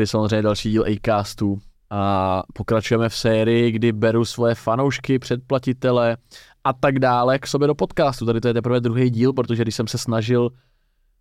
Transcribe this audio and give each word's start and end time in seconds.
tady 0.00 0.06
samozřejmě 0.06 0.42
další 0.42 0.70
díl 0.70 0.84
Acastu 0.84 1.58
a 1.90 2.42
pokračujeme 2.54 3.08
v 3.08 3.14
sérii, 3.14 3.70
kdy 3.72 3.92
beru 3.92 4.24
svoje 4.24 4.54
fanoušky, 4.54 5.18
předplatitele 5.18 6.16
a 6.64 6.72
tak 6.72 6.98
dále 6.98 7.38
k 7.38 7.46
sobě 7.46 7.68
do 7.68 7.74
podcastu. 7.74 8.26
Tady 8.26 8.40
to 8.40 8.48
je 8.48 8.54
teprve 8.54 8.80
druhý 8.80 9.10
díl, 9.10 9.32
protože 9.32 9.62
když 9.62 9.74
jsem 9.74 9.86
se 9.86 9.98
snažil 9.98 10.50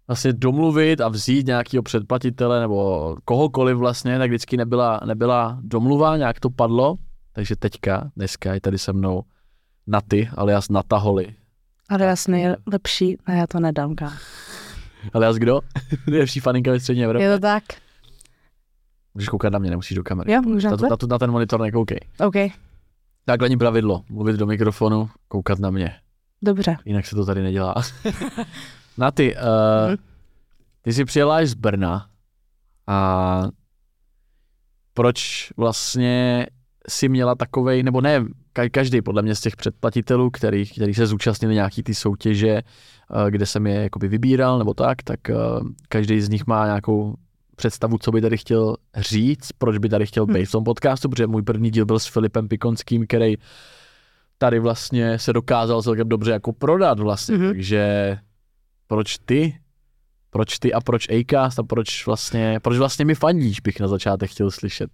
vlastně 0.07 0.33
domluvit 0.33 1.01
a 1.01 1.07
vzít 1.07 1.47
nějakého 1.47 1.83
předplatitele 1.83 2.59
nebo 2.59 3.15
kohokoliv 3.25 3.77
vlastně, 3.77 4.17
tak 4.17 4.29
vždycky 4.29 4.57
nebyla, 4.57 4.99
nebyla 5.05 5.59
domluva, 5.61 6.17
nějak 6.17 6.39
to 6.39 6.49
padlo. 6.49 6.95
Takže 7.33 7.55
teďka, 7.55 8.11
dneska 8.15 8.53
je 8.53 8.61
tady 8.61 8.77
se 8.77 8.93
mnou 8.93 9.21
Naty, 9.87 10.29
alias 10.35 10.69
Nataholi. 10.69 11.35
Alias 11.89 12.27
nejlepší, 12.27 13.17
a 13.25 13.31
já 13.31 13.47
to 13.47 13.59
nedám, 13.59 13.95
ká. 13.95 14.13
Alias 15.13 15.35
kdo? 15.35 15.61
Nejlepší 16.07 16.39
faninka 16.39 16.71
ve 16.71 16.79
střední 16.79 17.03
Evropě. 17.03 17.27
Je 17.27 17.35
to 17.35 17.41
tak? 17.41 17.63
Můžeš 19.13 19.29
koukat 19.29 19.53
na 19.53 19.59
mě, 19.59 19.69
nemusíš 19.69 19.95
do 19.97 20.03
kamery. 20.03 20.31
Jo, 20.31 20.41
můžu 20.41 20.65
na, 20.67 20.71
na 20.71 20.77
to, 20.77 20.87
na, 20.89 20.97
to, 20.97 21.07
na 21.07 21.17
ten 21.17 21.31
monitor 21.31 21.61
nekoukej. 21.61 21.99
OK, 22.19 22.35
Základní 23.27 23.57
pravidlo, 23.57 24.03
mluvit 24.09 24.35
do 24.35 24.45
mikrofonu, 24.45 25.09
koukat 25.27 25.59
na 25.59 25.69
mě. 25.69 25.95
dobře. 26.41 26.77
Jinak 26.85 27.05
se 27.05 27.15
to 27.15 27.25
tady 27.25 27.41
nedělá. 27.43 27.75
na 28.97 29.11
ty, 29.11 29.35
uh, 29.35 29.95
ty 30.81 30.93
jsi 30.93 31.05
přijela 31.05 31.35
až 31.37 31.49
z 31.49 31.53
Brna 31.53 32.09
a 32.87 33.43
proč 34.93 35.49
vlastně 35.57 36.45
si 36.89 37.09
měla 37.09 37.35
takovej, 37.35 37.83
nebo 37.83 38.01
ne, 38.01 38.19
ka- 38.55 38.69
každý 38.71 39.01
podle 39.01 39.21
mě 39.21 39.35
z 39.35 39.41
těch 39.41 39.55
předplatitelů, 39.55 40.29
který, 40.31 40.65
který 40.69 40.93
se 40.93 41.07
zúčastnili 41.07 41.53
nějaký 41.53 41.83
ty 41.83 41.95
soutěže, 41.95 42.49
eh, 42.57 43.31
kde 43.31 43.45
jsem 43.45 43.67
je 43.67 43.75
jakoby 43.75 44.07
vybíral, 44.07 44.57
nebo 44.59 44.73
tak, 44.73 45.03
tak 45.03 45.29
eh, 45.29 45.33
každý 45.89 46.21
z 46.21 46.29
nich 46.29 46.47
má 46.47 46.65
nějakou 46.65 47.15
představu, 47.59 47.97
co 47.97 48.11
by 48.11 48.21
tady 48.21 48.37
chtěl 48.37 48.75
říct, 48.97 49.51
proč 49.57 49.77
by 49.77 49.89
tady 49.89 50.05
chtěl 50.05 50.25
Hm. 50.25 50.33
být 50.33 50.45
v 50.45 50.51
tom 50.51 50.63
podcastu, 50.63 51.09
protože 51.09 51.27
můj 51.27 51.41
první 51.43 51.71
díl 51.71 51.85
byl 51.85 51.99
s 51.99 52.05
Filipem 52.07 52.47
Pikonským, 52.47 53.07
který 53.07 53.35
tady 54.37 54.59
vlastně 54.59 55.19
se 55.19 55.33
dokázal 55.33 55.83
celkem 55.83 56.09
dobře 56.09 56.31
jako 56.31 56.53
prodat 56.53 56.99
vlastně, 56.99 57.37
Mhm. 57.37 57.47
takže 57.47 58.17
proč 58.87 59.17
ty? 59.25 59.59
Proč 60.29 60.59
ty 60.59 60.73
a 60.73 60.81
proč 60.81 61.07
Acast 61.09 61.59
a 61.59 61.63
proč 61.63 62.05
vlastně, 62.05 62.59
proč 62.61 62.77
vlastně 62.77 63.05
mi 63.05 63.15
fandíš, 63.15 63.59
bych 63.59 63.79
na 63.79 63.87
začátek 63.87 64.31
chtěl 64.31 64.51
slyšet. 64.51 64.89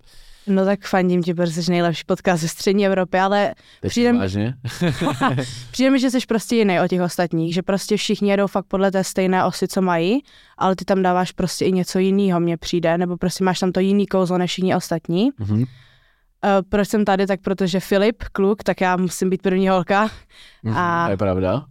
No 0.47 0.65
tak 0.65 0.85
fandím 0.85 1.23
ti, 1.23 1.33
protože 1.33 1.63
jsi 1.63 1.71
nejlepší 1.71 2.03
podcast 2.05 2.41
ze 2.41 2.47
střední 2.47 2.85
Evropy, 2.85 3.19
ale 3.19 3.53
Teď 3.81 3.89
Přijde 3.91 4.13
mi- 4.13 4.19
přijde 5.71 5.89
mi, 5.91 5.99
že 5.99 6.11
jsi 6.11 6.17
prostě 6.27 6.55
jiný 6.55 6.79
od 6.79 6.88
těch 6.88 7.01
ostatních, 7.01 7.53
že 7.53 7.61
prostě 7.61 7.97
všichni 7.97 8.31
jedou 8.31 8.47
fakt 8.47 8.66
podle 8.66 8.91
té 8.91 9.03
stejné 9.03 9.45
osy, 9.45 9.67
co 9.67 9.81
mají, 9.81 10.19
ale 10.57 10.75
ty 10.75 10.85
tam 10.85 11.01
dáváš 11.01 11.31
prostě 11.31 11.66
i 11.66 11.71
něco 11.71 11.99
jiného, 11.99 12.39
mně 12.39 12.57
přijde, 12.57 12.97
nebo 12.97 13.17
prostě 13.17 13.43
máš 13.43 13.59
tam 13.59 13.71
to 13.71 13.79
jiný 13.79 14.07
kouzlo 14.07 14.38
než 14.38 14.51
všichni 14.51 14.75
ostatní. 14.75 15.29
Mhm. 15.39 15.59
Uh, 15.59 15.66
proč 16.69 16.88
jsem 16.88 17.05
tady, 17.05 17.27
tak 17.27 17.41
protože 17.41 17.79
Filip, 17.79 18.23
kluk, 18.31 18.63
tak 18.63 18.81
já 18.81 18.97
musím 18.97 19.29
být 19.29 19.41
první 19.41 19.69
holka, 19.69 20.09
Mhm, 20.63 20.77
A- 20.77 21.05
To 21.05 21.11
je 21.11 21.17
pravda. 21.17 21.66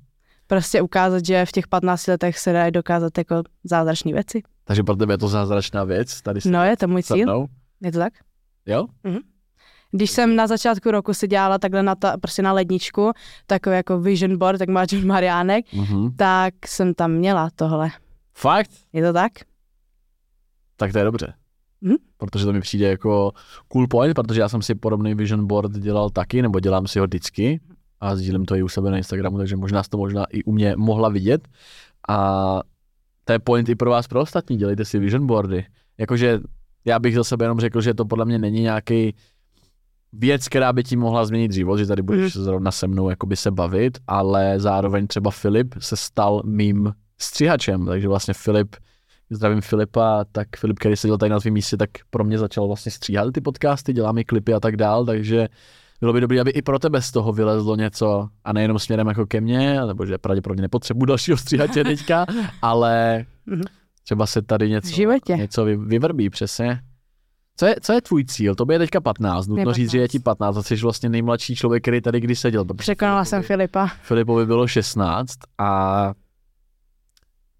prostě 0.47 0.83
ukázat, 0.83 1.25
že 1.27 1.47
v 1.47 1.53
těch 1.53 1.69
15 1.69 2.07
letech 2.07 2.39
se 2.39 2.53
dají 2.53 2.73
dokázat 2.73 3.19
jako 3.19 3.43
zázračné 3.65 4.13
věci. 4.13 4.43
Takže 4.65 4.83
pro 4.83 4.97
tebe 4.97 5.15
je 5.15 5.19
to 5.19 5.29
zázračná 5.29 5.85
věc, 5.85 6.23
tady 6.23 6.41
No, 6.47 6.65
je 6.65 6.77
to 6.77 6.89
můj 6.89 7.03
cíl, 7.03 7.47
je 7.81 7.93
to 7.93 7.99
tak? 7.99 8.13
Jo? 8.67 8.87
Když 9.93 10.11
jsem 10.11 10.37
na 10.37 10.47
začátku 10.47 10.91
roku 10.91 11.15
si 11.15 11.29
dělala 11.29 11.59
takhle 11.59 11.83
na, 11.83 11.95
ta, 11.95 12.17
prostě 12.17 12.43
na 12.43 12.53
ledničku, 12.53 13.13
takový 13.47 13.77
jako 13.77 14.01
vision 14.01 14.39
board, 14.39 14.59
tak 14.59 14.69
máš 14.69 14.93
Mariánek, 14.93 15.65
Mhm. 15.73 16.17
tak 16.17 16.55
jsem 16.67 16.95
tam 16.95 17.13
měla 17.13 17.51
tohle. 17.55 17.91
Fakt? 18.37 18.71
Je 18.93 19.07
to 19.07 19.13
tak? 19.13 19.33
Tak 20.77 20.93
to 20.93 20.99
je 20.99 21.05
dobře. 21.05 21.35
Mhm. 21.81 21.95
Protože 22.17 22.45
to 22.45 22.53
mi 22.53 22.61
přijde 22.61 22.87
jako 22.89 23.33
cool 23.69 23.87
point, 23.89 24.15
protože 24.15 24.41
já 24.41 24.49
jsem 24.49 24.63
si 24.63 24.75
podobný 24.75 25.15
vision 25.15 25.47
board 25.47 25.73
dělal 25.73 26.11
taky, 26.11 26.43
nebo 26.43 26.61
dělám 26.61 26.87
si 26.87 26.99
ho 26.99 27.05
vždycky 27.07 27.61
a 28.01 28.17
sdílím 28.17 28.45
to 28.45 28.55
i 28.57 28.63
u 28.63 28.69
sebe 28.69 28.91
na 28.91 28.97
Instagramu, 28.97 29.39
takže 29.39 29.57
možná 29.57 29.83
jsi 29.83 29.91
to 29.91 29.97
možná 29.99 30.25
i 30.25 30.45
u 30.45 30.53
mě 30.53 30.75
mohla 30.77 31.09
vidět. 31.09 31.49
A 32.09 32.61
to 33.25 33.33
je 33.33 33.39
point 33.39 33.69
i 33.69 33.75
pro 33.75 33.91
vás, 33.91 34.07
pro 34.09 34.21
ostatní, 34.21 34.57
dělejte 34.57 34.85
si 34.85 34.99
vision 34.99 35.27
boardy. 35.27 35.67
Jakože 35.99 36.41
já 36.85 36.99
bych 36.99 37.15
za 37.15 37.25
sebe 37.25 37.45
jenom 37.45 37.61
řekl, 37.61 37.81
že 37.81 37.95
to 37.95 38.05
podle 38.05 38.25
mě 38.25 38.39
není 38.39 38.61
nějaký 38.61 39.15
věc, 40.13 40.49
která 40.49 40.73
by 40.73 40.85
ti 40.85 40.97
mohla 40.97 41.27
změnit 41.27 41.53
život, 41.53 41.77
že 41.79 41.87
tady 41.87 42.03
budeš 42.03 42.33
zrovna 42.33 42.71
se 42.71 42.87
mnou 42.87 43.11
jakoby 43.11 43.37
se 43.37 43.51
bavit, 43.51 43.99
ale 44.07 44.61
zároveň 44.61 45.07
třeba 45.07 45.31
Filip 45.31 45.75
se 45.79 45.97
stal 45.97 46.43
mým 46.45 46.93
střihačem, 47.19 47.87
takže 47.87 48.09
vlastně 48.09 48.35
Filip, 48.35 48.77
zdravím 49.31 49.61
Filipa, 49.61 50.25
tak 50.33 50.49
Filip, 50.57 50.79
který 50.79 50.97
seděl 50.97 51.19
tady 51.19 51.31
na 51.31 51.41
tvém 51.41 51.55
místě, 51.55 51.77
tak 51.77 51.91
pro 52.11 52.25
mě 52.25 52.39
začal 52.39 52.67
vlastně 52.67 52.93
stříhat 52.93 53.33
ty 53.33 53.41
podcasty, 53.41 53.93
dělá 53.93 54.13
mi 54.13 54.25
klipy 54.25 54.55
a 54.55 54.61
tak 54.61 54.77
dál, 54.77 55.05
takže 55.05 55.49
bylo 56.01 56.13
by 56.13 56.21
dobré, 56.21 56.41
aby 56.41 56.51
i 56.51 56.63
pro 56.63 56.79
tebe 56.79 57.03
z 57.03 57.13
toho 57.13 57.33
vylezlo 57.33 57.77
něco 57.77 58.29
a 58.45 58.53
nejenom 58.53 58.79
směrem 58.79 59.07
jako 59.07 59.27
ke 59.27 59.41
mně, 59.41 59.81
nebo 59.87 60.07
že 60.07 60.19
pravděpodobně 60.19 60.63
nepotřebuji 60.63 61.05
dalšího 61.05 61.37
stříhatě 61.37 61.85
teďka, 61.85 62.27
ale 62.63 63.25
Mhm. 63.47 63.63
Třeba 64.05 64.27
se 64.27 64.43
tady 64.43 64.71
něco, 64.71 64.89
V 64.89 64.95
životě. 64.95 65.37
něco 65.37 65.65
vy, 65.65 65.77
vyvrbí, 65.77 66.31
přesně. 66.31 66.81
Co 67.57 67.67
je, 67.67 67.77
co 67.83 67.93
je 67.93 68.01
tvůj 68.01 68.25
cíl? 68.25 68.55
To 68.55 68.73
je 68.73 68.79
teďka 68.79 69.01
15. 69.01 69.47
Nutno 69.47 69.71
Je 69.71 69.75
říct, 69.75 69.91
že 69.91 69.99
je 69.99 70.03
15. 70.03 70.13
ti 70.13 70.19
15 70.19 70.57
a 70.57 70.63
jsi 70.63 70.77
vlastně 70.77 71.09
nejmladší 71.09 71.57
člověk, 71.57 71.83
který 71.83 72.01
tady 72.01 72.21
kdy 72.21 72.37
seděl. 72.37 72.65
Překonala 72.65 73.25
jsem 73.25 73.43
Filipovi- 73.43 73.47
Filipa. 73.47 73.87
Filipovi 74.03 74.47
bylo 74.47 74.67
16 74.67 75.35
a 75.59 76.13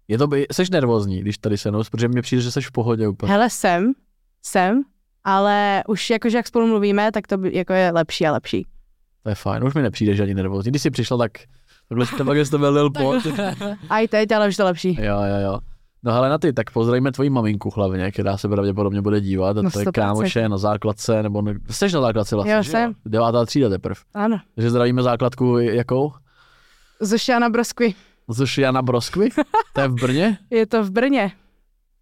je 0.07 0.17
to 0.17 0.27
by, 0.27 0.45
jsi 0.51 0.63
nervózní, 0.71 1.21
když 1.21 1.37
tady 1.37 1.57
se 1.57 1.71
mnou, 1.71 1.83
protože 1.91 2.07
mně 2.07 2.21
přijde, 2.21 2.41
že 2.41 2.51
jsi 2.51 2.61
v 2.61 2.71
pohodě 2.71 3.07
úplně. 3.07 3.31
Hele, 3.31 3.49
jsem, 3.49 3.93
jsem, 4.41 4.81
ale 5.23 5.83
už 5.87 6.09
jakože 6.09 6.37
jak 6.37 6.47
spolu 6.47 6.67
mluvíme, 6.67 7.11
tak 7.11 7.27
to 7.27 7.37
by, 7.37 7.57
jako 7.57 7.73
je 7.73 7.91
lepší 7.91 8.27
a 8.27 8.31
lepší. 8.31 8.65
To 9.23 9.29
je 9.29 9.35
fajn, 9.35 9.63
už 9.63 9.73
mi 9.73 9.81
nepřijde, 9.81 10.15
že 10.15 10.23
ani 10.23 10.33
nervózní. 10.33 10.71
Když 10.71 10.81
jsi 10.81 10.91
přišel, 10.91 11.17
tak 11.17 11.31
takhle 11.89 12.05
jsi 12.05 12.15
takhle 12.15 12.45
jsi 12.45 12.51
to 12.51 12.57
byl 12.57 12.73
lil 12.73 12.89
pot. 12.91 13.23
A 13.89 13.99
i 13.99 14.07
teď, 14.07 14.31
ale 14.31 14.47
už 14.47 14.55
to 14.57 14.65
lepší. 14.65 14.97
jo, 15.01 15.15
jo, 15.21 15.39
jo. 15.43 15.59
No 16.05 16.13
hele 16.13 16.29
na 16.29 16.37
ty, 16.37 16.53
tak 16.53 16.71
pozdravíme 16.71 17.11
tvoji 17.11 17.29
maminku 17.29 17.69
hlavně, 17.75 18.11
která 18.11 18.37
se 18.37 18.49
pravděpodobně 18.49 19.01
bude 19.01 19.21
dívat. 19.21 19.57
A 19.57 19.61
No, 19.61 19.71
to 19.71 19.79
je 19.79 19.85
100%. 19.85 19.91
kámoše 19.91 20.49
na 20.49 20.57
základce, 20.57 21.23
nebo 21.23 21.41
ne, 21.41 21.53
jsi 21.69 21.85
na 21.93 22.01
základce 22.01 22.35
vlastně, 22.35 22.53
Jo, 22.53 22.63
že 22.63 22.71
jsem. 22.71 22.93
Devátá 23.05 23.45
třída 23.45 23.69
teprve. 23.69 23.95
Ano. 24.13 24.37
Takže 24.55 24.69
zdravíme 24.69 25.03
základku 25.03 25.57
jakou? 25.57 26.11
Zušiana 27.01 27.49
Broskvy. 27.49 27.93
Což 28.35 28.57
Jana 28.57 28.81
Broskvy? 28.81 29.29
To 29.73 29.81
je 29.81 29.87
v 29.87 29.93
Brně? 29.93 30.37
Je 30.49 30.65
to 30.65 30.83
v 30.83 30.89
Brně. 30.91 31.31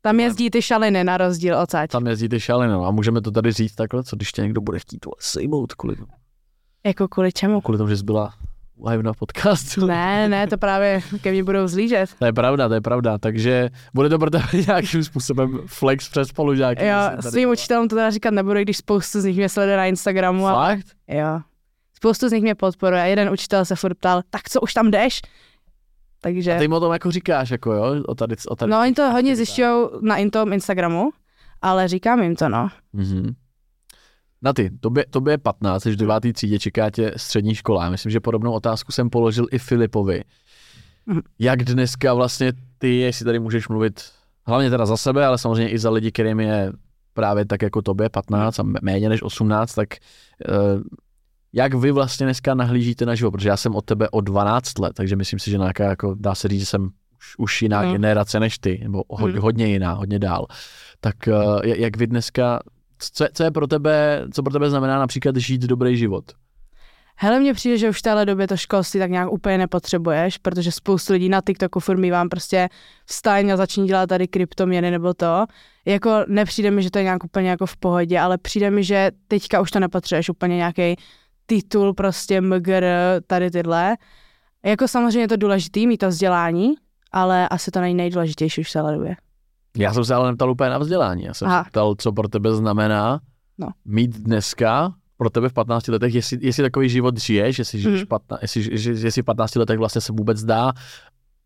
Tam 0.02 0.20
jezdí 0.20 0.50
ty 0.50 0.62
šaliny 0.62 1.04
na 1.04 1.18
rozdíl 1.18 1.60
od 1.60 1.72
saď. 1.72 1.90
Tam 1.92 2.08
jezdí 2.08 2.30
ty 2.30 2.40
šaliny, 2.40 2.74
no. 2.74 2.86
A 2.86 2.92
můžeme 2.92 3.22
to 3.22 3.32
tady 3.32 3.52
říct 3.52 3.76
takhle, 3.76 4.04
co 4.04 4.16
když 4.16 4.32
tě 4.32 4.42
někdo 4.42 4.62
bude 4.62 4.80
chtít 4.80 5.06
sejmout 5.20 5.74
kvůli 5.74 5.96
tomu. 5.96 6.08
Jako 6.86 7.08
kvůli 7.08 7.32
čemu? 7.32 7.62
Kvůli 7.62 7.78
tomu, 7.78 7.90
že 7.90 7.98
jsi 7.98 8.04
byla 8.04 8.34
live 8.86 9.04
na 9.04 9.14
podcastu. 9.14 9.86
Ne, 9.86 10.28
ne, 10.30 10.48
to 10.48 10.58
právě 10.58 11.02
ke 11.22 11.32
mně 11.32 11.44
budou 11.44 11.68
zlížet. 11.68 12.10
To 12.20 12.26
je 12.26 12.34
pravda, 12.34 12.68
to 12.68 12.74
je 12.74 12.82
pravda. 12.82 13.18
Takže 13.18 13.70
bude 13.94 14.10
to 14.10 14.20
pro 14.20 14.30
tebe 14.30 14.46
nějakým 14.68 15.04
způsobem 15.04 15.60
flex 15.66 16.10
přes 16.10 16.28
spolužáky. 16.28 16.86
Jo, 16.86 16.98
svým 17.20 17.50
učitelům 17.50 17.88
to 17.88 17.96
teda 17.96 18.10
říkat 18.10 18.34
nebudu, 18.34 18.60
i 18.60 18.62
když 18.62 18.78
spoustu 18.78 19.22
z 19.22 19.26
nich 19.26 19.38
mě 19.38 19.50
sleduje 19.50 19.78
na 19.78 19.86
Instagramu. 19.86 20.48
A, 20.48 20.54
Fakt? 20.54 20.86
jo. 21.08 21.40
Spoustu 21.94 22.30
z 22.30 22.32
nich 22.32 22.42
mě 22.44 22.56
podporuje. 22.56 23.02
A 23.02 23.06
jeden 23.06 23.30
učitel 23.30 23.66
se 23.66 23.76
furt 23.76 23.94
ptal, 23.94 24.22
tak 24.30 24.50
co, 24.50 24.62
už 24.62 24.74
tam 24.74 24.92
jdeš? 24.92 25.22
Takže... 26.22 26.54
A 26.56 26.58
ty 26.58 26.64
jim 26.64 26.74
o 26.74 26.80
tom 26.80 26.94
jako 26.94 27.12
říkáš, 27.12 27.50
jako 27.50 27.74
jo? 27.74 28.04
O 28.08 28.16
tady, 28.16 28.36
o 28.50 28.56
tady 28.56 28.72
No, 28.72 28.80
oni 28.80 28.94
to 28.94 29.12
hodně 29.12 29.36
zjišťují 29.36 29.88
na 30.02 30.16
tom 30.32 30.54
Instagramu, 30.54 31.10
ale 31.62 31.88
říkám 31.88 32.24
jim 32.24 32.36
to, 32.36 32.50
no. 32.50 32.70
Mhm. 32.94 33.34
Na 34.44 34.54
ty, 34.54 34.70
tobě, 34.80 35.06
tobě 35.10 35.34
je 35.34 35.38
15, 35.38 35.84
jsi 35.84 35.92
v 35.92 35.96
devátý 35.96 36.34
třídě, 36.34 36.60
čeká 36.60 36.90
tě 36.90 37.14
střední 37.18 37.56
škola. 37.56 37.84
Já 37.84 37.90
myslím, 37.90 38.12
že 38.12 38.20
podobnou 38.20 38.52
otázku 38.52 38.92
jsem 38.92 39.10
položil 39.10 39.48
i 39.52 39.60
Filipovi. 39.60 40.24
Jak 41.40 41.64
dneska 41.64 42.14
vlastně 42.14 42.54
ty, 42.78 42.96
jestli 42.96 43.26
tady 43.26 43.40
můžeš 43.40 43.68
mluvit, 43.68 44.02
hlavně 44.48 44.70
teda 44.70 44.86
za 44.86 44.98
sebe, 44.98 45.26
ale 45.26 45.38
samozřejmě 45.38 45.70
i 45.70 45.80
za 45.80 45.90
lidi, 45.90 46.12
kterým 46.12 46.40
je 46.40 46.72
právě 47.14 47.46
tak 47.46 47.62
jako 47.62 47.82
tobě 47.82 48.10
15 48.10 48.60
a 48.60 48.64
méně 48.82 49.10
než 49.10 49.24
18, 49.24 49.74
tak 49.74 49.90
uh, 50.50 50.82
jak 51.54 51.74
vy 51.74 51.92
vlastně 51.92 52.26
dneska 52.26 52.54
nahlížíte 52.54 53.06
na 53.06 53.16
život? 53.16 53.32
Protože 53.32 53.50
já 53.50 53.58
jsem 53.58 53.76
od 53.76 53.86
tebe 53.86 54.10
o 54.10 54.22
12 54.22 54.80
let, 54.80 54.94
takže 54.94 55.16
myslím 55.16 55.40
si, 55.40 55.52
že 55.52 55.58
nějaká, 55.58 55.84
jako, 55.84 56.16
dá 56.20 56.36
se 56.36 56.48
říct, 56.48 56.60
že 56.60 56.66
jsem 56.66 56.84
už, 57.18 57.36
už 57.38 57.62
jiná 57.62 57.82
Mhm. 57.82 57.92
generace 57.92 58.40
než 58.40 58.60
ty, 58.60 58.80
nebo 58.84 59.04
ho, 59.10 59.28
Mhm. 59.28 59.38
hodně 59.40 59.68
jiná, 59.68 59.94
hodně 59.94 60.20
dál. 60.20 60.46
Tak 61.00 61.16
uh, 61.28 61.60
jak 61.64 61.98
vy 61.98 62.08
dneska 62.08 62.60
co, 63.12 63.26
co 63.34 63.44
je 63.44 63.52
pro 63.52 63.68
tebe, 63.68 64.26
co 64.34 64.44
pro 64.44 64.54
tebe 64.54 64.70
znamená 64.70 65.00
například 65.00 65.36
žít 65.36 65.62
dobrý 65.62 65.98
život? 65.98 66.24
Hele, 67.16 67.40
mně 67.40 67.54
přijde, 67.54 67.78
že 67.78 67.90
už 67.90 68.00
v 68.00 68.02
téhle 68.02 68.26
době 68.26 68.48
to 68.48 68.58
školství 68.58 69.00
tak 69.00 69.12
nějak 69.12 69.32
úplně 69.32 69.58
nepotřebuješ, 69.58 70.38
protože 70.38 70.72
spoustu 70.72 71.14
lidí 71.14 71.30
na 71.30 71.42
TikToku 71.48 71.80
furt 71.80 72.10
vám 72.10 72.30
prostě 72.30 72.70
vstaň 73.06 73.50
a 73.50 73.58
začni 73.58 73.86
dělat 73.86 74.08
tady 74.08 74.28
kryptoměny 74.28 74.92
nebo 74.92 75.14
to. 75.14 75.46
Jako 75.86 76.12
nepřijde 76.28 76.72
mi, 76.72 76.84
že 76.84 76.92
to 76.92 76.98
je 77.00 77.04
nějak 77.04 77.24
úplně 77.24 77.50
jako 77.50 77.66
v 77.66 77.78
pohodě, 77.78 78.20
ale 78.20 78.38
přijde 78.38 78.72
mi, 78.72 78.84
že 78.84 79.12
teďka 79.28 79.62
už 79.62 79.72
to 79.72 79.80
nepotřebuješ 79.80 80.30
úplně 80.30 80.56
nějaký 80.56 80.96
titul 81.46 81.94
prostě 81.94 82.42
MGR, 82.42 82.86
tady 83.28 83.52
tyhle. 83.52 83.96
Jako 84.66 84.88
samozřejmě 84.88 85.20
je 85.20 85.28
to 85.28 85.38
důležitý 85.38 85.88
mít 85.88 85.98
to 85.98 86.08
vzdělání, 86.08 86.74
ale 87.12 87.50
asi 87.50 87.72
to 87.72 87.82
není 87.82 87.96
nejdůležitější 87.96 88.62
už 88.62 88.70
v 88.70 88.74
téhle 88.74 88.94
době. 88.94 89.16
Já 89.78 89.94
jsem 89.94 90.06
se 90.06 90.14
ale 90.16 90.32
neptal 90.32 90.52
úplně 90.52 90.70
na 90.70 90.78
vzdělání. 90.78 91.24
Já 91.24 91.34
jsem 91.34 91.48
Aha. 91.48 91.64
se 91.64 91.70
ptal, 91.70 91.96
co 91.98 92.12
pro 92.12 92.28
tebe 92.28 92.56
znamená 92.56 93.20
No. 93.58 93.68
mít 93.86 94.18
dneska 94.18 94.94
pro 95.18 95.30
tebe 95.30 95.50
v 95.50 95.54
15 95.54 95.88
letech, 95.88 96.16
jestli, 96.16 96.38
jestli 96.42 96.64
takový 96.64 96.90
život 96.90 97.18
žiješ, 97.20 97.60
jestli, 97.60 97.80
žiješ 97.80 98.00
Mhm. 98.00 98.08
15, 98.08 98.42
jestli, 98.44 99.06
jestli 99.06 99.22
v 99.22 99.26
15 99.26 99.56
letech 99.56 99.80
vlastně 99.80 100.02
se 100.02 100.14
vůbec 100.14 100.44
dá 100.44 100.74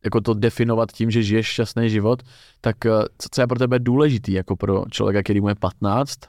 jako 0.04 0.22
to 0.22 0.34
definovat 0.34 0.92
tím, 0.92 1.12
že 1.12 1.24
žiješ 1.24 1.48
šťastný 1.48 1.90
život, 1.90 2.24
tak 2.62 2.86
eh, 2.86 2.90
co, 3.18 3.30
co 3.32 3.42
je 3.42 3.48
pro 3.48 3.60
tebe 3.60 3.80
důležitý 3.80 4.34
jako 4.34 4.56
pro 4.56 4.84
člověka, 4.92 5.24
který 5.24 5.42
mu 5.42 5.50
je 5.50 5.56
15 5.56 6.20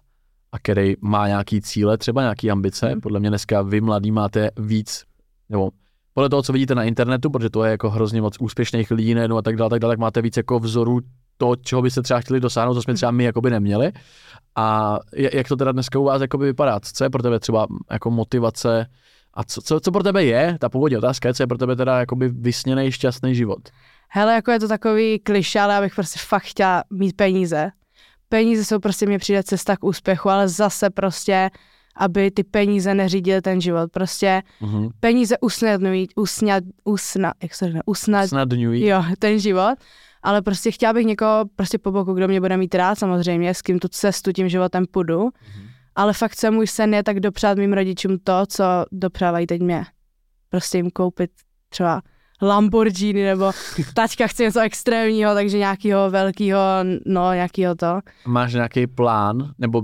a 0.52 0.58
který 0.58 0.94
má 1.00 1.28
nějaký 1.28 1.60
cíle, 1.60 1.98
třeba 1.98 2.22
nějaký 2.22 2.50
ambice. 2.50 2.88
Mhm. 2.90 3.00
Podle 3.00 3.20
mě 3.20 3.28
dneska 3.28 3.62
vy 3.62 3.80
mladí 3.80 4.10
máte 4.10 4.50
víc, 4.58 5.04
nebo 5.48 5.70
podle 6.14 6.28
toho, 6.28 6.42
co 6.42 6.52
vidíte 6.52 6.74
na 6.74 6.84
internetu, 6.84 7.30
protože 7.30 7.50
to 7.50 7.64
je 7.64 7.70
jako 7.70 7.90
hrozně 7.90 8.20
moc 8.20 8.36
úspěšných 8.40 8.90
lidí 8.90 9.14
a 9.18 9.42
tak 9.42 9.56
dále, 9.56 9.70
tak 9.70 9.78
dále, 9.80 9.92
tak 9.92 9.98
máte 9.98 10.22
víc 10.22 10.36
jako 10.36 10.58
vzorů 10.58 11.00
to, 11.38 11.56
čeho 11.56 11.82
byste 11.82 12.02
třeba 12.02 12.20
chtěli 12.20 12.40
dosáhnout, 12.40 12.74
co 12.74 12.82
jsme 12.82 12.94
třeba 12.94 13.12
my 13.12 13.24
jakoby 13.24 13.50
neměli. 13.50 13.92
A 14.56 14.98
jak 15.12 15.48
to 15.48 15.56
teda 15.56 15.72
dneska 15.72 15.98
u 15.98 16.04
vás 16.04 16.20
jakoby 16.22 16.44
vypadá? 16.46 16.80
Co 16.80 17.04
je 17.04 17.10
pro 17.10 17.22
tebe 17.22 17.40
třeba 17.40 17.66
jako 17.90 18.10
motivace 18.10 18.86
a 19.34 19.44
co, 19.44 19.62
co, 19.62 19.80
co 19.80 19.92
pro 19.92 20.02
tebe 20.02 20.24
je, 20.24 20.56
ta 20.60 20.68
původní 20.68 20.96
otázka 20.98 21.28
je, 21.28 21.34
co 21.34 21.42
je 21.42 21.46
pro 21.46 21.58
tebe 21.58 21.76
teda 21.76 21.98
jakoby 22.00 22.28
vysněný 22.28 22.92
šťastný 22.92 23.34
život? 23.34 23.58
Hele, 24.10 24.34
jako 24.34 24.50
je 24.50 24.60
to 24.60 24.68
takový 24.68 25.18
kliše, 25.18 25.60
ale 25.60 25.74
já 25.74 25.80
bych 25.80 25.94
prostě 25.94 26.20
fakt 26.22 26.42
chtěla 26.42 26.84
mít 26.90 27.16
peníze. 27.16 27.70
Peníze 28.28 28.64
jsou 28.64 28.78
prostě 28.78 29.06
mě 29.06 29.18
přijde 29.18 29.42
cesta 29.42 29.76
k 29.76 29.84
úspěchu, 29.84 30.30
ale 30.30 30.48
zase 30.48 30.90
prostě, 30.90 31.50
aby 31.96 32.30
ty 32.30 32.44
peníze 32.44 32.94
neřídily 32.94 33.42
ten 33.42 33.60
život. 33.60 33.90
Prostě 33.92 34.42
Mhm. 34.60 34.88
peníze 35.00 35.34
usnadňují, 35.40 36.08
usnad, 36.16 36.64
usna, 36.84 37.32
jak 37.42 37.54
se 37.54 37.64
řekne, 37.66 37.80
usnad, 37.86 38.28
Snadňují. 38.28 38.86
jo, 38.86 39.04
ten 39.18 39.38
život, 39.38 39.74
ale 40.22 40.42
prostě 40.42 40.70
chtěla 40.70 40.92
bych 40.92 41.06
někoho 41.06 41.44
prostě 41.56 41.78
po 41.78 41.92
boku, 41.92 42.12
kdo 42.12 42.28
mě 42.28 42.40
bude 42.40 42.56
mít 42.56 42.74
rád 42.74 42.94
samozřejmě, 42.98 43.54
s 43.54 43.62
kým 43.62 43.78
tu 43.78 43.88
cestu 43.88 44.32
tím 44.32 44.48
životem 44.48 44.86
půjdu, 44.90 45.20
Mhm. 45.20 45.66
ale 45.96 46.12
fakt 46.12 46.34
se 46.34 46.50
můj 46.50 46.66
sen 46.66 46.94
je 46.94 47.02
tak 47.02 47.20
dopřát 47.20 47.58
mým 47.58 47.72
rodičům 47.72 48.18
to, 48.24 48.42
co 48.48 48.64
dopřávají 48.92 49.46
teď 49.46 49.62
mě. 49.62 49.84
Prostě 50.50 50.78
jim 50.78 50.90
koupit 50.90 51.30
třeba 51.68 52.02
Lamborghini 52.42 53.24
nebo 53.24 53.52
taťka 53.94 54.26
chce 54.26 54.42
něco 54.42 54.60
extrémního, 54.60 55.34
takže 55.34 55.58
nějakého 55.58 56.10
velkého, 56.10 56.60
no 57.06 57.32
nějakého 57.32 57.74
to. 57.74 57.98
Máš 58.26 58.52
nějaký 58.54 58.86
plán, 58.86 59.50
nebo 59.58 59.82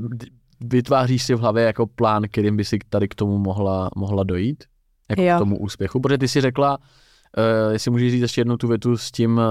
vytváříš 0.64 1.22
si 1.22 1.34
v 1.34 1.38
hlavě 1.38 1.64
jako 1.64 1.86
plán, 1.86 2.22
kterým 2.30 2.56
by 2.56 2.64
si 2.64 2.78
tady 2.88 3.08
k 3.08 3.14
tomu 3.14 3.38
mohla, 3.38 3.90
mohla 3.96 4.24
dojít? 4.24 4.64
Jako 5.10 5.22
Jo. 5.22 5.36
k 5.36 5.38
tomu 5.38 5.58
úspěchu? 5.58 6.00
Protože 6.00 6.18
ty 6.18 6.28
si 6.28 6.40
řekla, 6.40 6.78
uh, 6.78 7.72
jestli 7.72 7.90
můžeš 7.90 8.12
říct 8.12 8.22
ještě 8.22 8.40
jednou 8.40 8.56
tu 8.56 8.68
větu 8.68 8.96
s 8.96 9.10
tím, 9.10 9.36
uh, 9.36 9.42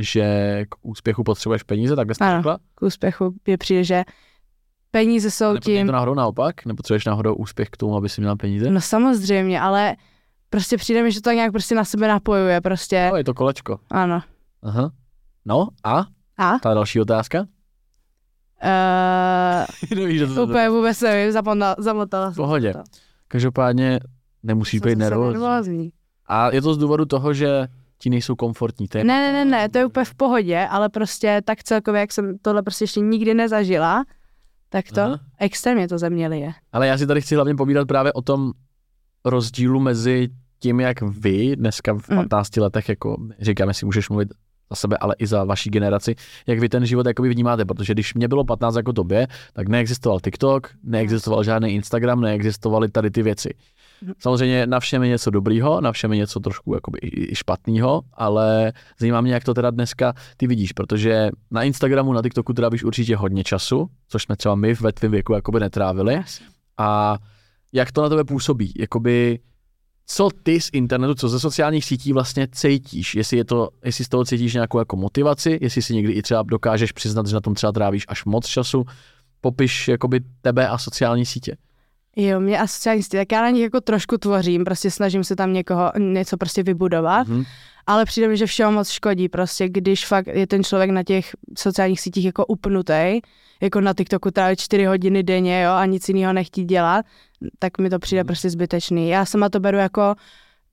že 0.00 0.64
k 0.68 0.74
úspěchu 0.82 1.24
potřebuješ 1.24 1.62
peníze, 1.62 1.96
tak 1.96 2.08
to 2.08 2.24
Ano. 2.24 2.38
řekla? 2.38 2.58
K 2.74 2.82
úspěchu 2.82 3.34
je 3.46 3.58
přijde, 3.58 3.84
že 3.84 4.04
peníze 4.90 5.30
jsou 5.30 5.54
je 5.54 5.60
tím, 5.60 5.86
to 5.86 5.92
náhodou 5.92 6.14
naopak? 6.14 6.66
Nepotřebuješ 6.66 7.04
náhodou 7.04 7.34
úspěch 7.34 7.68
k 7.70 7.76
tomu, 7.76 7.96
aby 7.96 8.08
si 8.08 8.20
měla 8.20 8.36
peníze? 8.36 8.70
no 8.70 8.80
samozřejmě, 8.80 9.60
ale 9.60 9.96
prostě 10.50 10.76
přijde 10.76 11.02
mi, 11.02 11.12
že 11.12 11.20
to 11.22 11.30
nějak 11.30 11.52
prostě 11.52 11.74
na 11.74 11.84
sebe 11.84 12.08
napojuje, 12.08 12.60
prostě, 12.60 13.08
No, 13.10 13.16
je 13.16 13.24
to 13.24 13.34
kolečko. 13.34 13.80
ano. 13.90 14.20
Aha. 14.62 14.90
No 15.44 15.68
a? 15.84 15.98
A? 16.38 16.58
Ta 16.58 16.74
další 16.74 17.00
otázka? 17.00 17.46
Uh, 18.64 19.98
Nevíš, 19.98 20.20
to, 20.20 20.34
to, 20.34 20.44
úplně 20.44 20.68
vůbec 20.70 21.00
nevím, 21.00 21.32
zapomněla, 21.32 21.76
zamotala 21.78 22.30
v 22.30 22.34
jsem 22.34 22.42
pohodě. 22.44 22.72
to. 22.72 22.82
Každopádně 23.28 24.00
nemusíš 24.42 24.80
být 24.80 24.98
nervózní. 24.98 25.92
A 26.26 26.50
je 26.54 26.62
to 26.62 26.74
z 26.74 26.78
důvodu 26.78 27.04
toho, 27.04 27.32
že 27.34 27.68
ti 27.98 28.10
nejsou 28.10 28.34
komfortní. 28.36 28.88
To 28.88 28.98
je 28.98 29.04
Ne, 29.04 29.32
ne, 29.32 29.44
ne, 29.44 29.50
ne, 29.50 29.68
to 29.68 29.78
je 29.78 29.86
úplně 29.86 30.04
v 30.04 30.14
pohodě, 30.14 30.66
ale 30.70 30.88
prostě 30.88 31.42
tak 31.44 31.62
celkově, 31.62 32.00
jak 32.00 32.12
jsem 32.12 32.38
tohle 32.42 32.62
prostě 32.62 32.84
ještě 32.84 33.00
nikdy 33.00 33.34
nezažila, 33.34 34.04
tak 34.68 34.84
to 34.94 35.00
Aha. 35.00 35.18
extrémně 35.38 35.88
to 35.88 35.98
ze 35.98 36.10
mě 36.10 36.28
lije. 36.28 36.52
Ale 36.72 36.86
já 36.86 36.98
si 36.98 37.06
tady 37.06 37.20
chci 37.20 37.34
hlavně 37.34 37.54
povídat 37.54 37.88
právě 37.88 38.12
o 38.12 38.22
tom 38.22 38.52
rozdílu 39.24 39.80
mezi 39.80 40.28
tím, 40.58 40.80
jak 40.80 41.00
vy 41.02 41.56
dneska 41.56 41.92
v 41.94 42.08
Mm. 42.08 42.16
15 42.16 42.56
letech, 42.56 42.88
jako 42.88 43.16
říkám, 43.40 43.68
jestli 43.68 43.84
můžeš 43.84 44.08
mluvit 44.08 44.28
za 44.70 44.76
sebe, 44.76 44.96
ale 45.00 45.14
i 45.18 45.26
za 45.26 45.44
vaší 45.44 45.70
generaci, 45.70 46.14
jak 46.46 46.58
vy 46.58 46.68
ten 46.68 46.86
život 46.86 47.06
jakoby 47.06 47.28
vnímáte, 47.28 47.64
protože 47.64 47.94
když 47.94 48.14
mě 48.14 48.28
bylo 48.28 48.44
15 48.44 48.76
jako 48.76 48.92
tobě, 48.92 49.26
tak 49.52 49.68
neexistoval 49.68 50.20
TikTok, 50.20 50.70
neexistoval 50.82 51.44
žádný 51.44 51.74
Instagram, 51.74 52.20
neexistovaly 52.20 52.88
tady 52.88 53.10
ty 53.10 53.22
věci. 53.22 53.54
Samozřejmě 54.18 54.66
na 54.66 54.80
všem 54.80 55.02
je 55.02 55.08
něco 55.08 55.30
dobrýho, 55.30 55.80
na 55.80 55.92
všem 55.92 56.12
je 56.12 56.18
něco 56.18 56.40
trošku 56.40 56.74
jakoby 56.74 56.98
i 57.02 57.34
špatného, 57.34 58.02
ale 58.14 58.72
zajímá 59.00 59.20
mě, 59.20 59.32
jak 59.32 59.44
to 59.44 59.54
teda 59.54 59.70
dneska 59.70 60.14
ty 60.36 60.46
vidíš, 60.46 60.72
protože 60.72 61.30
na 61.50 61.62
Instagramu, 61.62 62.12
na 62.12 62.22
TikToku 62.22 62.52
trávíš 62.52 62.84
určitě 62.84 63.16
hodně 63.16 63.44
času, 63.44 63.90
což 64.08 64.22
jsme 64.22 64.36
třeba 64.36 64.54
my 64.54 64.74
ve 64.74 64.92
tvém 64.92 65.10
věku 65.10 65.32
jakoby 65.32 65.60
netrávili. 65.60 66.20
A 66.78 67.18
jak 67.72 67.92
to 67.92 68.02
na 68.02 68.08
tebe 68.08 68.24
působí? 68.24 68.72
Jakoby, 68.78 69.38
co 70.06 70.28
ty 70.42 70.60
z 70.60 70.70
internetu, 70.72 71.14
co 71.14 71.28
ze 71.28 71.40
sociálních 71.40 71.84
sítí 71.84 72.12
vlastně 72.12 72.48
cítíš? 72.52 73.14
Jestli, 73.14 73.36
je 73.36 73.44
to, 73.44 73.68
jestli 73.84 74.04
z 74.04 74.08
toho 74.08 74.24
cítíš 74.24 74.54
nějakou 74.54 74.78
jako 74.78 74.96
motivaci, 74.96 75.58
jestli 75.62 75.82
si 75.82 75.94
někdy 75.94 76.12
i 76.12 76.22
třeba 76.22 76.42
dokážeš 76.42 76.92
přiznat, 76.92 77.26
že 77.26 77.34
na 77.34 77.40
tom 77.40 77.54
třeba 77.54 77.72
trávíš 77.72 78.04
až 78.08 78.24
moc 78.24 78.46
času, 78.46 78.84
popiš 79.40 79.88
jakoby 79.88 80.20
tebe 80.40 80.68
a 80.68 80.78
sociální 80.78 81.26
sítě. 81.26 81.56
Jo, 82.20 82.40
mě 82.40 82.58
a 82.58 82.66
sociální 82.66 83.02
sítě, 83.02 83.16
tak 83.18 83.32
já 83.32 83.42
na 83.42 83.50
nich 83.50 83.62
jako 83.62 83.80
trošku 83.80 84.18
tvořím, 84.18 84.64
prostě 84.64 84.90
snažím 84.90 85.24
se 85.24 85.36
tam 85.36 85.52
někoho, 85.52 85.92
něco 85.98 86.36
prostě 86.36 86.62
vybudovat, 86.62 87.28
Mhm. 87.28 87.44
ale 87.86 88.04
přijde 88.04 88.28
mi, 88.28 88.36
že 88.36 88.46
všeho 88.46 88.72
moc 88.72 88.90
škodí, 88.90 89.28
prostě 89.28 89.68
když 89.68 90.06
fakt 90.06 90.26
je 90.26 90.46
ten 90.46 90.64
člověk 90.64 90.90
na 90.90 91.02
těch 91.02 91.30
sociálních 91.58 92.00
sítích 92.00 92.24
jako 92.24 92.46
upnutý, 92.46 93.20
jako 93.62 93.80
na 93.80 93.94
TikToku 93.94 94.30
tráví 94.30 94.56
čtyři 94.56 94.84
hodiny 94.84 95.22
denně, 95.22 95.62
jo, 95.62 95.72
a 95.72 95.86
nic 95.86 96.08
jiného 96.08 96.32
nechtí 96.32 96.64
dělat, 96.64 97.06
tak 97.58 97.78
mi 97.78 97.90
to 97.90 97.98
přijde 97.98 98.20
Mhm. 98.22 98.26
prostě 98.26 98.50
zbytečný. 98.50 99.08
Já 99.08 99.24
sama 99.24 99.48
to 99.48 99.60
beru 99.60 99.76
jako 99.78 100.14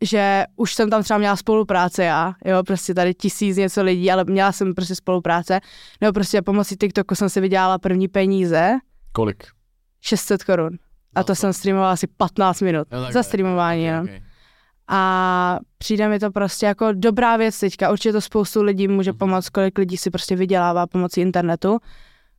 že 0.02 0.44
už 0.56 0.74
jsem 0.74 0.90
tam 0.90 1.04
třeba 1.04 1.18
měla 1.18 1.36
spolupráce 1.36 2.04
já, 2.04 2.34
jo, 2.46 2.64
prostě 2.64 2.94
tady 2.94 3.14
tisíc 3.14 3.58
něco 3.58 3.84
lidí, 3.84 4.12
ale 4.12 4.24
měla 4.24 4.52
jsem 4.52 4.74
prostě 4.74 4.96
spolupráce, 4.96 5.60
nebo 6.02 6.14
prostě 6.14 6.42
pomocí 6.42 6.76
TikToku 6.76 7.16
jsem 7.16 7.30
si 7.30 7.42
vydělala 7.42 7.78
první 7.80 8.08
peníze, 8.08 8.72
Kolik? 9.12 9.44
600 10.02 10.44
korun. 10.44 10.70
A 11.16 11.24
to 11.24 11.36
jsem 11.36 11.54
streamovala 11.54 11.92
asi 11.92 12.08
15 12.08 12.62
minut 12.62 12.88
takhle. 12.88 13.12
za 13.12 13.24
streamování, 13.24 13.88
Okay, 13.90 14.02
okay. 14.04 14.22
A 14.88 15.60
přijde 15.78 16.10
mi 16.10 16.20
to 16.20 16.32
prostě 16.32 16.66
jako 16.66 16.88
dobrá 16.94 17.38
věc 17.38 17.60
teďka. 17.60 17.92
Určitě 17.92 18.14
to 18.14 18.22
spoustu 18.22 18.62
lidí 18.64 18.88
může 18.88 19.12
Mhm. 19.12 19.18
pomoct, 19.18 19.50
kolik 19.50 19.78
lidí 19.78 19.98
si 19.98 20.10
prostě 20.12 20.36
vydělává 20.36 20.88
pomocí 20.88 21.22
internetu. 21.22 21.78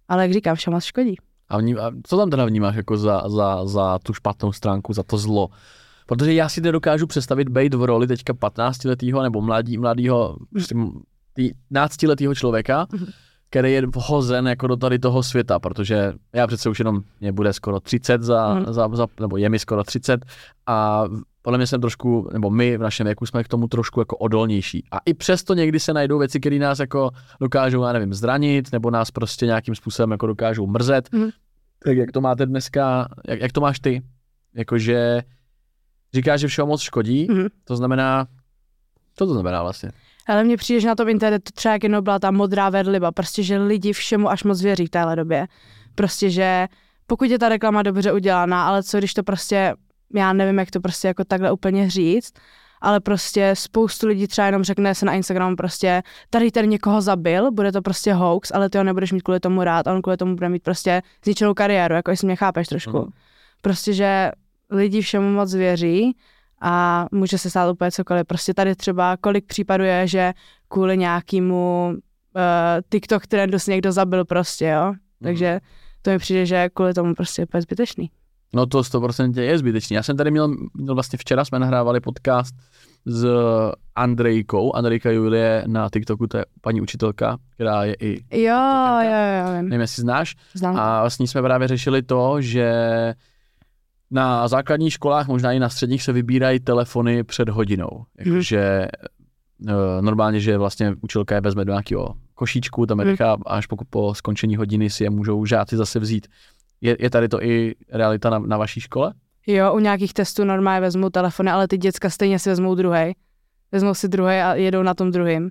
Ale 0.09 0.23
jak 0.23 0.33
říkám, 0.33 0.57
všem 0.57 0.73
moc 0.73 0.85
škodí. 0.85 1.17
A, 1.49 1.59
vním, 1.59 1.79
a 1.81 1.91
co 2.07 2.17
tam 2.17 2.31
teda 2.31 2.45
vnímáš 2.45 2.77
jako 2.77 2.97
za, 2.97 3.29
za, 3.29 3.67
za 3.67 3.99
tu 3.99 4.15
špatnou 4.15 4.53
stránku, 4.53 4.93
za 4.93 5.03
to 5.03 5.19
zlo? 5.19 5.49
Protože 6.07 6.35
já 6.35 6.49
si 6.49 6.61
nedokážu 6.61 7.07
představit 7.07 7.49
být 7.49 7.75
v 7.75 7.85
roli 7.85 8.07
teďka 8.07 8.33
15-letého 8.33 9.23
nebo 9.23 9.41
mladí, 9.41 9.79
mladého, 9.79 10.37
prostě 10.53 10.75
15-letého 11.73 12.35
člověka, 12.35 12.87
Mhm. 12.93 13.07
Který 13.51 13.73
je 13.73 13.87
vhozen 13.87 14.49
jako 14.49 14.67
do 14.67 14.77
tady 14.77 14.99
toho 14.99 15.23
světa, 15.23 15.59
protože 15.59 16.13
já 16.33 16.47
přece 16.47 16.69
už 16.71 16.79
jenom, 16.79 17.03
mě 17.21 17.33
bude 17.33 17.53
skoro 17.53 17.81
30 17.81 18.23
za, 18.23 18.55
Mhm. 18.55 18.73
za, 18.73 18.89
za 18.93 19.07
nebo 19.21 19.37
je 19.37 19.49
mi 19.49 19.59
skoro 19.59 19.85
30 19.85 20.25
a 20.67 21.05
podle 21.43 21.59
mě 21.59 21.67
jsem 21.67 21.81
trošku, 21.81 22.29
nebo 22.33 22.51
my 22.51 22.77
v 22.77 22.81
našem 22.81 23.05
věku 23.07 23.27
jsme 23.27 23.45
k 23.45 23.49
tomu 23.49 23.69
trošku 23.69 24.01
jako 24.01 24.17
odolnější. 24.17 24.85
A 24.91 24.99
i 25.07 25.15
přesto 25.15 25.55
někdy 25.55 25.81
se 25.81 25.93
najdou 25.93 26.19
věci, 26.19 26.41
které 26.41 26.59
nás 26.59 26.79
jako 26.79 27.11
dokážou, 27.41 27.83
já 27.83 27.93
nevím, 27.93 28.15
zranit, 28.15 28.73
nebo 28.73 28.91
nás 28.91 29.11
prostě 29.11 29.47
nějakým 29.47 29.75
způsobem 29.75 30.11
jako 30.11 30.27
dokážou 30.27 30.67
mrzet. 30.67 31.09
Mhm. 31.13 31.29
Tak 31.85 31.97
jak 31.97 32.13
to 32.13 32.21
máte 32.21 32.47
dneska, 32.47 33.09
jak, 33.29 33.41
jak 33.41 33.53
to 33.53 33.61
máš 33.61 33.81
ty? 33.81 34.03
Jakože 34.55 35.23
říkáš, 36.15 36.41
že 36.41 36.49
všeho 36.49 36.67
moc 36.67 36.81
škodí, 36.81 37.27
Mhm. 37.31 37.47
to 37.65 37.77
znamená, 37.77 38.27
co 39.15 39.27
to 39.27 39.33
znamená 39.33 39.63
vlastně? 39.63 39.91
Ale 40.27 40.45
mně 40.45 40.57
přijde, 40.57 40.81
že 40.81 40.89
na 40.89 40.95
tom 40.95 41.09
internetu 41.09 41.51
třeba 41.55 41.73
jak 41.73 41.83
jednou 41.83 42.01
byla 42.01 42.19
ta 42.19 42.31
modrá 42.31 42.71
vedliba, 42.71 43.13
prostě, 43.13 43.43
že 43.43 43.59
lidi 43.59 43.93
všemu 43.93 44.31
až 44.31 44.45
moc 44.45 44.63
věří 44.63 44.87
v 44.87 44.91
téhle 44.91 45.17
době. 45.17 45.47
Prostě, 45.95 46.31
že 46.31 46.67
pokud 47.07 47.31
je 47.31 47.39
ta 47.39 47.49
reklama 47.49 47.83
dobře 47.83 48.13
udělaná, 48.13 48.67
ale 48.67 48.83
co 48.83 48.99
když 48.99 49.15
to 49.15 49.23
prostě, 49.23 49.75
já 50.15 50.33
nevím, 50.33 50.59
jak 50.59 50.71
to 50.71 50.81
prostě 50.81 51.09
jako 51.09 51.25
takhle 51.25 51.53
úplně 51.53 51.91
říct, 51.91 52.35
ale 52.81 53.01
prostě 53.01 53.51
spoustu 53.55 54.07
lidí 54.07 54.27
třeba 54.27 54.47
jenom 54.47 54.65
řekne 54.65 54.95
se 54.95 55.07
na 55.07 55.13
Instagramu 55.13 55.57
prostě, 55.57 56.03
tady 56.31 56.51
ten 56.51 56.69
někoho 56.69 57.01
zabil, 57.01 57.51
bude 57.53 57.73
to 57.73 57.83
prostě 57.83 58.13
hoax, 58.13 58.53
ale 58.55 58.71
ty 58.71 58.79
ho 58.79 58.85
nebudeš 58.85 59.13
mít 59.13 59.23
kvůli 59.23 59.41
tomu 59.41 59.65
rád, 59.65 59.87
a 59.87 59.93
on 59.95 60.03
kvůli 60.03 60.17
tomu 60.17 60.35
bude 60.35 60.49
mít 60.49 60.63
prostě 60.63 61.03
zničenou 61.25 61.55
kariéru, 61.55 61.95
jako 61.95 62.11
jestli 62.11 62.27
mě 62.27 62.37
chápeš 62.37 62.69
trošku. 62.69 62.99
Mhm. 62.99 63.11
Prostě, 63.63 63.93
že 63.93 64.31
lidi 64.71 65.01
všemu 65.01 65.33
moc 65.33 65.55
věří 65.55 66.17
a 66.61 67.07
může 67.13 67.39
se 67.39 67.51
stát 67.51 67.73
úplně 67.73 67.91
cokoliv. 67.91 68.27
Prostě 68.27 68.55
tady 68.55 68.75
třeba 68.75 69.17
kolik 69.17 69.47
případů 69.47 69.85
je, 69.85 70.07
že 70.09 70.33
kvůli 70.69 70.99
nějakému 70.99 71.89
uh, 71.95 72.41
TikTok 72.91 73.27
trendu 73.27 73.59
si 73.59 73.71
někdo 73.71 73.93
zabil 73.93 74.25
prostě, 74.25 74.67
jo. 74.67 74.95
Takže 75.23 75.61
to 76.03 76.11
mi 76.11 76.19
přijde, 76.19 76.47
že 76.47 76.69
kvůli 76.75 76.95
tomu 76.95 77.15
prostě 77.15 77.43
je 77.43 77.47
úplně 77.47 77.63
zbytečný. 77.63 78.11
No 78.55 78.67
to 78.67 78.81
100% 78.81 79.41
je 79.41 79.59
zbytečný. 79.59 79.95
Já 79.97 80.03
jsem 80.03 80.17
tady 80.17 80.31
měl, 80.31 80.49
měl 80.75 80.95
vlastně 80.95 81.17
včera 81.19 81.45
jsme 81.45 81.59
nahrávali 81.59 82.01
podcast 82.01 82.55
s 83.07 83.27
Andrejkou. 83.95 84.77
Andrejka 84.77 85.11
Julie 85.11 85.65
na 85.67 85.89
TikToku, 85.93 86.27
to 86.27 86.39
je 86.39 86.45
paní 86.61 86.81
učitelka, 86.81 87.37
která 87.55 87.85
je 87.85 87.95
i, 88.01 88.41
Jo, 88.43 88.99
jo, 89.03 89.11
jo, 89.47 89.53
vím. 89.57 89.69
nevím, 89.69 89.81
jestli 89.81 90.01
znáš. 90.01 90.35
Znám. 90.55 90.77
A 90.77 91.01
vlastně 91.01 91.29
jsme 91.29 91.43
právě 91.43 91.69
řešili 91.69 92.03
to, 92.03 92.41
že 92.41 92.75
na 94.11 94.49
základních 94.49 94.93
školách, 94.93 95.29
možná 95.29 95.53
i 95.53 95.59
na 95.59 95.69
středních, 95.69 96.03
se 96.03 96.13
vybírají 96.13 96.61
telefony 96.61 97.25
před 97.25 97.49
hodinou. 97.49 98.05
Mhm. 98.19 98.33
Jakože 98.33 98.59
eh, 99.69 99.73
normálně, 100.01 100.41
že 100.41 100.59
vlastně 100.59 100.95
učilka 101.01 101.35
je 101.35 101.41
vezme 101.41 101.65
do 101.65 101.73
nějakého 101.73 102.15
košíčku, 102.35 102.87
tam 102.87 102.99
je 102.99 103.05
nechá, 103.05 103.33
a 103.47 103.55
až 103.57 103.67
pokud 103.67 103.87
po 103.91 104.15
skončení 104.15 104.57
hodiny 104.57 104.91
si 104.91 105.05
je 105.05 105.11
můžou 105.11 105.45
žáci 105.45 105.77
zase 105.77 105.99
vzít. 105.99 106.27
Je, 106.81 106.97
je 107.01 107.11
tady 107.11 107.29
to 107.29 107.43
i 107.43 107.75
realita 107.93 108.31
na, 108.31 108.39
na 108.39 108.57
vaší 108.57 108.81
škole? 108.81 109.15
Jo, 109.47 109.75
u 109.75 109.79
nějakých 109.79 110.15
testů 110.15 110.45
normálně 110.45 110.81
vezmu 110.81 111.11
telefony, 111.11 111.51
ale 111.51 111.69
ty 111.69 111.79
děcka 111.79 112.11
stejně 112.11 112.39
si 112.39 112.49
vezmou 112.49 112.75
druhý. 112.75 113.15
Vezmou 113.73 113.95
si 113.95 114.09
druhý 114.09 114.35
a 114.35 114.55
jedou 114.55 114.83
na 114.83 114.95
tom 114.95 115.11
druhým. 115.11 115.51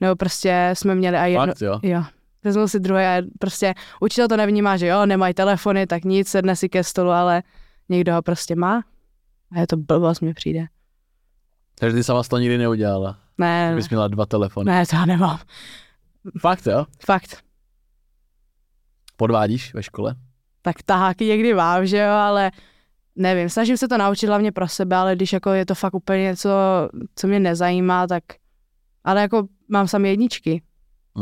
Nebo 0.00 0.16
prostě 0.16 0.70
jsme 0.74 0.94
měli 0.94 1.16
a 1.16 1.26
jedno, 1.26 1.46
Fakt, 1.46 1.62
jo. 1.62 1.80
Jo. 1.82 2.02
Vezmou 2.44 2.68
si 2.68 2.80
druhé 2.80 3.18
a 3.18 3.22
prostě 3.38 3.74
učitel 4.00 4.28
to 4.28 4.36
nevnímá, 4.36 4.76
že 4.76 4.86
jo, 4.86 5.06
nemají 5.06 5.34
telefony, 5.34 5.86
tak 5.86 6.04
nic, 6.04 6.28
sedne 6.28 6.56
si 6.56 6.68
ke 6.68 6.84
stolu, 6.84 7.10
ale 7.10 7.42
někdo 7.88 8.14
ho 8.14 8.22
prostě 8.22 8.56
má. 8.56 8.82
A 9.56 9.60
je 9.60 9.66
to 9.66 9.76
blbost, 9.76 10.20
mi 10.20 10.34
přijde. 10.34 10.66
Takže 11.78 11.96
ty 11.96 12.04
sama 12.04 12.22
to 12.22 12.38
nikdy 12.38 12.58
neudělala. 12.58 13.18
Ne, 13.38 13.70
ne, 13.70 13.76
Bys 13.76 13.88
měla 13.90 14.08
dva 14.08 14.26
telefony. 14.26 14.70
ne, 14.72 14.86
to 14.86 14.96
já 14.96 15.06
nemám. 15.06 15.38
Fakt, 16.40 16.66
jo? 16.66 16.86
Fakt. 17.06 17.36
Podvádíš 19.16 19.74
ve 19.74 19.82
škole? 19.82 20.14
Tak 20.62 20.82
taháky 20.82 21.24
někdy 21.26 21.54
mám, 21.54 21.86
že 21.86 21.98
jo, 21.98 22.10
ale 22.10 22.50
nevím, 23.16 23.48
snažím 23.48 23.76
se 23.76 23.88
to 23.88 23.98
naučit 23.98 24.26
hlavně 24.26 24.52
pro 24.52 24.68
sebe, 24.68 24.96
ale 24.96 25.16
když 25.16 25.32
jako 25.32 25.50
je 25.50 25.66
to 25.66 25.74
fakt 25.74 25.94
úplně 25.94 26.22
něco, 26.22 26.48
co 27.14 27.26
mě 27.26 27.40
nezajímá, 27.40 28.06
tak 28.06 28.24
ale 29.04 29.20
jako 29.20 29.46
mám 29.68 29.88
sami 29.88 30.08
jedničky, 30.08 30.62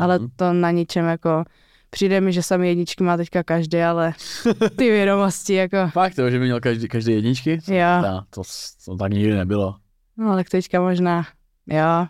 ale 0.00 0.18
Mhm. 0.18 0.28
to 0.36 0.52
na 0.52 0.70
ničem 0.70 1.04
jako 1.06 1.44
přijde 1.92 2.20
mi, 2.20 2.32
že 2.32 2.42
sami 2.42 2.68
jedničky 2.68 3.04
má 3.04 3.16
teďka 3.16 3.42
každý, 3.42 3.78
ale 3.82 4.14
ty 4.76 4.90
vědomosti 4.90 5.54
jako 5.54 5.76
Fakt, 5.92 6.18
jo, 6.18 6.30
že 6.30 6.38
by 6.38 6.44
měl 6.44 6.60
každý, 6.60 6.88
každý 6.88 7.12
jedničky? 7.12 7.58
jo. 7.68 8.02
No, 8.02 8.24
to, 8.30 8.42
to 8.84 8.96
tak 8.96 9.12
nikdy 9.12 9.34
nebylo. 9.34 9.76
No, 10.16 10.30
ale 10.30 10.44
teďka 10.44 10.80
možná, 10.80 11.26
jo. 11.66 12.06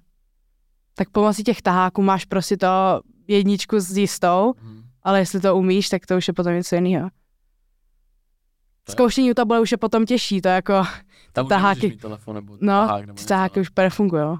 Tak 0.94 1.10
pomocí 1.10 1.42
těch 1.44 1.62
taháků 1.62 2.02
máš 2.02 2.24
prostě 2.24 2.56
to 2.56 3.00
jedničku 3.28 3.80
s 3.80 3.96
jistou, 3.96 4.54
ale 5.02 5.18
jestli 5.18 5.40
to 5.40 5.56
umíš, 5.56 5.88
tak 5.88 6.06
to 6.06 6.16
už 6.16 6.28
je 6.28 6.34
potom 6.34 6.52
něco 6.54 6.74
jiného. 6.74 7.10
Tak. 8.84 8.92
Zkoušení 8.92 9.30
u 9.30 9.34
tabule 9.34 9.60
už 9.60 9.72
je 9.72 9.78
potom 9.78 10.06
těžší, 10.06 10.40
to 10.40 10.48
jako, 10.48 10.82
Tam 11.32 11.48
taháky. 11.48 11.88
mít 11.88 12.00
telefon 12.00 12.34
nebo 12.34 12.56
no, 12.60 12.72
tahák 12.72 13.06
nebo 13.06 13.18
ty 13.18 13.24
taháky 13.24 13.58
no. 13.58 13.60
už 13.60 13.70
úplně 13.70 13.90
fungují. 13.90 14.38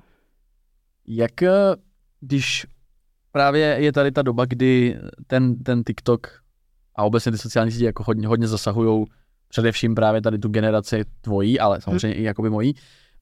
Jak, 1.07 1.43
eh, 1.43 1.51
když 2.21 2.67
právě 3.33 3.77
je 3.79 3.93
tady 3.93 4.13
ta 4.13 4.23
doba, 4.23 4.45
kdy 4.45 4.99
ten, 5.27 5.57
ten 5.57 5.83
TikTok 5.85 6.43
a 6.97 7.05
obecně 7.05 7.33
ty 7.33 7.39
sociální 7.39 7.73
sítě 7.73 7.85
jako 7.85 8.03
hodně, 8.03 8.27
hodně 8.27 8.49
zasahují 8.49 9.07
především 9.49 9.95
právě 9.95 10.23
tady 10.23 10.39
tu 10.39 10.49
generaci 10.49 11.05
tvojí, 11.21 11.61
ale 11.61 11.81
samozřejmě 11.81 12.17
i 12.17 12.23
jakoby 12.23 12.51
mojí. 12.51 12.75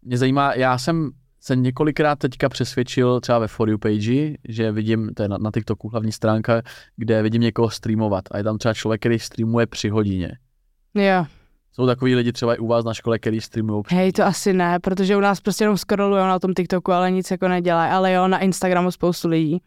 Mě 0.02 0.18
zajímá, 0.18 0.54
já 0.54 0.78
jsem 0.78 1.10
se 1.40 1.56
několikrát 1.56 2.18
teďka 2.18 2.48
přesvědčil 2.48 3.20
třeba 3.20 3.38
ve 3.38 3.48
For 3.48 3.70
You 3.70 3.78
page, 3.78 4.34
že 4.48 4.72
vidím, 4.72 5.10
to 5.14 5.22
je 5.22 5.28
na, 5.28 5.38
na 5.38 5.50
TikToku 5.54 5.88
hlavní 5.88 6.12
stránka, 6.12 6.62
kde 6.96 7.22
vidím 7.22 7.42
někoho 7.42 7.70
streamovat 7.70 8.24
a 8.30 8.38
je 8.38 8.44
tam 8.44 8.58
třeba 8.58 8.74
člověk, 8.74 9.00
který 9.00 9.18
streamuje 9.18 9.66
při 9.66 9.88
hodině. 9.88 10.30
Jo, 10.94 11.26
Jsou 11.72 11.86
takový 11.86 12.14
lidi 12.14 12.32
třeba 12.32 12.54
i 12.54 12.58
u 12.58 12.66
vás 12.66 12.84
na 12.84 12.94
škole, 12.94 13.18
který 13.18 13.40
streamují 13.40 13.82
hej, 13.88 14.12
to 14.12 14.24
asi 14.24 14.52
ne, 14.52 14.78
protože 14.78 15.16
u 15.16 15.20
nás 15.20 15.40
prostě 15.40 15.64
jenom 15.64 15.78
scrollujou 15.78 16.24
na 16.24 16.38
tom 16.38 16.54
TikToku, 16.54 16.92
ale 16.92 17.10
nic 17.10 17.30
jako 17.30 17.48
nedělají, 17.48 17.92
ale 17.92 18.12
jo, 18.12 18.28
na 18.28 18.38
Instagramu 18.38 18.90
spoustu 18.90 19.28
lidí. 19.28 19.62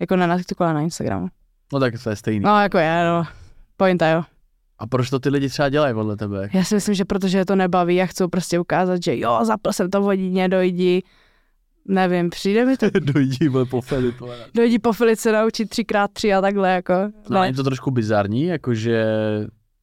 Jako 0.00 0.16
na 0.16 0.36
TikToku, 0.38 0.64
ale 0.64 0.74
na 0.74 0.80
Instagramu. 0.80 1.28
No 1.72 1.80
tak 1.80 1.94
to 2.02 2.10
je 2.10 2.16
stejný. 2.16 2.40
No, 2.44 2.60
jako 2.62 2.78
je, 2.78 3.04
no. 3.04 3.24
Pointa, 3.76 4.08
jo. 4.08 4.22
A 4.78 4.86
proč 4.86 5.10
to 5.10 5.18
ty 5.18 5.28
lidi 5.28 5.48
třeba 5.48 5.68
dělají 5.68 5.94
podle 5.94 6.16
tebe? 6.16 6.48
Já 6.52 6.64
si 6.64 6.74
myslím, 6.74 6.94
že 6.94 7.04
protože 7.04 7.38
je 7.38 7.46
to 7.46 7.56
nebaví 7.56 8.02
a 8.02 8.06
chcou 8.06 8.28
prostě 8.28 8.58
ukázat, 8.58 9.02
že 9.04 9.18
jo, 9.18 9.38
zapl 9.42 9.72
jsem 9.72 9.90
to 9.90 10.00
v 10.00 10.04
hodině, 10.04 10.48
dojdi. 10.48 11.02
Nevím, 11.88 12.30
přijde 12.30 12.64
mi 12.64 12.76
to. 12.76 12.86
Dojdi, 13.00 13.48
vole, 13.48 13.64
po 13.64 13.82
je. 13.94 14.12
Dojdi 14.54 14.78
po 14.78 14.92
Filice 14.92 15.32
naučit 15.32 15.68
třikrát 15.70 16.12
tři 16.12 16.34
a 16.34 16.40
takhle, 16.40 16.70
jako. 16.70 16.94
No, 17.30 17.44
je 17.44 17.52
to 17.52 17.62
trošku 17.62 17.90
bizarní, 17.90 18.42
jakože... 18.44 19.04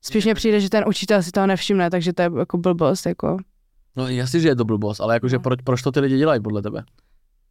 Spíš 0.02 0.26
mě 0.26 0.36
přijde, 0.36 0.60
že 0.60 0.70
ten 0.70 0.84
učitel 0.88 1.24
si 1.24 1.32
toho 1.32 1.48
nevšimne, 1.48 1.90
takže 1.90 2.14
to 2.14 2.22
je 2.22 2.30
jako 2.40 2.58
blbost, 2.58 3.06
jako. 3.06 3.38
No 3.96 4.08
jasně, 4.08 4.40
že 4.40 4.48
je 4.48 4.56
to 4.56 4.66
blbost, 4.66 5.00
ale 5.02 5.14
jakože 5.14 5.36
No. 5.36 5.42
proč, 5.42 5.60
proč 5.62 5.82
to 5.82 5.92
ty 5.92 6.00
lidi 6.00 6.18
dělají 6.18 6.42
podle 6.42 6.62
tebe? 6.62 6.84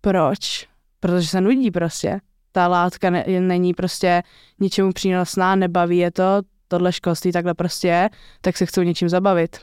Proč? 0.00 0.68
Protože 1.00 1.28
se 1.28 1.40
nudí 1.40 1.70
prostě. 1.70 2.20
Ta 2.56 2.68
látka 2.68 3.10
ne, 3.10 3.24
není 3.40 3.74
prostě 3.74 4.22
ničemu 4.60 4.92
přínosná, 4.92 5.56
nebaví 5.56 5.98
je 5.98 6.10
to, 6.10 6.42
tohle 6.68 6.92
školství 6.92 7.32
takhle 7.32 7.54
prostě 7.54 7.88
je, 7.88 8.10
tak 8.40 8.56
se 8.56 8.66
chcou 8.66 8.82
něčím 8.82 9.08
zabavit. 9.08 9.56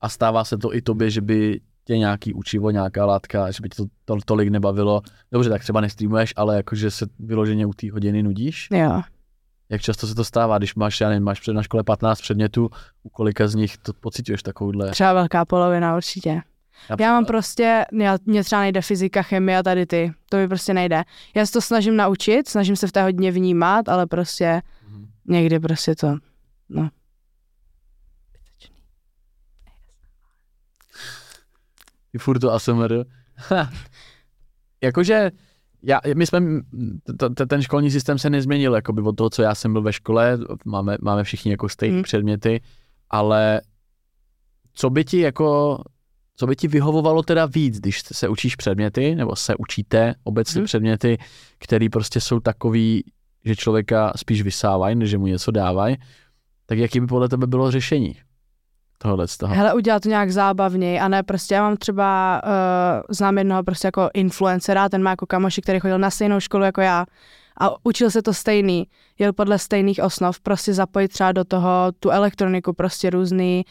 A 0.00 0.08
stává 0.08 0.44
se 0.44 0.58
to 0.58 0.74
i 0.74 0.82
tobě, 0.82 1.10
že 1.10 1.20
by 1.20 1.60
tě 1.84 1.98
nějaký 1.98 2.34
učivo, 2.34 2.70
nějaká 2.70 3.06
látka, 3.06 3.50
že 3.50 3.58
by 3.62 3.68
tě 3.68 3.76
to, 3.76 3.84
to 4.04 4.16
tolik 4.24 4.48
nebavilo. 4.48 5.02
Dobře, 5.32 5.50
tak 5.50 5.62
třeba 5.62 5.80
nestreamuješ, 5.80 6.32
ale 6.36 6.56
jakože 6.56 6.90
se 6.90 7.06
vyloženě 7.18 7.66
u 7.66 7.72
té 7.72 7.92
hodiny 7.92 8.22
nudíš. 8.22 8.68
Jo. 8.70 9.02
Jak 9.68 9.80
často 9.80 10.06
se 10.06 10.14
to 10.14 10.24
stává, 10.24 10.58
když 10.58 10.74
máš, 10.74 11.00
já 11.00 11.08
nevím, 11.08 11.24
máš 11.24 11.40
před 11.40 11.52
na 11.52 11.62
škole 11.62 11.82
15 11.82 12.20
předmětů, 12.20 12.70
u 13.02 13.08
kolika 13.08 13.48
z 13.48 13.54
nich 13.54 13.76
to 13.76 13.92
pocituješ 13.92 14.42
takovouhle? 14.42 14.90
Třeba 14.90 15.12
velká 15.12 15.44
polovina 15.44 15.96
určitě. 15.96 16.42
Já 17.00 17.12
mám 17.12 17.24
prostě, 17.24 17.84
já, 17.92 18.18
mě 18.24 18.44
třeba 18.44 18.60
nejde 18.60 18.82
fyzika, 18.82 19.22
chemie 19.22 19.58
a 19.58 19.62
tady 19.62 19.86
ty, 19.86 20.12
to 20.30 20.36
mi 20.36 20.48
prostě 20.48 20.74
nejde. 20.74 21.02
Já 21.34 21.46
se 21.46 21.52
to 21.52 21.60
snažím 21.60 21.96
naučit, 21.96 22.48
snažím 22.48 22.76
se 22.76 22.86
v 22.86 22.92
té 22.92 23.02
hodně 23.02 23.30
vnímat, 23.30 23.88
ale 23.88 24.06
prostě 24.06 24.62
Mhm. 24.88 25.06
někdy 25.28 25.60
prostě 25.60 25.94
to, 25.94 26.16
no. 26.68 26.88
Ty 32.12 32.18
furt 32.18 32.38
to 32.38 32.52
ASMR. 32.52 33.04
Jakože, 34.82 35.30
já, 35.82 36.00
my 36.14 36.26
jsme, 36.26 36.40
t- 37.18 37.30
t- 37.30 37.46
ten 37.46 37.62
školní 37.62 37.90
systém 37.90 38.18
se 38.18 38.30
nezměnil, 38.30 38.74
jakoby 38.74 39.00
od 39.02 39.12
toho, 39.16 39.30
co 39.30 39.42
já 39.42 39.54
jsem 39.54 39.72
byl 39.72 39.82
ve 39.82 39.92
škole, 39.92 40.38
máme, 40.64 40.96
máme 41.00 41.24
všichni 41.24 41.50
jako 41.50 41.68
stejné 41.68 41.94
Hmm. 41.94 42.02
předměty, 42.02 42.60
ale 43.10 43.60
co 44.72 44.90
by 44.90 45.04
ti 45.04 45.20
jako, 45.20 45.78
co 46.36 46.46
by 46.46 46.56
ti 46.56 46.68
vyhovovalo 46.68 47.22
teda 47.22 47.46
víc, 47.46 47.80
když 47.80 48.02
se 48.12 48.28
učíš 48.28 48.56
předměty, 48.56 49.14
nebo 49.14 49.36
se 49.36 49.54
učíte 49.56 50.14
obecně 50.24 50.58
Hmm. 50.58 50.66
předměty, 50.66 51.18
které 51.58 51.86
prostě 51.92 52.20
jsou 52.20 52.40
takový, 52.40 53.04
že 53.44 53.56
člověka 53.56 54.12
spíš 54.16 54.42
vysávají, 54.42 54.96
než 54.96 55.10
že 55.10 55.18
mu 55.18 55.26
něco 55.26 55.50
dávají, 55.50 55.96
tak 56.66 56.78
jaký 56.78 57.00
by 57.00 57.06
podle 57.06 57.28
tebe 57.28 57.46
bylo 57.46 57.70
řešení 57.70 58.16
tohohle 58.98 59.28
z 59.28 59.36
toho? 59.36 59.54
Hele, 59.54 59.74
udělat 59.74 60.02
to 60.02 60.08
nějak 60.08 60.30
zábavněji 60.32 60.98
a 61.00 61.08
ne 61.08 61.22
prostě, 61.22 61.54
já 61.54 61.62
mám 61.62 61.76
třeba, 61.76 62.42
uh, 62.44 63.02
znám 63.10 63.38
jednoho 63.38 63.62
prostě 63.62 63.88
jako 63.88 64.10
influencera, 64.14 64.88
ten 64.88 65.02
má 65.02 65.10
jako 65.10 65.26
kamoši, 65.26 65.62
který 65.62 65.80
chodil 65.80 65.98
na 65.98 66.10
stejnou 66.10 66.40
školu 66.40 66.64
jako 66.64 66.80
já 66.80 67.06
a 67.60 67.86
učil 67.86 68.10
se 68.10 68.22
to 68.22 68.34
stejný, 68.34 68.86
jel 69.18 69.32
podle 69.32 69.58
stejných 69.58 70.00
osnov, 70.02 70.40
prostě 70.40 70.74
zapojit 70.74 71.08
třeba 71.08 71.32
do 71.32 71.44
toho 71.44 71.70
tu 72.00 72.10
elektroniku, 72.10 72.72
prostě 72.72 73.10
různý, 73.10 73.64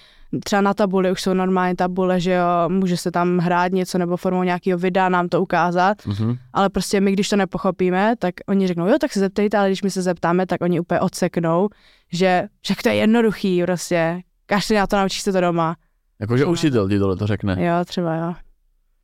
třeba 0.43 0.61
na 0.61 0.73
tabuli 0.73 1.11
už 1.11 1.21
jsou 1.21 1.33
normální 1.33 1.75
tabule, 1.75 2.19
že 2.19 2.31
jo, 2.31 2.43
může 2.67 2.97
se 2.97 3.11
tam 3.11 3.37
hrát 3.37 3.71
něco 3.71 3.97
nebo 3.97 4.17
formou 4.17 4.43
nějakého 4.43 4.79
videa 4.79 5.09
nám 5.09 5.29
to 5.29 5.41
ukázat, 5.41 6.05
Mhm. 6.05 6.35
ale 6.53 6.69
prostě 6.69 7.01
my, 7.01 7.11
když 7.11 7.29
to 7.29 7.35
nepochopíme, 7.35 8.15
tak 8.19 8.33
oni 8.49 8.67
řeknou, 8.67 8.87
jo, 8.87 8.95
tak 9.01 9.11
se 9.13 9.19
zeptejte, 9.19 9.57
ale 9.57 9.67
když 9.69 9.81
my 9.81 9.91
se 9.91 10.01
zeptáme, 10.01 10.45
tak 10.45 10.61
oni 10.61 10.79
úplně 10.79 10.99
odseknou, 10.99 11.69
že 12.13 12.43
však 12.61 12.83
to 12.83 12.89
je 12.89 12.95
jednoduchý, 12.95 13.63
prostě, 13.63 14.21
kašli 14.45 14.75
na 14.75 14.87
to, 14.87 14.95
naučíš 14.97 15.21
se 15.21 15.31
to 15.31 15.41
doma. 15.41 15.75
Jakože 16.19 16.45
učitel 16.45 16.89
ti 16.89 16.99
tohle 16.99 17.15
to 17.15 17.27
řekne. 17.27 17.65
Jo, 17.65 17.73
třeba 17.85 18.15
jo. 18.15 18.33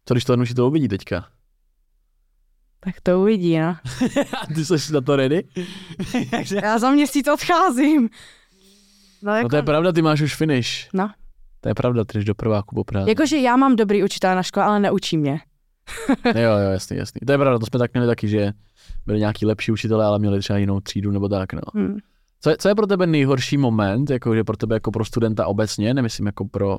Co 0.06 0.14
když 0.14 0.24
to 0.26 0.34
ten 0.34 0.42
učitel 0.42 0.66
uvidí 0.66 0.88
teďka? 0.88 1.26
Tak 2.84 3.02
to 3.04 3.22
uvidí, 3.22 3.60
no. 3.60 3.68
A 4.42 4.46
ty 4.56 4.66
jsi 4.66 4.94
na 4.94 5.02
to 5.02 5.16
ready? 5.16 5.44
Já 6.64 6.80
za 6.80 6.92
měsíc 6.92 7.28
odcházím. 7.28 8.10
No, 9.24 9.32
jako, 9.36 9.44
No 9.46 9.50
to 9.50 9.56
je 9.56 9.62
pravda, 9.64 9.92
ty 9.92 10.02
máš 10.02 10.22
už 10.22 10.36
finish. 10.36 10.90
No. 10.94 11.12
To 11.62 11.70
je 11.70 11.76
pravda, 11.76 12.04
ty 12.04 12.18
jdeš 12.18 12.26
do 12.26 12.36
prváku 12.36 12.76
po 12.76 12.84
práci. 12.84 13.10
jakože 13.10 13.38
já 13.38 13.56
mám 13.56 13.76
dobrý 13.76 14.04
učitel 14.04 14.36
na 14.36 14.44
škole, 14.44 14.66
ale 14.66 14.80
neučí 14.80 15.18
mě. 15.18 15.40
jo, 16.26 16.42
jo, 16.42 16.70
jasný, 16.72 16.98
jasný. 16.98 17.20
To 17.26 17.32
je 17.32 17.38
pravda, 17.38 17.60
to 17.60 17.66
jsme 17.66 17.80
tak 17.80 17.94
měli 17.94 18.08
taky, 18.08 18.28
že 18.28 18.52
byli 19.06 19.20
nějaký 19.20 19.46
lepší 19.46 19.72
učitelé, 19.72 20.06
ale 20.06 20.20
měli 20.20 20.40
třeba 20.40 20.60
jinou 20.60 20.80
třídu 20.80 21.12
nebo 21.12 21.30
tak, 21.30 21.54
no. 21.54 21.62
Hm. 21.76 21.98
Co 22.42 22.50
je, 22.50 22.58
co 22.58 22.70
je 22.70 22.76
pro 22.76 22.88
tebe 22.88 23.08
nejhorší 23.08 23.58
moment, 23.58 24.10
jakože 24.10 24.44
pro 24.44 24.58
tebe 24.58 24.76
jako 24.76 24.92
pro 24.92 25.06
studenta 25.06 25.48
obecně, 25.48 25.94
nemyslím 25.94 26.26
jako 26.26 26.46
pro 26.46 26.78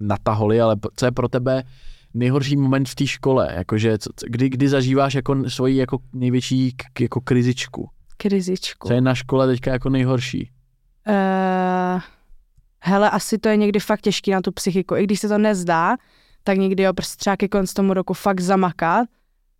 nataholi, 0.00 0.60
ale 0.60 0.76
co 0.96 1.04
je 1.06 1.12
pro 1.12 1.28
tebe 1.28 1.62
nejhorší 2.18 2.56
moment 2.56 2.88
v 2.88 2.94
té 2.94 3.06
škole, 3.06 3.52
jakože 3.54 3.98
co, 3.98 4.10
kdy, 4.26 4.48
kdy 4.48 4.68
zažíváš 4.68 5.14
jako 5.14 5.50
svoji 5.50 5.76
jako 5.76 5.98
největší 6.12 6.72
k, 6.92 7.00
jako 7.00 7.20
krizičku. 7.20 7.90
Krizičku. 8.16 8.88
Co 8.88 8.94
je 8.94 9.00
na 9.00 9.14
škole 9.14 9.46
teďka 9.46 9.72
jako 9.72 9.90
nejhorší? 9.90 10.50
Uh, 11.08 12.00
Hele, 12.88 13.10
asi 13.10 13.38
to 13.38 13.48
je 13.48 13.56
někdy 13.56 13.80
fakt 13.80 14.00
těžký 14.00 14.30
na 14.30 14.40
tu 14.40 14.52
psychiku. 14.52 14.96
I 14.96 15.04
když 15.04 15.20
se 15.20 15.28
to 15.28 15.38
nezdá, 15.38 15.96
tak 16.44 16.58
někdy 16.58 16.82
jo, 16.82 16.92
prostě 16.92 17.16
třeba 17.16 17.36
ke 17.36 17.48
konci 17.48 17.74
tomu 17.74 17.94
roku 17.94 18.14
fakt 18.14 18.40
zamakat 18.40 19.08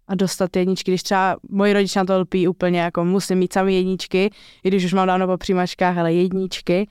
a 0.09 0.15
dostat 0.15 0.57
jedničky. 0.57 0.91
Když 0.91 1.03
třeba 1.03 1.37
moji 1.51 1.73
rodiče 1.73 1.99
na 1.99 2.05
to 2.05 2.21
lpí 2.21 2.49
úplně, 2.49 2.81
jako 2.81 3.05
musím 3.05 3.39
mít 3.39 3.53
sami 3.53 3.75
jedničky, 3.75 4.31
i 4.65 4.69
když 4.69 4.85
už 4.85 4.93
mám 4.93 5.07
dávno 5.07 5.27
po 5.27 5.37
přijímačkách, 5.37 5.99
ale 5.99 6.13
jedničky. 6.13 6.89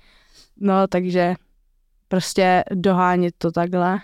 No, 0.60 0.88
takže 0.88 1.36
prostě 2.08 2.64
dohánět 2.74 3.36
to 3.38 3.52
takhle. 3.52 4.00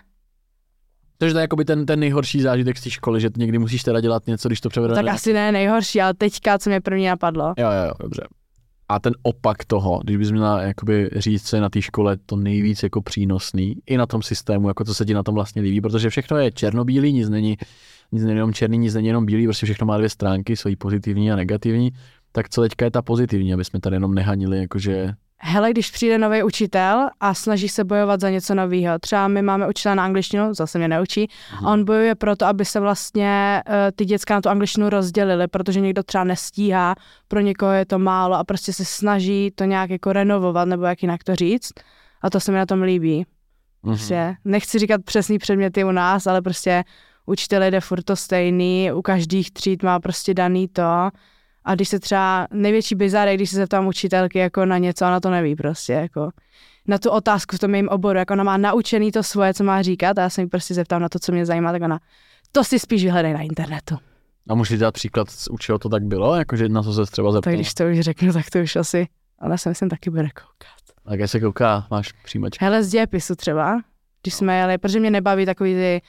Takže 1.21 1.33
to 1.33 1.39
je 1.39 1.41
jakoby 1.41 1.65
ten, 1.65 1.85
ten 1.85 1.99
nejhorší 1.99 2.41
zážitek 2.41 2.77
z 2.77 2.83
té 2.83 2.89
školy, 2.89 3.21
že 3.21 3.29
někdy 3.37 3.57
musíš 3.57 3.83
teda 3.83 4.01
dělat 4.01 4.27
něco, 4.27 4.49
když 4.49 4.61
to 4.61 4.69
převedu. 4.69 4.93
Tak 4.93 5.07
asi 5.07 5.33
ne 5.33 5.51
nejhorší, 5.51 6.01
ale 6.01 6.13
teďka, 6.13 6.59
co 6.59 6.69
mě 6.69 6.81
první 6.81 7.05
napadlo. 7.05 7.53
Jo, 7.57 7.67
jo, 7.71 7.85
jo, 7.87 7.93
dobře. 7.99 8.27
A 8.89 8.99
ten 8.99 9.13
opak 9.23 9.65
toho, 9.65 9.99
když 10.03 10.17
bys 10.17 10.31
měla 10.31 10.61
jakoby 10.61 11.09
říct, 11.15 11.47
co 11.47 11.55
je 11.55 11.61
na 11.61 11.69
té 11.69 11.81
škole 11.81 12.17
to 12.25 12.35
nejvíc 12.35 12.83
jako 12.83 13.01
přínosný, 13.01 13.75
i 13.85 13.97
na 13.97 14.05
tom 14.05 14.21
systému, 14.21 14.67
jako 14.67 14.83
co 14.83 14.93
se 14.93 15.05
ti 15.05 15.13
na 15.13 15.23
tom 15.23 15.35
vlastně 15.35 15.61
líbí, 15.61 15.81
protože 15.81 16.09
všechno 16.09 16.37
je 16.37 16.51
černobílý, 16.51 17.13
nic 17.13 17.29
není, 17.29 17.57
nic 18.11 18.23
není 18.23 18.35
jenom 18.35 18.53
černý, 18.53 18.77
nic 18.77 18.93
není 18.93 19.07
jenom 19.07 19.25
bílý, 19.25 19.45
prostě 19.45 19.65
všechno 19.65 19.87
má 19.87 19.97
dvě 19.97 20.09
stránky, 20.09 20.55
svojí 20.57 20.75
pozitivní 20.75 21.31
a 21.31 21.35
negativní. 21.35 21.91
Tak 22.31 22.49
co 22.49 22.61
teďka 22.61 22.85
je 22.85 22.91
ta 22.91 23.01
pozitivní, 23.01 23.53
aby 23.53 23.65
jsme 23.65 23.79
tady 23.79 23.95
jenom 23.95 24.13
nehanili, 24.13 24.57
jakože 24.57 25.13
hele, 25.41 25.71
když 25.71 25.91
přijde 25.91 26.17
nový 26.17 26.43
učitel 26.43 27.09
a 27.19 27.33
snaží 27.33 27.69
se 27.69 27.83
bojovat 27.83 28.19
za 28.19 28.29
něco 28.29 28.55
nového. 28.55 28.99
Třeba 28.99 29.27
my 29.27 29.41
máme 29.41 29.67
učitele 29.67 29.95
na 29.95 30.05
angličtinu, 30.05 30.53
zase 30.53 30.77
mě 30.77 30.87
neučí, 30.87 31.29
a 31.65 31.71
on 31.71 31.85
bojuje 31.85 32.15
proto, 32.15 32.45
aby 32.45 32.65
se 32.65 32.79
vlastně 32.79 33.63
uh, 33.67 33.73
ty 33.95 34.05
děcka 34.05 34.33
na 34.33 34.41
tu 34.41 34.49
angličtinu 34.49 34.89
rozdělili, 34.89 35.47
protože 35.47 35.79
někdo 35.79 36.03
třeba 36.03 36.23
nestíhá, 36.23 36.95
pro 37.27 37.39
někoho 37.39 37.71
je 37.71 37.85
to 37.85 37.99
málo 37.99 38.35
a 38.35 38.43
prostě 38.43 38.73
se 38.73 38.85
snaží 38.85 39.51
to 39.55 39.63
nějak 39.63 39.89
jako 39.89 40.13
renovovat, 40.13 40.67
nebo 40.67 40.85
jak 40.85 41.01
jinak 41.01 41.23
to 41.23 41.35
říct. 41.35 41.71
A 42.21 42.29
to 42.29 42.39
se 42.39 42.51
mi 42.51 42.57
na 42.57 42.65
tom 42.65 42.81
líbí. 42.81 43.25
Mm-hmm. 43.25 43.89
Prostě, 43.89 44.35
nechci 44.45 44.79
říkat 44.79 45.01
přesný 45.05 45.37
předměty 45.37 45.83
u 45.83 45.91
nás, 45.91 46.27
ale 46.27 46.41
prostě 46.41 46.83
učitel 47.25 47.63
jde 47.63 47.79
furt 47.79 48.03
to 48.03 48.15
stejný, 48.15 48.91
u 48.91 49.01
každých 49.01 49.51
tříd 49.51 49.83
má 49.83 49.99
prostě 49.99 50.33
daný 50.33 50.67
to 50.67 51.09
a 51.65 51.75
když 51.75 51.89
se 51.89 51.99
třeba 51.99 52.47
největší 52.53 52.95
bizar 52.95 53.27
je, 53.27 53.35
když 53.35 53.49
se 53.49 53.55
zeptám 53.55 53.87
učitelky 53.87 54.39
jako 54.39 54.65
na 54.65 54.77
něco, 54.77 55.05
ona 55.05 55.19
to 55.19 55.29
neví 55.29 55.55
prostě, 55.55 55.93
jako 55.93 56.31
na 56.87 56.97
tu 56.97 57.09
otázku 57.09 57.55
v 57.55 57.59
tom 57.59 57.75
jejím 57.75 57.89
oboru, 57.89 58.19
jako 58.19 58.33
ona 58.33 58.43
má 58.43 58.57
naučený 58.57 59.11
to 59.11 59.23
svoje, 59.23 59.53
co 59.53 59.63
má 59.63 59.81
říkat 59.81 60.17
a 60.17 60.21
já 60.21 60.29
se 60.29 60.41
mi 60.41 60.47
prostě 60.47 60.73
zeptám 60.73 61.01
na 61.01 61.09
to, 61.09 61.19
co 61.19 61.31
mě 61.31 61.45
zajímá, 61.45 61.71
tak 61.71 61.81
ona, 61.81 61.99
to 62.51 62.63
si 62.63 62.79
spíš 62.79 63.03
vyhledej 63.03 63.33
na 63.33 63.41
internetu. 63.41 63.97
A 64.49 64.55
můžeš 64.55 64.79
dát 64.79 64.91
příklad, 64.91 65.27
u 65.51 65.57
čeho 65.57 65.79
to 65.79 65.89
tak 65.89 66.03
bylo, 66.03 66.35
jakože 66.35 66.69
na 66.69 66.83
co 66.83 66.93
se 66.93 67.11
třeba 67.11 67.31
zeptal? 67.31 67.51
Tak 67.51 67.55
když 67.55 67.73
to 67.73 67.83
už 67.83 67.99
řeknu, 67.99 68.33
tak 68.33 68.49
to 68.49 68.59
už 68.59 68.75
asi, 68.75 69.07
ale 69.39 69.57
se 69.57 69.69
myslím 69.69 69.89
taky 69.89 70.09
bude 70.09 70.23
koukat. 70.29 70.97
Tak 71.09 71.19
jak 71.19 71.29
se 71.29 71.39
kouká, 71.39 71.87
máš 71.91 72.11
přijímačku? 72.11 72.65
Hele, 72.65 72.83
z 72.83 72.89
dějepisu 72.89 73.35
třeba, 73.35 73.81
když 74.21 74.33
jsme 74.33 74.57
jeli, 74.57 74.77
protože 74.77 74.99
mě 74.99 75.11
nebaví 75.11 75.45
takový 75.45 75.73
ty 75.73 76.01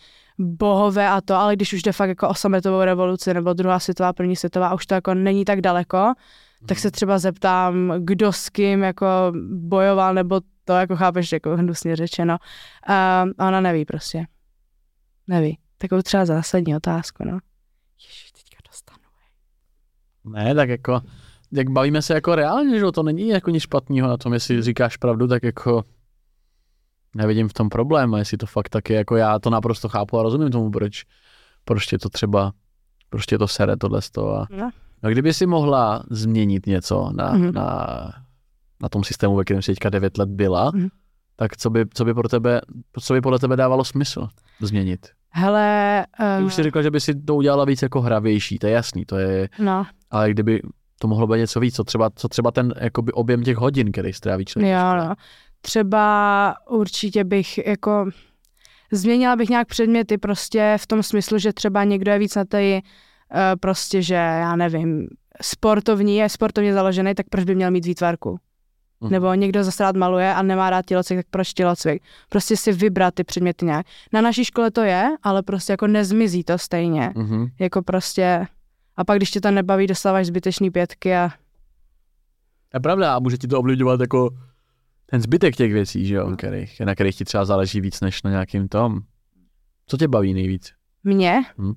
bohové 0.42 1.08
a 1.08 1.20
to, 1.20 1.34
ale 1.34 1.56
když 1.56 1.72
už 1.72 1.82
jde 1.82 1.92
fakt 1.92 2.08
jako 2.08 2.28
o 2.28 2.34
sametovou 2.34 2.82
revoluci 2.82 3.34
nebo 3.34 3.52
druhá 3.52 3.78
světová, 3.78 4.12
první 4.12 4.36
světová, 4.36 4.68
a 4.68 4.74
už 4.74 4.86
to 4.86 4.94
jako 4.94 5.14
není 5.14 5.44
tak 5.44 5.60
daleko, 5.60 6.06
mm. 6.60 6.66
tak 6.66 6.78
se 6.78 6.88
mhm. 6.88 6.92
třeba 6.92 7.18
zeptám, 7.18 7.94
kdo 7.98 8.32
s 8.32 8.48
kým 8.48 8.82
jako 8.82 9.06
bojoval, 9.50 10.14
nebo 10.14 10.40
to 10.64 10.72
jako 10.72 10.96
chápeš, 10.96 11.32
jako 11.32 11.56
hnusně 11.56 11.96
řečeno. 11.96 12.36
A 12.88 13.24
ona 13.38 13.60
neví 13.60 13.84
prostě. 13.84 14.24
Neví. 15.26 15.58
Takovou 15.78 16.02
třeba 16.02 16.24
zásadní 16.24 16.76
otázku, 16.76 17.24
no. 17.24 17.38
Ježiš, 18.02 18.32
teďka 18.32 18.56
dostanu. 18.68 18.98
Ne, 20.24 20.54
tak 20.54 20.68
jako, 20.68 21.00
jak 21.52 21.70
bavíme 21.70 22.02
se 22.02 22.14
jako 22.14 22.34
reálně, 22.34 22.78
že 22.78 22.92
to 22.92 23.02
není 23.02 23.28
jako 23.28 23.50
nic 23.50 23.62
špatného 23.62 24.08
na 24.08 24.16
tom, 24.16 24.32
jestli 24.32 24.62
říkáš 24.62 24.96
pravdu, 24.96 25.28
tak 25.28 25.42
jako 25.42 25.84
nevidím 27.16 27.48
v 27.48 27.52
tom 27.52 27.68
problém, 27.68 28.14
a 28.14 28.18
jestli 28.18 28.36
to 28.36 28.46
fakt 28.46 28.68
tak 28.68 28.90
je, 28.90 28.96
jako 28.96 29.16
já 29.16 29.38
to 29.38 29.50
naprosto 29.50 29.88
chápu 29.88 30.18
a 30.18 30.22
rozumím 30.22 30.50
tomu, 30.50 30.70
proč, 30.70 31.04
proč 31.64 31.86
tě 31.86 31.98
to 31.98 32.08
třeba, 32.08 32.52
proč 33.08 33.26
tě 33.26 33.38
to 33.38 33.48
sere 33.48 33.76
tohle 33.76 34.02
z 34.02 34.10
toho. 34.10 34.40
A, 34.40 34.46
no. 34.50 34.70
a 35.02 35.08
kdyby 35.08 35.34
si 35.34 35.46
mohla 35.46 36.02
změnit 36.10 36.66
něco 36.66 37.10
na, 37.14 37.34
mm-hmm. 37.34 37.52
na, 37.52 37.86
na 38.82 38.88
tom 38.88 39.04
systému, 39.04 39.36
ve 39.36 39.44
kterém 39.44 39.62
jsi 39.62 39.72
teďka 39.72 39.90
9 39.90 40.18
let 40.18 40.28
byla, 40.28 40.72
mm-hmm. 40.72 40.88
tak 41.36 41.56
co 41.56 41.70
by, 41.70 41.84
co 41.94 42.04
by 42.04 42.14
pro 42.14 42.28
tebe, 42.28 42.60
co 43.00 43.14
by 43.14 43.20
podle 43.20 43.38
tebe 43.38 43.56
dávalo 43.56 43.84
smysl 43.84 44.28
změnit? 44.60 45.06
Hele... 45.30 46.06
Uh... 46.20 46.38
Ty 46.38 46.44
už 46.44 46.54
si 46.54 46.62
řekla, 46.62 46.82
že 46.82 46.90
by 46.90 47.00
si 47.00 47.14
to 47.14 47.34
udělala 47.34 47.64
víc 47.64 47.82
jako 47.82 48.00
hravější, 48.00 48.58
to 48.58 48.66
je 48.66 48.72
jasný, 48.72 49.04
to 49.04 49.18
je... 49.18 49.48
No. 49.58 49.86
Ale 50.10 50.30
kdyby 50.30 50.62
to 51.00 51.08
mohlo 51.08 51.26
být 51.26 51.38
něco 51.38 51.60
víc, 51.60 51.76
co 51.76 51.84
třeba, 51.84 52.10
co 52.14 52.28
třeba 52.28 52.50
ten 52.50 52.74
jakoby 52.80 53.12
objem 53.12 53.42
těch 53.42 53.56
hodin, 53.56 53.92
který 53.92 54.12
stráví 54.12 54.44
člověk. 54.44 54.72
Jo, 54.72 54.96
no 54.96 55.14
třeba 55.62 56.54
určitě 56.70 57.24
bych 57.24 57.66
jako 57.66 58.10
změnila 58.92 59.36
bych 59.36 59.48
nějak 59.48 59.68
předměty 59.68 60.18
prostě 60.18 60.76
v 60.80 60.86
tom 60.86 61.02
smyslu, 61.02 61.38
že 61.38 61.52
třeba 61.52 61.84
někdo 61.84 62.12
je 62.12 62.18
víc 62.18 62.34
na 62.34 62.44
té 62.44 62.80
uh, 62.80 62.80
prostě, 63.60 64.02
že 64.02 64.14
já 64.14 64.56
nevím, 64.56 65.08
sportovní, 65.42 66.16
je 66.16 66.28
sportovně 66.28 66.74
založený, 66.74 67.14
tak 67.14 67.26
proč 67.30 67.44
by 67.44 67.54
měl 67.54 67.70
mít 67.70 67.86
výtvarku? 67.86 68.38
Uh-huh. 69.00 69.10
Nebo 69.10 69.34
někdo 69.34 69.64
zase 69.64 69.82
rád 69.82 69.96
maluje 69.96 70.34
a 70.34 70.42
nemá 70.42 70.70
rád 70.70 70.86
tělocvik, 70.86 71.18
tak 71.18 71.26
proč 71.30 71.52
tělocvik? 71.52 72.02
Prostě 72.28 72.56
si 72.56 72.72
vybrat 72.72 73.14
ty 73.14 73.24
předměty 73.24 73.64
nějak. 73.64 73.86
Na 74.12 74.20
naší 74.20 74.44
škole 74.44 74.70
to 74.70 74.80
je, 74.80 75.10
ale 75.22 75.42
prostě 75.42 75.72
jako 75.72 75.86
nezmizí 75.86 76.44
to 76.44 76.58
stejně. 76.58 77.12
Uh-huh. 77.14 77.50
Jako 77.58 77.82
prostě... 77.82 78.46
A 78.96 79.04
pak, 79.04 79.16
když 79.16 79.30
tě 79.30 79.40
to 79.40 79.50
nebaví, 79.50 79.86
dostáváš 79.86 80.26
zbytečný 80.26 80.70
pětky 80.70 81.16
a... 81.16 81.30
Je 82.74 82.80
pravda, 82.80 83.16
a 83.16 83.18
může 83.18 83.38
ti 83.38 83.48
to 83.48 83.58
ovlivňovat 83.58 84.00
jako 84.00 84.30
ten 85.12 85.20
zbytek 85.20 85.56
těch 85.56 85.72
věcí, 85.72 86.06
že 86.06 86.14
jo, 86.14 86.30
no. 86.30 86.36
kterých, 86.36 86.80
na 86.80 86.94
kterých 86.94 87.16
ti 87.16 87.24
třeba 87.24 87.44
záleží 87.44 87.80
víc 87.80 88.00
než 88.00 88.22
na 88.22 88.30
nějakým 88.30 88.68
tom. 88.68 89.00
Co 89.86 89.96
tě 89.96 90.08
baví 90.08 90.34
nejvíc? 90.34 90.72
Mě? 91.04 91.42
Hm? 91.58 91.72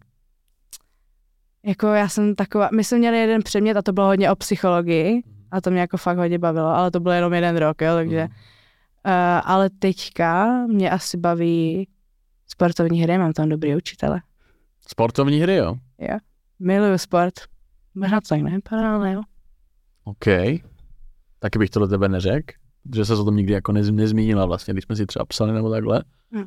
Jako 1.63 1.87
já 1.87 2.09
jsem 2.09 2.35
taková, 2.35 2.69
my 2.75 2.83
jsme 2.83 2.97
měli 2.97 3.17
jeden 3.17 3.41
předmět 3.43 3.77
a 3.77 3.81
to 3.81 3.93
bylo 3.93 4.07
hodně 4.07 4.31
o 4.31 4.35
psychologii 4.35 5.13
mhm. 5.13 5.47
a 5.51 5.61
to 5.61 5.71
mě 5.71 5.79
jako 5.79 5.97
fakt 5.97 6.17
hodně 6.17 6.39
bavilo, 6.39 6.67
ale 6.67 6.91
to 6.91 6.99
bylo 6.99 7.13
jenom 7.13 7.33
jeden 7.33 7.57
rok, 7.57 7.81
jo, 7.81 7.95
takže 7.95 8.23
uh, 8.23 9.11
ale 9.43 9.69
teďka 9.69 10.45
mě 10.67 10.91
asi 10.91 11.17
baví 11.17 11.87
sportovní 12.47 13.01
hry, 13.01 13.17
mám 13.17 13.33
tam 13.33 13.49
dobrý 13.49 13.75
učitele. 13.75 14.21
Sportovní 14.87 15.39
hry, 15.39 15.55
jo? 15.55 15.75
Jo, 15.99 16.17
miluju 16.59 16.97
sport. 16.97 17.33
Možná 17.95 18.21
to 18.21 18.27
tak 18.27 18.41
nevypadá, 18.41 18.95
ale 18.95 19.11
jo. 19.11 19.21
OK. 20.03 20.25
Taky 21.39 21.59
bych 21.59 21.69
to 21.69 21.79
do 21.79 21.87
tebe 21.87 22.09
neřekl 22.09 22.64
že 22.95 23.05
se 23.05 23.13
o 23.13 23.23
tom 23.23 23.35
nikdy 23.35 23.53
jako 23.53 23.71
nez, 23.71 23.91
nezmínila 23.91 24.45
vlastně, 24.45 24.73
když 24.73 24.83
jsme 24.83 24.95
si 24.95 25.05
třeba 25.05 25.25
psali 25.25 25.51
nebo 25.51 25.69
takhle. 25.69 26.03
Hmm. 26.31 26.45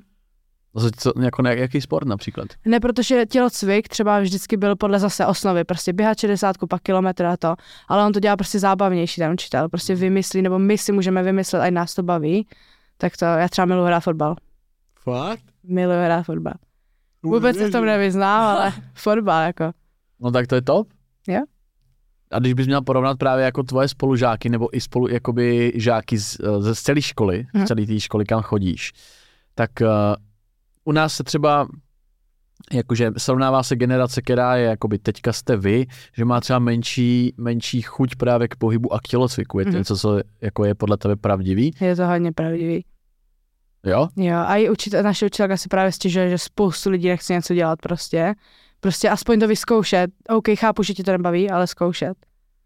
Co, 0.79 0.91
co, 0.91 1.13
jako 1.23 1.43
ne, 1.43 1.57
jaký 1.57 1.81
sport 1.81 2.09
například? 2.09 2.49
Ne, 2.65 2.81
protože 2.81 3.27
tělocvik 3.27 3.89
třeba 3.89 4.21
vždycky 4.21 4.57
byl 4.57 4.77
podle 4.77 4.99
zase 4.99 5.27
osnovy, 5.27 5.65
prostě 5.65 5.93
běhat 5.93 6.19
60, 6.19 6.57
pak 6.71 6.83
kilometr 6.83 7.27
a 7.27 7.37
to, 7.37 7.55
ale 7.89 8.07
on 8.07 8.13
to 8.13 8.21
dělá 8.21 8.37
prostě 8.37 8.59
zábavnější 8.59 9.21
ten 9.21 9.33
učitel, 9.33 9.69
prostě 9.69 9.93
hmm. 9.93 10.01
vymyslí, 10.01 10.43
nebo 10.43 10.59
my 10.59 10.79
si 10.79 10.93
můžeme 10.93 11.23
vymyslet, 11.23 11.61
ať 11.61 11.73
nás 11.73 11.95
to 11.95 12.03
baví, 12.03 12.47
tak 12.97 13.17
to, 13.17 13.25
já 13.25 13.49
třeba 13.49 13.65
miluji 13.65 13.87
hrát 13.87 14.01
fotbal. 14.01 14.37
Fakt? 15.01 15.43
Miluji 15.65 16.05
hrát 16.05 16.23
fotbal. 16.23 16.55
Vůbec 17.23 17.57
se 17.57 17.69
v 17.69 17.73
tom 17.73 17.85
nevyznám, 17.85 18.57
ale 18.57 18.73
fotbal 18.95 19.43
jako. 19.43 19.73
No 20.21 20.31
tak 20.31 20.47
to 20.47 20.55
je 20.55 20.63
top. 20.63 20.89
Jo. 21.29 21.41
A 22.31 22.39
když 22.39 22.53
bys 22.53 22.67
měl 22.67 22.83
porovnat 22.83 23.19
právě 23.19 23.45
jako 23.45 23.63
tvoje 23.63 23.89
spolužáky 23.89 24.49
nebo 24.49 24.77
i 24.77 24.81
spolu 24.81 25.09
jakoby 25.09 25.73
žáky 25.75 26.19
z, 26.19 26.41
eh, 26.41 26.63
ze 26.63 26.75
celé 26.75 27.03
školy, 27.03 27.47
hmm. 27.55 27.65
z 27.65 27.69
celé 27.69 27.87
té 27.87 28.01
školy, 28.01 28.25
kam 28.25 28.43
chodíš, 28.43 28.93
tak 29.55 29.71
uh, 29.81 29.89
u 30.85 30.93
nás 30.93 31.15
se 31.15 31.25
třeba 31.25 31.69
jakože 32.73 33.11
srovnává 33.17 33.63
se 33.63 33.77
generace, 33.77 34.23
která 34.23 34.57
je 34.57 34.65
jakoby 34.65 34.99
teďka 34.99 35.33
jste 35.33 35.57
vy, 35.57 35.87
že 36.17 36.25
má 36.25 36.41
třeba 36.41 36.59
menší, 36.59 37.35
menší 37.37 37.83
chuť 37.83 38.17
právě 38.17 38.49
k 38.49 38.57
pohybu 38.57 38.93
a 38.93 38.99
k 39.01 39.03
tělocviku. 39.03 39.59
Je 39.59 39.65
to 39.65 39.71
mm. 39.71 39.77
něco, 39.77 39.97
co 39.97 40.21
jako 40.41 40.65
je 40.65 40.75
podle 40.75 40.97
tebe 40.97 41.17
pravdivý? 41.17 41.75
Je 41.81 41.97
to 41.97 42.07
hodně 42.07 42.33
pravdivý. 42.33 42.85
Jo? 43.85 44.09
Jo, 44.17 44.37
a 44.37 44.57
i 44.57 44.71
učitel, 44.71 45.03
naše 45.03 45.27
učitelka 45.27 45.57
si 45.57 45.69
právě 45.69 45.93
stěžuje, 45.93 46.31
že 46.31 46.39
spoustu 46.39 46.91
lidí 46.91 47.09
nechce 47.09 47.33
něco 47.33 47.55
dělat 47.55 47.79
prostě 47.83 48.35
Prostě 48.81 49.11
aspoň 49.11 49.41
to 49.41 49.49
vyzkoušet. 49.49 50.11
OK, 50.29 50.45
chápu, 50.55 50.83
že 50.83 50.95
ti 50.95 51.03
to 51.03 51.13
nebaví, 51.13 51.51
ale 51.51 51.67
zkoušet. 51.67 52.15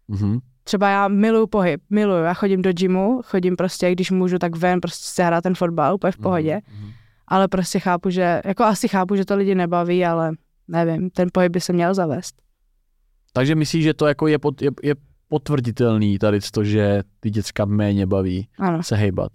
Mm-hmm. 0.09 0.39
Třeba 0.63 0.89
já 0.89 1.07
miluju 1.07 1.47
pohyb, 1.47 1.81
miluju. 1.89 2.23
Já 2.23 2.33
chodím 2.33 2.61
do 2.61 2.73
gymu, 2.73 3.21
chodím 3.25 3.55
prostě, 3.55 3.91
když 3.91 4.11
můžu, 4.11 4.39
tak 4.39 4.55
ven 4.55 4.81
prostě 4.81 5.07
se 5.07 5.23
hrát 5.23 5.41
ten 5.41 5.55
fotbal, 5.55 5.95
úplně 5.95 6.11
v 6.11 6.17
pohodě. 6.17 6.55
Mm-hmm. 6.55 6.91
Ale 7.27 7.47
prostě 7.47 7.79
chápu, 7.79 8.09
že, 8.09 8.41
jako 8.45 8.63
asi 8.63 8.87
chápu, 8.87 9.15
že 9.15 9.25
to 9.25 9.35
lidi 9.35 9.55
nebaví, 9.55 10.05
ale 10.05 10.31
nevím, 10.67 11.09
ten 11.09 11.29
pohyb 11.33 11.51
by 11.51 11.61
se 11.61 11.73
měl 11.73 11.93
zavést. 11.93 12.35
Takže 13.33 13.55
myslíš, 13.55 13.83
že 13.83 13.93
to 13.93 14.07
jako 14.07 14.27
je, 14.27 14.39
pot, 14.39 14.61
je, 14.61 14.71
je 14.83 14.95
potvrditelný 15.27 16.19
tady 16.19 16.39
to, 16.51 16.63
že 16.63 17.01
ty 17.19 17.29
děcka 17.29 17.65
méně 17.65 18.05
baví 18.05 18.47
ano. 18.59 18.83
se 18.83 18.95
hejbat? 18.95 19.31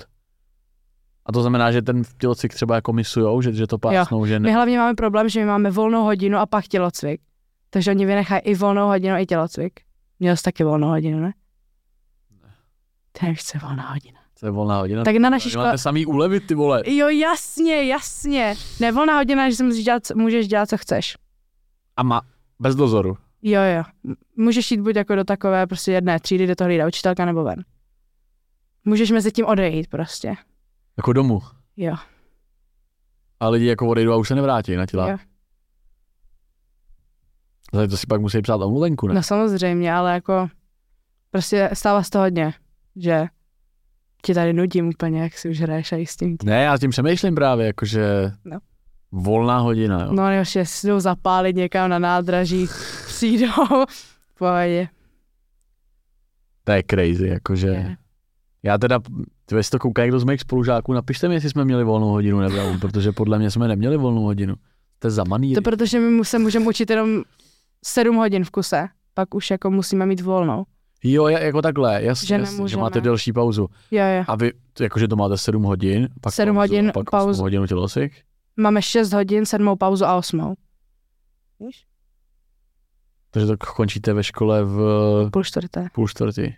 A 1.28 1.32
to 1.32 1.40
znamená, 1.40 1.72
že 1.72 1.82
ten 1.82 2.02
tělocvik 2.18 2.54
třeba 2.54 2.74
jako 2.74 2.92
misujou, 2.92 3.42
že, 3.42 3.52
že 3.52 3.66
to 3.66 3.78
pásnou, 3.78 4.18
jo. 4.18 4.26
že 4.26 4.40
ne... 4.40 4.48
My 4.48 4.54
hlavně 4.54 4.78
máme 4.78 4.94
problém, 4.94 5.28
že 5.28 5.40
my 5.40 5.46
máme 5.46 5.70
volnou 5.70 6.04
hodinu 6.04 6.38
a 6.38 6.46
pak 6.46 6.68
tělocvik. 6.68 7.20
Takže 7.70 7.90
oni 7.90 8.06
vynechají 8.06 8.42
i 8.42 8.54
volnou 8.54 8.86
hodinu, 8.86 9.16
i 9.16 9.26
tělocvik. 9.26 9.80
Měl 10.20 10.36
jsi 10.36 10.42
taky 10.42 10.64
volnou 10.64 10.88
hodinu, 10.88 11.20
ne? 11.20 11.32
Ne. 12.42 12.54
Ty 13.12 13.26
nechce 13.26 13.58
volná 13.58 13.90
hodina. 13.90 14.20
To 14.40 14.46
je 14.46 14.50
volná 14.50 14.78
hodina. 14.78 15.04
Tak 15.04 15.16
na 15.16 15.30
naší 15.30 15.50
škole... 15.50 15.64
Máte 15.64 15.78
samý 15.78 16.06
úlevy, 16.06 16.40
ty 16.40 16.54
vole. 16.54 16.82
Jo, 16.86 17.08
jasně, 17.08 17.84
jasně. 17.84 18.54
Nevolná 18.80 19.16
hodina, 19.16 19.50
že 19.50 19.56
si 19.56 19.64
můžeš 19.64 19.84
dělat, 19.84 20.02
můžeš 20.14 20.48
dělat, 20.48 20.68
co 20.68 20.76
chceš. 20.76 21.16
A 21.96 22.02
má, 22.02 22.20
bez 22.58 22.74
dozoru. 22.74 23.16
Jo, 23.42 23.60
jo. 23.76 24.14
Můžeš 24.36 24.70
jít 24.70 24.80
buď 24.80 24.96
jako 24.96 25.14
do 25.14 25.24
takové 25.24 25.66
prostě 25.66 25.92
jedné 25.92 26.20
třídy, 26.20 26.44
kde 26.44 26.56
to 26.56 26.64
hlídá 26.64 26.86
učitelka, 26.86 27.24
nebo 27.24 27.44
ven. 27.44 27.64
Můžeš 28.84 29.10
mezi 29.10 29.32
tím 29.32 29.46
odejít 29.46 29.86
prostě. 29.88 30.34
Jako 30.98 31.12
domů. 31.12 31.40
Jo. 31.76 31.96
A 33.40 33.48
lidi 33.48 33.66
jako 33.66 33.88
odejdou 33.88 34.12
a 34.12 34.16
už 34.16 34.28
se 34.28 34.34
nevrátí 34.34 34.76
na 34.76 34.86
těla. 34.86 35.10
Jo. 35.10 35.18
To 37.90 37.96
si 37.96 38.06
pak 38.06 38.20
musí 38.20 38.42
psát 38.42 38.54
omluvenku, 38.62 39.08
ne? 39.08 39.14
No 39.14 39.22
samozřejmě, 39.22 39.92
ale 39.94 40.12
jako 40.12 40.48
prostě 41.30 41.70
stává 41.72 42.02
se 42.02 42.10
to 42.10 42.18
hodně, 42.18 42.54
že 42.96 43.26
ti 44.24 44.34
tady 44.34 44.52
nudím 44.52 44.88
úplně, 44.88 45.22
jak 45.22 45.38
si 45.38 45.48
už 45.50 45.60
hraješ 45.60 45.92
a 45.92 45.96
s 46.06 46.16
tím. 46.16 46.36
Ne, 46.44 46.62
já 46.62 46.76
s 46.76 46.80
tím 46.80 46.90
přemýšlím 46.90 47.34
právě, 47.34 47.66
jakože 47.66 48.32
No. 48.44 48.58
volná 49.12 49.58
hodina, 49.58 50.04
jo. 50.04 50.12
No 50.12 50.22
a 50.22 50.30
ještě 50.32 50.66
si 50.66 50.86
jdou 50.86 51.00
zapálit 51.00 51.56
někam 51.56 51.90
na 51.90 51.98
nádraží, 51.98 52.66
přijdou, 53.06 53.84
pohodě. 54.38 54.88
To 56.64 56.72
je 56.72 56.82
crazy, 56.90 57.28
jakože. 57.28 57.68
Je. 57.68 57.96
Já 58.62 58.78
teda, 58.78 59.00
ty 59.48 59.54
jestli 59.54 59.70
to 59.70 59.78
kouká 59.78 60.02
někdo 60.02 60.20
z 60.20 60.24
mých 60.24 60.40
spolužáků, 60.40 60.92
napište 60.92 61.28
mi, 61.28 61.34
jestli 61.34 61.50
jsme 61.50 61.64
měli 61.64 61.84
volnou 61.84 62.08
hodinu 62.08 62.40
nebo, 62.40 62.78
protože 62.80 63.12
podle 63.12 63.38
mě 63.38 63.50
jsme 63.50 63.68
neměli 63.68 63.96
volnou 63.96 64.22
hodinu. 64.22 64.54
To 64.98 65.06
je 65.06 65.10
zamaný. 65.10 65.54
To 65.54 65.62
protože 65.62 66.00
my 66.00 66.24
se 66.24 66.38
můžeme 66.38 66.66
učit 66.68 66.90
jenom 66.90 67.22
sedm 67.84 68.16
hodin 68.16 68.44
v 68.44 68.50
kuse, 68.50 68.88
pak 69.14 69.34
už 69.34 69.50
jako 69.50 69.70
musíme 69.70 70.06
mít 70.06 70.20
volnou. 70.20 70.64
Jo, 71.04 71.24
ja- 71.24 71.42
jako 71.42 71.62
takhle, 71.62 72.02
jasně, 72.02 72.26
Že 72.26 72.34
jasně, 72.34 72.68
že 72.68 72.76
máte 72.76 73.00
delší 73.00 73.32
pauzu. 73.32 73.68
Jo, 73.90 74.04
jo. 74.16 74.24
A 74.28 74.36
vy, 74.36 74.52
to 74.72 74.82
jakože 74.82 75.08
to 75.08 75.16
máte 75.16 75.36
7 75.38 75.62
hodin, 75.62 76.08
pak 76.20 76.34
Sedm 76.34 76.54
pauzu, 76.54 76.58
hodin, 76.60 76.88
a 76.88 76.92
pak 76.92 77.10
pauzu. 77.10 77.30
8 77.30 77.40
hodin 77.40 77.66
tělocvik. 77.66 78.12
Máme 78.56 78.82
šest 78.82 79.12
hodin, 79.12 79.46
sedmou 79.46 79.76
pauzu 79.76 80.04
a 80.04 80.16
osmou. 80.16 80.54
Víš? 81.60 81.84
Takže 83.30 83.46
to 83.46 83.56
končíte 83.56 84.12
ve 84.12 84.24
škole 84.24 84.64
v 84.64 85.28
Půl 85.32 85.44
čtvrté. 85.44 85.88
půl 85.94 86.08
čtvrtý. 86.08 86.52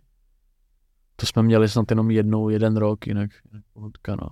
To 1.21 1.27
jsme 1.27 1.43
měli 1.43 1.69
snad 1.69 1.91
jenom 1.91 2.11
jednou, 2.11 2.49
jeden 2.49 2.77
rok, 2.77 3.07
jinak, 3.07 3.31
jinak 3.53 3.65
pohodka, 3.73 4.17
no. 4.17 4.29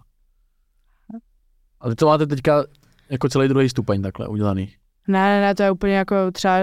A 1.81 1.89
vy 1.89 1.95
to 1.95 2.07
máte 2.07 2.27
teďka 2.27 2.65
jako 3.11 3.29
celý 3.29 3.49
druhý 3.49 3.69
stupeň 3.69 4.03
takhle 4.03 4.29
udělaný. 4.29 4.75
Ne, 5.09 5.19
ne, 5.19 5.41
ne, 5.41 5.55
to 5.55 5.63
je 5.63 5.71
úplně 5.71 5.97
jako 5.97 6.31
třeba 6.33 6.59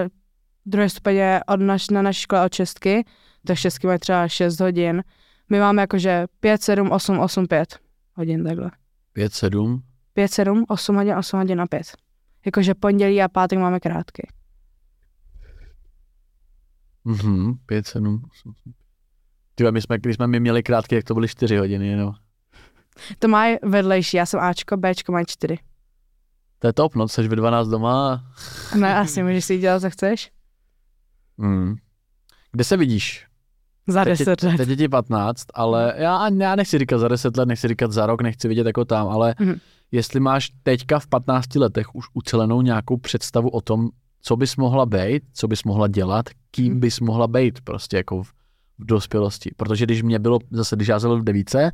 druhé 0.66 0.88
stupeň 0.88 1.16
je 1.16 1.40
od 1.46 1.60
naš, 1.60 1.90
na 1.90 2.02
naší 2.02 2.20
škole 2.20 2.44
od 2.44 2.54
šestky, 2.54 3.04
tak 3.46 3.58
šestky 3.58 3.86
mají 3.86 3.98
třeba 3.98 4.28
6 4.28 4.60
hodin. 4.60 5.04
My 5.48 5.60
máme 5.60 5.82
jakože 5.82 6.26
5, 6.40 6.62
7, 6.62 6.90
8, 6.90 7.18
8, 7.18 7.46
5 7.46 7.78
hodin 8.14 8.44
takhle. 8.44 8.70
5, 9.12 9.34
7, 9.34 9.82
5, 10.12 10.32
7, 10.32 10.64
8 10.68 10.96
hodin, 10.96 11.14
8 11.14 11.38
hodin 11.40 11.60
a 11.60 11.66
5. 11.66 11.86
Jakože 12.46 12.74
pondělí 12.74 13.22
a 13.22 13.28
pátek 13.28 13.58
máme 13.58 13.80
krátky. 13.80 14.28
mhm, 17.04 17.54
5, 17.66 17.86
7, 17.86 18.22
8. 18.30 18.54
Ty 19.58 19.70
my 19.70 19.82
jsme, 19.82 19.98
když 19.98 20.16
jsme 20.16 20.26
my 20.26 20.40
měli 20.40 20.62
krátky, 20.62 20.94
jak 20.94 21.04
to 21.04 21.14
byly 21.14 21.28
4 21.28 21.56
hodiny 21.56 21.88
jenom. 21.88 22.12
To 23.18 23.28
má 23.28 23.44
vedlejší, 23.62 24.16
já 24.16 24.26
jsem 24.26 24.40
Ačko, 24.40 24.76
Bčko 24.76 25.12
má 25.12 25.24
4. 25.24 25.58
To 26.58 26.66
je 26.66 26.72
top, 26.72 26.94
no, 26.94 27.08
jsi 27.08 27.28
ve 27.28 27.36
12 27.36 27.68
doma. 27.68 28.24
No 28.78 28.88
asi 28.88 29.22
můžeš 29.22 29.44
si 29.44 29.58
dělat, 29.58 29.80
co 29.80 29.90
chceš. 29.90 30.30
Hmm. 31.38 31.74
Kde 32.52 32.64
se 32.64 32.76
vidíš? 32.76 33.26
Za 33.86 34.04
Teď, 34.04 34.18
10 34.18 34.42
je- 34.42 34.48
let. 34.48 34.56
teď 34.56 34.68
je 34.68 34.76
ti 34.76 34.88
15, 34.88 35.44
ale 35.54 35.94
já, 35.96 36.28
já 36.40 36.56
nechci 36.56 36.78
říkat 36.78 36.98
za 36.98 37.08
10 37.08 37.36
let, 37.36 37.46
nechci 37.48 37.68
říkat 37.68 37.92
za 37.92 38.06
rok, 38.06 38.22
nechci 38.22 38.48
vidět 38.48 38.66
jako 38.66 38.84
tam, 38.84 39.08
ale 39.08 39.34
Mhm. 39.40 39.54
jestli 39.92 40.20
máš 40.20 40.50
teďka 40.62 40.98
v 40.98 41.06
15 41.06 41.58
letech 41.58 41.94
už 41.94 42.06
ucelenou 42.14 42.62
nějakou 42.62 42.96
představu 42.96 43.48
o 43.48 43.60
tom, 43.60 43.88
co 44.20 44.36
bys 44.36 44.56
mohla 44.56 44.86
být, 44.86 45.22
co 45.32 45.48
bys 45.48 45.64
mohla 45.64 45.88
dělat, 45.88 46.26
kým 46.50 46.72
Mhm. 46.72 46.80
bys 46.80 47.00
mohla 47.00 47.26
být 47.26 47.60
prostě 47.60 47.96
jako 47.96 48.22
v, 48.22 48.32
v 48.78 48.84
dospělosti. 48.86 49.50
Protože 49.56 49.84
když 49.84 50.02
mě 50.02 50.18
bylo, 50.18 50.38
zase 50.50 50.76
když 50.76 50.88
já 50.88 50.98
v 50.98 51.24
devíce, 51.24 51.70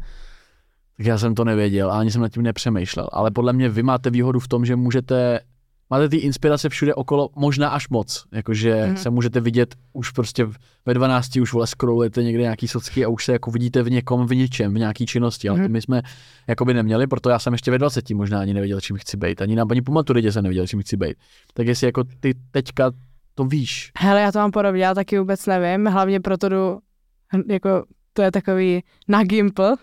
tak 0.96 1.06
já 1.06 1.18
jsem 1.18 1.34
to 1.34 1.44
nevěděl 1.44 1.92
a 1.92 1.98
ani 1.98 2.10
jsem 2.10 2.22
nad 2.22 2.28
tím 2.28 2.42
nepřemýšlel. 2.42 3.08
Ale 3.12 3.30
podle 3.30 3.52
mě 3.52 3.68
vy 3.68 3.82
máte 3.82 4.10
výhodu 4.10 4.40
v 4.40 4.48
tom, 4.48 4.64
že 4.64 4.76
můžete 4.76 5.40
máte 5.90 6.08
ty 6.08 6.16
inspirace 6.16 6.68
všude 6.68 6.94
okolo, 6.94 7.28
možná 7.36 7.68
až 7.68 7.88
moc. 7.88 8.24
Jakože 8.32 8.80
Mhm. 8.82 8.90
mm. 8.90 8.96
se 8.96 9.10
můžete 9.10 9.40
vidět 9.40 9.74
už 9.92 10.10
prostě 10.10 10.46
ve 10.86 10.94
12 10.94 11.36
už 11.36 11.52
vole 11.52 11.66
scrollujete 11.66 12.22
někde 12.22 12.42
nějaký 12.42 12.68
socky 12.68 13.04
a 13.04 13.08
už 13.08 13.24
se 13.24 13.32
jako 13.32 13.50
vidíte 13.50 13.82
v 13.82 13.90
někom, 13.90 14.26
v 14.26 14.34
něčem, 14.34 14.74
v 14.74 14.78
nějaký 14.78 15.06
činnosti. 15.06 15.48
Ale 15.48 15.58
Mhm. 15.58 15.66
to 15.68 15.72
my 15.72 15.82
jsme 15.82 16.02
jakoby 16.48 16.74
neměli, 16.74 17.06
proto 17.06 17.30
já 17.30 17.38
jsem 17.38 17.52
ještě 17.52 17.70
ve 17.70 17.78
20 17.78 18.14
možná 18.14 18.40
ani 18.40 18.54
nevěděl, 18.54 18.80
čím 18.80 18.96
chci 18.96 19.16
být. 19.16 19.42
Ani 19.42 19.56
na 19.56 19.64
ani 19.70 19.82
po 19.82 19.92
maturitě 19.92 20.32
jsem 20.32 20.42
nevěděl, 20.42 20.66
čím 20.66 20.80
chci 20.80 20.96
být. 20.96 21.16
Tak 21.54 21.66
jestli 21.66 21.86
jako 21.86 22.04
ty 22.20 22.34
teďka 22.50 22.90
to 23.34 23.44
víš, 23.44 23.90
Hele, 23.98 24.20
já 24.20 24.32
to 24.32 24.38
mám 24.38 24.50
podobně, 24.50 24.84
já 24.84 24.94
taky 24.94 25.18
vůbec 25.18 25.46
nevím, 25.46 25.86
hlavně 25.86 26.20
proto 26.20 26.48
jdu, 26.48 26.78
jako, 27.48 27.84
to 28.12 28.22
je 28.22 28.30
takový 28.32 28.82
na 29.08 29.24
Gimple, 29.24 29.76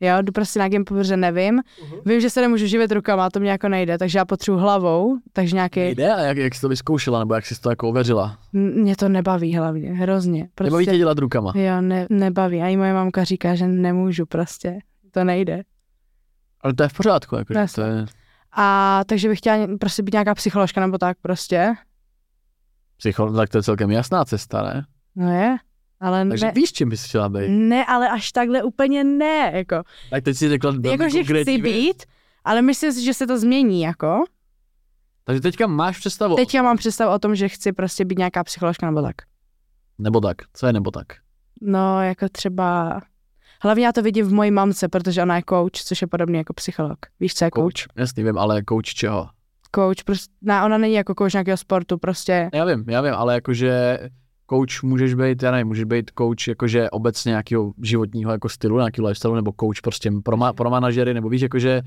jo, 0.00 0.22
jdu 0.22 0.32
prostě 0.32 0.58
na 0.58 0.68
Gimple, 0.68 0.96
protože 0.96 1.16
nevím, 1.16 1.58
uh-huh. 1.58 2.02
vím, 2.06 2.20
že 2.20 2.30
se 2.30 2.40
nemůžu 2.40 2.66
živit 2.66 2.92
rukama, 2.92 3.30
to 3.30 3.40
mě 3.40 3.50
jako 3.50 3.68
nejde, 3.68 3.98
takže 3.98 4.18
já 4.18 4.24
potřebuji 4.24 4.58
hlavou, 4.58 5.16
takže 5.32 5.54
nějaký, 5.54 5.80
jde 5.80 6.14
a 6.14 6.20
jak, 6.20 6.36
jak 6.36 6.54
jsi 6.54 6.60
to 6.60 6.68
vyzkoušela, 6.68 7.18
nebo 7.18 7.34
jak 7.34 7.46
jsi 7.46 7.60
to 7.60 7.70
jako 7.70 7.88
ověřila. 7.88 8.38
M- 8.54 8.82
mě 8.82 8.96
to 8.96 9.08
nebaví 9.08 9.56
hlavně, 9.56 9.92
hrozně, 9.92 10.48
Prostě... 10.54 10.70
Nebaví 10.70 10.86
tě 10.86 10.96
dělat 10.96 11.18
rukama. 11.18 11.52
jo, 11.54 11.80
ne, 11.80 12.06
nebaví, 12.10 12.62
a 12.62 12.68
i 12.68 12.76
moje 12.76 12.92
mamka 12.94 13.24
říká, 13.24 13.54
že 13.54 13.66
nemůžu 13.66 14.26
prostě, 14.26 14.78
to 15.10 15.24
nejde. 15.24 15.62
Ale 16.60 16.74
to 16.74 16.82
je 16.82 16.88
v 16.88 16.92
pořádku, 16.92 17.36
jako, 17.36 17.52
Ne, 17.54 17.66
to 17.74 17.80
je 17.82 18.06
A 18.52 19.00
takže 19.06 19.28
bych 19.28 19.38
chtěla 19.38 19.66
prostě 19.80 20.02
být 20.02 20.12
nějaká 20.14 20.34
psycholožka 20.34 20.80
nebo 20.80 20.98
tak 20.98 21.16
prostě, 21.22 21.74
psycho, 22.96 23.32
tak 23.32 23.48
to 23.48 23.58
je 23.58 23.62
celkem 23.62 23.90
jasná 23.90 24.24
cesta, 24.24 24.62
ne? 24.62 24.84
no 25.16 25.32
je, 25.32 25.56
ale 26.00 26.28
Takže 26.28 26.46
ne, 26.46 26.52
víš, 26.54 26.72
čím 26.72 26.88
bys 26.88 27.04
chtěla 27.04 27.28
být. 27.28 27.48
ne, 27.48 27.84
ale 27.86 28.08
až 28.08 28.32
takhle 28.32 28.62
úplně 28.62 29.04
ne, 29.04 29.52
jako. 29.54 29.82
Tak 30.10 30.24
teď 30.24 30.36
si 30.36 30.48
řekla 30.48 30.74
jako, 30.84 31.08
že 31.08 31.24
chci 31.24 31.44
věc. 31.44 31.62
být, 31.62 32.04
ale 32.44 32.62
myslím 32.62 32.92
si, 32.92 33.04
že 33.04 33.14
se 33.14 33.26
to 33.26 33.38
změní, 33.38 33.82
jako. 33.82 34.24
Takže 35.24 35.40
teďka 35.40 35.66
máš 35.66 35.98
představu. 35.98 36.36
Teď 36.36 36.54
já 36.54 36.62
mám 36.62 36.76
představu 36.76 37.14
o 37.14 37.18
tom, 37.18 37.34
že 37.34 37.48
chci 37.48 37.72
prostě 37.72 38.04
být 38.04 38.18
nějaká 38.18 38.44
psycholožka 38.44 38.86
nebo 38.86 39.02
tak. 39.02 39.14
Nebo 39.98 40.20
tak. 40.20 40.36
Co 40.54 40.66
je 40.66 40.72
nebo 40.72 40.90
tak? 40.90 41.06
No, 41.60 42.02
jako 42.02 42.28
třeba... 42.32 43.00
Hlavně 43.62 43.86
já 43.86 43.92
to 43.92 44.02
vidím 44.02 44.26
v 44.26 44.32
mojí 44.32 44.50
mamce, 44.50 44.88
protože 44.88 45.22
ona 45.22 45.36
je 45.36 45.42
coach, 45.48 45.72
což 45.72 46.00
je 46.02 46.06
podobný 46.06 46.38
jako 46.38 46.52
psycholog. 46.52 46.98
Víš, 47.20 47.34
co 47.34 47.44
je 47.44 47.50
coach? 47.56 47.74
Jasný, 47.96 48.22
vím, 48.24 48.38
ale 48.38 48.62
coach 48.68 48.84
čeho? 48.84 49.28
Coach, 49.74 50.04
prostě, 50.04 50.32
ne, 50.42 50.64
ona 50.64 50.78
není 50.78 50.94
jako 50.94 51.14
coach 51.14 51.32
nějakého 51.32 51.56
sportu, 51.56 51.98
prostě, 51.98 52.50
Já 52.54 52.64
vím, 52.64 52.84
já 52.88 53.00
vím, 53.00 53.14
ale 53.14 53.34
jakože 53.34 53.98
coach 54.50 54.82
můžeš 54.82 55.14
být, 55.14 55.42
já 55.42 55.50
nevím, 55.50 55.66
můžeš 55.66 55.84
být 55.84 56.10
coach 56.18 56.48
jakože 56.48 56.90
obecně 56.90 57.30
nějakého 57.30 57.72
životního 57.82 58.32
jako 58.32 58.48
stylu, 58.48 58.78
nějakého 58.78 59.08
lifestyle, 59.08 59.36
nebo 59.36 59.52
coach 59.60 59.80
prostě 59.82 60.10
pro, 60.24 60.36
ma, 60.36 60.52
pro 60.52 60.70
manažery, 60.70 61.14
nebo 61.14 61.28
víš, 61.28 61.42
jakože 61.42 61.82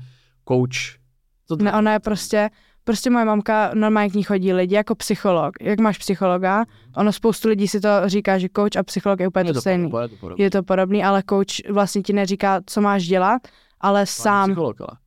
coach. 0.48 0.98
Co 1.46 1.56
to, 1.56 1.64
ne, 1.64 1.72
ona 1.72 1.92
je 1.92 2.00
prostě, 2.00 2.50
prostě 2.84 3.10
moje 3.10 3.24
mamka 3.24 3.70
normálně 3.74 4.10
k 4.10 4.14
ní 4.14 4.22
chodí 4.22 4.52
lidi 4.52 4.74
jako 4.74 4.94
psycholog. 4.94 5.52
Jak 5.60 5.80
máš 5.80 5.98
psychologa, 5.98 6.64
ono 6.96 7.12
spoustu 7.12 7.48
lidí 7.48 7.68
si 7.68 7.80
to 7.80 7.88
říká, 8.06 8.38
že 8.38 8.48
coach 8.56 8.76
a 8.78 8.82
psycholog 8.82 9.20
je 9.20 9.28
úplně 9.28 9.50
je 9.50 9.52
to 9.52 9.54
to, 9.54 9.60
stejný. 9.60 9.84
je 9.84 10.08
to 10.08 10.16
podobné. 10.16 10.44
Je 10.44 10.50
to 10.50 10.62
podobný, 10.62 11.04
ale 11.04 11.22
coach 11.30 11.70
vlastně 11.70 12.02
ti 12.02 12.12
neříká, 12.12 12.60
co 12.66 12.80
máš 12.80 13.06
dělat, 13.06 13.42
ale 13.80 14.06
sám 14.06 14.50
Psycholog, 14.50 14.80
ale. 14.80 14.98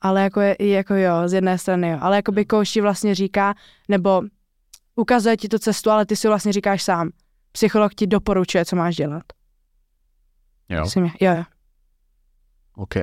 Ale 0.00 0.22
jako, 0.22 0.40
je, 0.40 0.56
jako 0.60 0.94
jo, 0.94 1.12
z 1.26 1.32
jedné 1.32 1.58
strany 1.58 1.88
jo. 1.90 1.98
Ale 2.00 2.16
jako 2.16 2.32
by 2.32 2.46
coach 2.50 2.68
ti 2.68 2.80
vlastně 2.80 3.14
říká, 3.14 3.54
nebo 3.88 4.22
ukazuje 4.96 5.36
ti 5.36 5.48
tu 5.48 5.58
cestu, 5.58 5.90
ale 5.90 6.06
ty 6.06 6.16
si 6.16 6.28
vlastně 6.28 6.52
říkáš 6.52 6.82
sám. 6.82 7.10
Psycholog 7.52 7.94
ti 7.94 8.06
doporučuje, 8.06 8.64
co 8.64 8.76
máš 8.76 8.96
dělat. 8.96 9.22
Jo, 10.68 10.84
Myslím, 10.84 11.04
jo, 11.04 11.34
jo. 11.36 11.44
OK. 12.74 12.94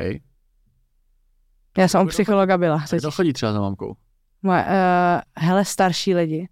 Já 1.78 1.88
jsem 1.88 2.02
u 2.02 2.08
psychologa 2.08 2.58
byla. 2.58 2.84
To 3.02 3.12
chodí 3.12 3.34
třeba 3.34 3.54
za 3.54 3.60
mamkou. 3.60 3.96
Moje, 4.42 4.64
uh, 4.66 5.22
hele, 5.38 5.66
starší 5.66 6.16
lidi. 6.16 6.50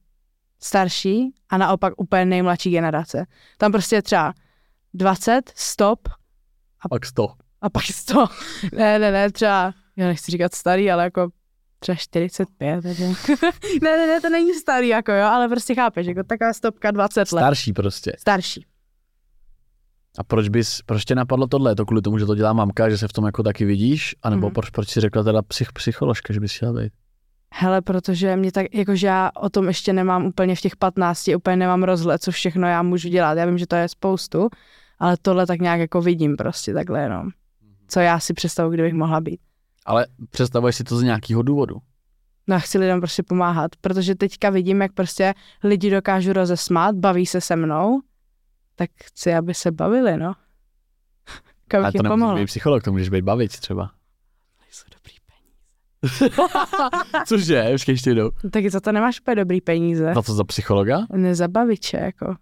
Starší 0.62 1.34
a 1.50 1.58
naopak 1.58 1.94
úplně 1.98 2.26
nejmladší 2.26 2.72
generace. 2.72 3.26
Tam 3.58 3.72
prostě 3.72 3.96
je 3.96 4.02
třeba 4.02 4.34
20, 4.94 5.52
stop 5.56 6.10
Pak 6.90 7.06
100. 7.06 7.28
a 7.62 7.70
pak 7.70 7.84
100. 7.84 8.26
ne, 8.74 9.00
ne, 9.00 9.12
ne, 9.12 9.32
třeba, 9.32 9.74
já 9.96 10.08
nechci 10.08 10.32
říkat 10.32 10.56
starý, 10.56 10.92
ale 10.92 11.04
jako 11.04 11.30
třeba 11.80 11.96
45. 11.96 12.82
Takže. 12.82 13.06
ne, 13.82 13.98
ne, 13.98 14.08
ne, 14.08 14.22
to 14.22 14.30
není 14.30 14.54
starý, 14.54 14.88
jako 14.88 15.12
jo, 15.12 15.26
ale 15.26 15.48
prostě 15.50 15.76
chápeš, 15.76 16.08
jako 16.08 16.24
taková 16.24 16.54
stopka 16.54 16.92
20 16.92 17.20
let. 17.20 17.28
Starší 17.28 17.74
prostě. 17.74 18.14
Starší. 18.20 18.66
A 20.18 20.24
proč 20.24 20.50
bys, 20.50 20.82
proč 20.86 21.06
tě 21.06 21.16
napadlo 21.16 21.48
tohle? 21.48 21.72
Je 21.72 21.76
to 21.76 21.86
kvůli 21.86 22.02
tomu, 22.02 22.20
že 22.20 22.26
to 22.26 22.36
dělá 22.36 22.54
mamka, 22.54 22.90
že 22.90 22.98
se 22.98 23.08
v 23.08 23.14
tom 23.14 23.26
jako 23.26 23.44
taky 23.44 23.66
vidíš? 23.66 24.16
A 24.24 24.30
nebo 24.30 24.48
Mhm. 24.48 24.54
proč, 24.54 24.70
proč 24.70 24.90
si 24.90 25.00
řekla 25.00 25.24
teda 25.24 25.42
psych, 25.42 25.74
psycholožka, 25.74 26.34
že 26.34 26.40
bys 26.40 26.56
chtěla 26.56 26.74
být? 26.74 26.94
Hele, 27.54 27.82
protože 27.82 28.36
mě 28.36 28.52
tak, 28.52 28.66
jakože 28.74 29.08
já 29.08 29.32
o 29.36 29.50
tom 29.50 29.68
ještě 29.68 29.94
nemám 29.94 30.26
úplně 30.26 30.56
v 30.56 30.62
těch 30.62 30.76
15, 30.76 31.28
úplně 31.36 31.56
nemám 31.56 31.84
rozhled, 31.84 32.24
co 32.24 32.32
všechno 32.32 32.68
já 32.68 32.82
můžu 32.84 33.10
dělat. 33.10 33.38
Já 33.38 33.46
vím, 33.46 33.58
že 33.58 33.68
to 33.68 33.76
je 33.76 33.88
spoustu, 33.90 34.50
ale 35.00 35.18
tohle 35.22 35.46
tak 35.48 35.60
nějak 35.60 35.80
jako 35.80 36.02
vidím 36.02 36.38
prostě 36.38 36.74
takhle 36.74 37.02
jenom. 37.02 37.28
Co 37.88 38.00
já 38.00 38.20
si 38.20 38.34
představuji, 38.34 38.74
kdybych 38.74 38.94
mohla 38.94 39.22
být. 39.22 39.40
Ale 39.86 40.08
představuješ 40.30 40.76
si 40.76 40.84
to 40.84 40.98
z 40.98 41.04
nějakého 41.04 41.42
důvodu. 41.42 41.78
No 42.48 42.60
chci 42.60 42.78
lidem 42.78 43.00
prostě 43.00 43.24
pomáhat, 43.24 43.76
protože 43.82 44.16
teďka 44.16 44.50
vidím, 44.50 44.82
jak 44.82 44.94
prostě 44.94 45.34
lidi 45.64 45.90
dokážu 45.92 46.34
rozesmát, 46.34 46.96
baví 46.96 47.26
se 47.26 47.42
se 47.42 47.56
mnou, 47.56 48.02
tak 48.76 48.90
chci, 49.04 49.34
aby 49.34 49.54
se 49.54 49.72
bavili, 49.72 50.18
no. 50.18 50.26
Jak 51.74 51.84
Ale 51.84 51.92
to 51.92 51.98
nemůžeš 51.98 52.10
pomohla. 52.14 52.36
být 52.36 52.46
psycholog, 52.46 52.84
to 52.84 52.92
můžeš 52.92 53.10
být 53.10 53.22
bavit 53.22 53.60
třeba. 53.60 53.92
Jsou 54.72 54.86
dobrý 54.98 55.14
peníze. 55.26 56.36
Cože, 57.28 57.72
už 57.76 57.88
ještě 57.88 58.10
jednou. 58.10 58.32
No, 58.44 58.50
tak 58.50 58.68
za 58.70 58.80
to 58.80 58.92
nemáš 58.92 59.20
úplně 59.22 59.36
dobrý 59.36 59.62
peníze. 59.62 60.14
Na 60.14 60.22
to 60.22 60.34
za 60.34 60.44
psychologa? 60.44 61.00
Nezabaviče, 61.16 61.98
jako. 61.98 62.36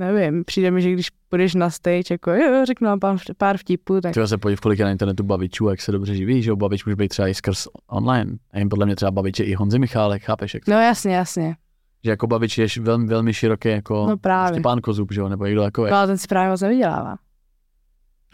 Nevím, 0.00 0.44
přijde 0.44 0.70
mi, 0.70 0.82
že 0.82 0.92
když 0.92 1.10
půjdeš 1.28 1.54
na 1.54 1.70
stage, 1.70 2.02
jako 2.10 2.30
jo, 2.30 2.66
řeknu 2.66 2.86
vám 2.88 3.00
pár, 3.00 3.16
pár 3.36 3.56
vtipů, 3.58 4.00
tak 4.00 4.12
Třeba 4.12 4.26
se 4.26 4.38
podív, 4.38 4.60
kolik 4.60 4.78
je 4.78 4.84
na 4.84 4.90
internetu 4.90 5.22
bavičů, 5.22 5.68
jak 5.68 5.80
se 5.80 5.92
dobře 5.92 6.14
živí, 6.14 6.42
že 6.42 6.50
jo, 6.50 6.56
bavič 6.56 6.84
může 6.84 6.96
být 6.96 7.08
třeba 7.08 7.28
i 7.28 7.34
skrz 7.34 7.66
online. 7.86 8.36
A 8.50 8.58
jim 8.58 8.68
podle 8.68 8.86
mě 8.86 8.96
třeba 8.96 9.10
bavič 9.10 9.40
je 9.40 9.46
i 9.46 9.54
Honzi 9.54 9.78
Michálek, 9.78 10.22
chápeš, 10.22 10.54
jak 10.54 10.64
to, 10.64 10.70
no 10.70 10.80
jasně, 10.80 11.14
jasně. 11.14 11.56
že 12.04 12.10
jako 12.10 12.26
bavič 12.26 12.58
je 12.58 12.66
velmi, 12.80 13.06
velmi 13.06 13.34
široký, 13.34 13.68
jako 13.68 14.06
No 14.06 14.16
právě. 14.16 14.54
Štěpán 14.58 14.80
Kozub, 14.80 15.12
že 15.12 15.20
jo, 15.20 15.28
nebo 15.28 15.46
někdo 15.46 15.62
jako. 15.62 15.86
No 15.86 15.96
ale 15.96 16.06
ten 16.06 16.18
si 16.18 16.28
právě 16.28 16.50
moc 16.50 16.60
nevydělává. 16.60 17.16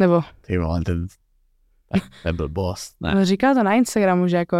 Nebo 0.00 0.22
Ty 0.40 0.59
vole, 0.59 0.83
ten, 0.85 1.07
ten, 2.22 2.37
byl 2.37 2.48
boss, 2.48 2.94
ne. 3.00 3.14
no, 3.14 3.24
říká 3.24 3.55
to 3.55 3.62
na 3.62 3.74
Instagramu, 3.74 4.29
že 4.29 4.37
jako 4.37 4.57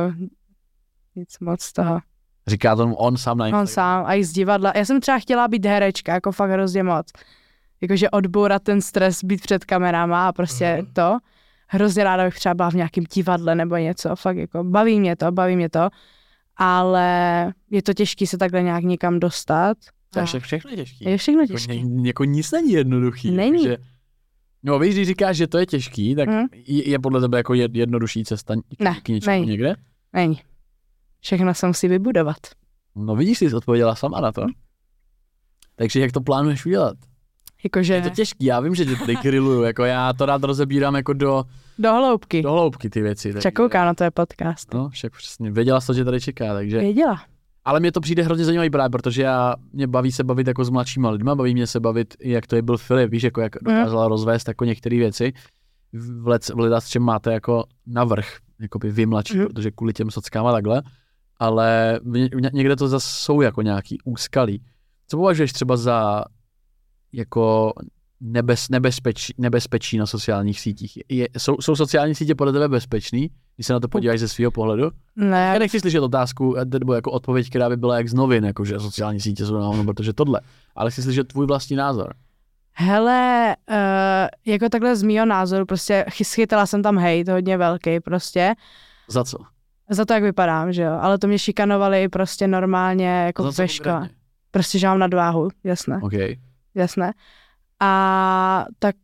nic 1.16 1.38
moc 1.40 1.72
toho. 1.72 2.00
Říká 2.48 2.76
to 2.76 2.82
on 2.96 3.16
sám 3.16 3.38
na 3.38 3.44
On 3.44 3.48
Instagramu. 3.48 3.66
sám 3.66 4.04
a 4.06 4.14
i 4.14 4.24
z 4.24 4.32
divadla. 4.32 4.72
Já 4.76 4.85
jsem 4.85 5.00
třeba 5.00 5.18
chtěla 5.18 5.48
být 5.48 5.66
herečka, 5.66 6.14
jako 6.14 6.32
fakt 6.32 6.50
hrozně 6.50 6.82
moc. 6.82 7.06
Jakože 7.80 8.11
odbourat 8.11 8.62
ten 8.62 8.80
stres, 8.80 9.24
být 9.24 9.40
před 9.40 9.64
kamerama 9.64 10.28
a 10.28 10.32
prostě 10.32 10.76
Mhm. 10.82 10.92
to. 10.92 11.18
Hrozně 11.68 12.04
ráda 12.04 12.24
bych 12.24 12.35
třeba 12.35 12.54
byla 12.54 12.70
v 12.70 12.74
nějakém 12.74 13.04
divadle 13.14 13.54
nebo 13.54 13.76
něco, 13.76 14.16
fakt 14.16 14.37
jako 14.37 14.64
baví 14.64 15.00
mě 15.00 15.16
to, 15.16 15.32
baví 15.32 15.56
mě 15.56 15.68
to, 15.68 15.88
ale 16.56 17.52
je 17.70 17.82
to 17.82 17.94
těžké 17.94 18.26
se 18.26 18.38
takhle 18.38 18.62
nějak 18.62 18.85
někam 18.85 19.20
dostat. 19.20 19.76
To 20.11 20.20
je 20.20 20.26
všechno 20.40 20.70
těžký. 20.70 21.04
je 21.04 21.18
všechno 21.18 21.40
Jako, 21.40 21.52
těžké. 21.52 21.76
ně, 21.80 22.09
jako 22.09 22.24
nic 22.24 22.50
není 22.52 22.72
jednoduchý. 22.72 23.30
Není. 23.30 23.52
Takže, 23.59 23.76
no 24.62 24.78
víš, 24.78 24.94
když 24.94 25.06
říkáš, 25.09 25.37
že 25.37 25.46
to 25.46 25.59
je 25.59 25.66
těžký, 25.66 26.14
tak 26.14 26.28
Mhm. 26.28 26.46
je, 26.66 26.88
je 26.90 26.98
podle 26.98 27.20
tebe 27.20 27.37
jako 27.38 27.52
jed- 27.52 27.70
jednodušší 27.76 28.24
cesta 28.24 28.54
k, 28.78 28.80
Ne, 28.80 28.96
k 29.02 29.09
něčemu 29.09 29.37
není. 29.37 29.46
někde? 29.46 29.74
Není. 30.12 30.40
Všechno 31.20 31.55
se 31.55 31.66
musí 31.66 31.88
vybudovat. 31.88 32.37
No 32.96 33.16
vidíš, 33.16 33.38
jsi 33.38 33.55
odpověděla 33.55 33.94
sama 33.94 34.20
na 34.20 34.33
to. 34.33 34.46
Takže 35.76 36.00
jak 36.00 36.12
to 36.12 36.20
plánuješ 36.20 36.66
udělat? 36.66 36.96
Jakože 37.64 37.94
Je 37.94 38.02
to 38.02 38.11
těžký, 38.11 38.44
já 38.44 38.61
vím, 38.61 38.74
že 38.74 38.85
tě 38.85 38.96
tady 38.96 39.16
grilluju, 39.16 39.62
jako 39.62 39.85
já 39.85 40.12
to 40.12 40.26
rád 40.26 40.42
rozebírám 40.44 40.94
jako 40.94 41.12
do, 41.12 41.44
do 41.79 41.92
hloubky. 41.92 42.42
do 42.42 42.52
hloubky 42.52 42.90
ty 42.90 43.02
věci. 43.02 43.33
Však 43.33 43.55
koukám 43.55 43.87
na 43.87 43.94
to 43.94 44.05
je 44.05 44.11
podcast. 44.11 44.74
No, 44.74 44.88
však 44.88 45.12
přesně, 45.16 45.50
věděla 45.50 45.81
jsi 45.81 45.87
to, 45.87 45.94
že 45.94 46.05
tady 46.05 46.20
čeká, 46.20 46.55
takže. 46.55 46.79
Věděla. 46.79 47.22
Ale 47.64 47.81
mě 47.81 47.92
to 47.92 48.00
přijde 48.00 48.22
hrozně 48.22 48.44
zajímavý 48.44 48.70
právě, 48.70 48.90
protože 48.90 49.22
já, 49.22 49.55
mě 49.72 49.87
baví 49.87 50.12
se 50.12 50.24
bavit 50.24 50.46
jako 50.46 50.64
s 50.64 50.70
mladšíma 50.70 51.11
lidma, 51.11 51.35
baví 51.35 51.55
mě 51.55 51.66
se 51.66 51.81
bavit, 51.81 52.14
jak 52.22 52.46
to 52.46 52.57
je 52.57 52.62
byl 52.62 52.76
Filip, 52.79 53.11
víš, 53.11 53.22
jako 53.22 53.40
jak 53.40 53.52
dokázala 53.62 54.09
rozvést 54.09 54.48
jako 54.48 54.64
některé 54.64 54.96
věci. 54.96 55.33
V 55.92 56.29
lec, 56.29 56.48
v 56.50 56.59
leda, 56.59 56.81
s 56.81 56.88
čem 56.88 57.02
máte 57.02 57.33
jako 57.33 57.64
navrh, 57.87 58.37
jako 58.61 58.79
by 58.79 58.90
vy 58.90 59.07
mladší, 59.07 59.37
Mhm. 59.38 59.46
protože 59.46 59.70
kvůli 59.70 59.92
těm 59.92 60.11
sockám 60.11 60.46
a 60.46 60.52
takhle, 60.52 60.83
ale 61.38 62.01
někde 62.53 62.77
to 62.77 62.88
zase 62.88 63.09
jsou 63.11 63.40
jako 63.40 63.62
nějaký 63.62 63.99
úskalí. 64.05 64.62
Co 65.09 65.16
považuješ 65.16 65.53
třeba 65.53 65.77
za 65.77 66.25
jako 67.12 67.72
nebez, 68.20 68.68
nebezpečí, 68.68 69.35
nebezpečí 69.38 69.99
na 69.99 70.07
sociálních 70.07 70.61
sítích? 70.61 70.99
Je, 71.09 71.29
jsou, 71.38 71.57
jsou 71.61 71.77
sociální 71.77 72.14
sítě 72.14 72.35
podle 72.35 72.53
tebe 72.53 72.68
bezpečný, 72.68 73.31
když 73.57 73.66
se 73.66 73.72
na 73.72 73.81
to 73.81 73.88
podíváš 73.88 74.20
ze 74.20 74.29
svého 74.29 74.51
pohledu? 74.51 74.90
Ne, 75.16 75.51
Já 75.53 75.59
nechci 75.59 75.81
slyšet 75.81 76.01
otázku, 76.01 76.55
nebo 76.81 76.94
jako 76.94 77.11
odpověď, 77.11 77.49
která 77.51 77.68
by 77.68 77.77
byla 77.77 77.96
jak 77.96 78.09
z 78.09 78.14
novin, 78.14 78.44
jako 78.44 78.64
že 78.64 78.81
sociální 78.81 79.20
sítě 79.20 79.46
jsou 79.46 79.55
na 79.55 79.66
hovno, 79.66 79.85
protože 79.85 80.12
tohle. 80.12 80.40
Ale 80.77 80.90
chci 80.90 81.03
slyšet 81.03 81.29
tvůj 81.29 81.46
vlastní 81.46 81.77
názor. 81.77 82.14
Hele, 82.72 83.57
uh, 83.70 83.77
jako 84.46 84.68
takhle 84.68 84.96
z 84.96 85.03
mýho 85.03 85.27
názoru, 85.27 85.66
prostě 85.66 86.05
chy- 86.09 86.25
schytala 86.25 86.66
jsem 86.66 86.83
tam 86.83 86.99
hejt 86.99 87.29
hodně 87.29 87.57
velký 87.57 88.01
prostě, 88.01 88.55
Za 89.09 89.25
co? 89.25 89.38
Za 89.90 90.05
to, 90.05 90.12
jak 90.14 90.22
vypadám, 90.22 90.72
že 90.72 90.83
jo, 90.83 90.99
ale 91.01 91.18
to 91.18 91.27
mě 91.27 91.38
šikanovali 91.38 92.09
prostě 92.09 92.46
normálně 92.46 93.09
jako 93.27 93.51
ve 93.53 93.68
škole. 93.68 94.09
Prostě, 94.51 94.79
že 94.79 94.87
mám 94.87 94.99
nadváhu, 94.99 95.49
jasné, 95.64 95.99
OK. 96.03 96.12
jasné. 96.75 97.12
A 97.81 98.64
tak 98.79 98.94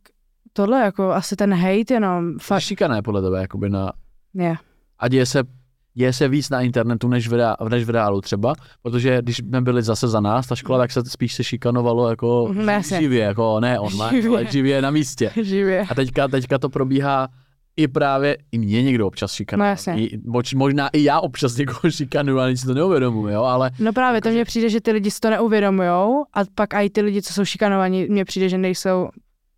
tohle 0.53 0.81
jako 0.81 1.11
asi 1.11 1.37
ten 1.37 1.55
hejt 1.55 1.90
jenom 1.90 2.33
Fakt 2.38 2.47
fakt, 2.47 2.61
šikané 2.62 3.03
podle 3.03 3.23
tebe, 3.23 3.40
jakoby 3.40 3.68
na... 3.71 3.92
je. 4.35 4.55
A 4.99 5.09
děje 5.09 5.27
se, 5.27 5.42
děje 5.95 6.12
se 6.12 6.29
víc 6.29 6.51
na 6.51 6.61
internetu 6.61 7.09
než 7.09 7.29
v, 7.29 7.33
reá, 7.33 7.57
než 7.68 7.85
v 7.85 7.90
reálu 7.90 8.21
třeba, 8.21 8.55
protože 8.83 9.23
když 9.23 9.37
jsme 9.37 9.61
byli 9.61 9.83
zase 9.83 10.09
za 10.09 10.21
nás, 10.21 10.47
ta 10.47 10.57
škola, 10.57 10.79
tak 10.79 10.92
se 10.92 11.05
spíš 11.05 11.35
se 11.35 11.45
šikanovalo 11.45 12.09
jako 12.11 12.47
Mhm, 12.51 12.68
jasně. 12.68 13.01
živě, 13.01 13.21
jako 13.25 13.61
ne 13.61 13.79
online, 13.79 14.23
Živě. 14.23 14.38
ale 14.38 14.47
živě 14.47 14.83
na 14.83 14.90
místě. 14.90 15.31
Živě. 15.42 15.87
A 15.90 15.95
teďka, 15.95 16.29
teďka 16.29 16.59
to 16.59 16.68
probíhá 16.68 17.29
i 17.76 17.88
právě, 17.88 18.38
i 18.52 18.58
mě 18.58 18.82
někdo 18.82 19.06
občas 19.06 19.32
šikanuje. 19.32 19.66
No 19.66 19.70
jasně. 19.70 20.06
I, 20.06 20.18
moč, 20.24 20.54
možná 20.54 20.88
i 20.88 21.02
já 21.04 21.20
občas 21.20 21.56
někoho 21.56 21.80
šikanuju, 21.90 22.38
ale 22.38 22.50
nic 22.50 22.62
to 22.64 22.74
neuvědomuji, 22.74 23.35
jo, 23.35 23.42
ale 23.42 23.70
No 23.78 23.92
právě, 23.92 24.20
to 24.20 24.28
mně 24.30 24.44
přijde, 24.44 24.68
že 24.70 24.80
ty 24.80 24.92
lidi 24.92 25.11
si 25.11 25.20
to 25.20 25.30
neuvědomujou 25.30 26.24
a 26.35 26.40
pak 26.54 26.74
i 26.74 26.90
ty 26.90 27.00
lidi, 27.00 27.22
co 27.22 27.32
jsou 27.32 27.44
šikanovaní, 27.44 28.06
mně 28.11 28.24
přijde, 28.24 28.48
že 28.48 28.58
nejsou, 28.58 29.08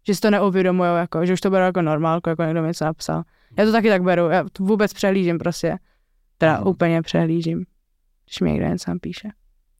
že 0.06 0.14
si 0.14 0.20
to 0.20 0.30
neuvědomujou, 0.30 0.94
jako, 0.96 1.26
že 1.26 1.32
už 1.32 1.40
to 1.40 1.50
berou 1.50 1.64
jako 1.64 1.82
normálku, 1.82 2.28
jako 2.28 2.42
někdo 2.42 2.62
mi 2.62 2.68
něco 2.68 2.84
napsal. 2.84 3.22
Já 3.58 3.64
to 3.64 3.72
taky 3.72 3.88
tak 3.88 4.02
beru, 4.02 4.28
já 4.28 4.44
to 4.52 4.64
vůbec 4.64 4.92
přehlížím 4.92 5.38
prostě. 5.38 5.76
Teda 6.38 6.58
Mhm. 6.58 6.68
úplně 6.68 7.02
přehlížím, 7.02 7.64
když 8.26 8.40
mi 8.40 8.52
někdo 8.52 8.66
něco 8.66 8.92
píše. 9.00 9.28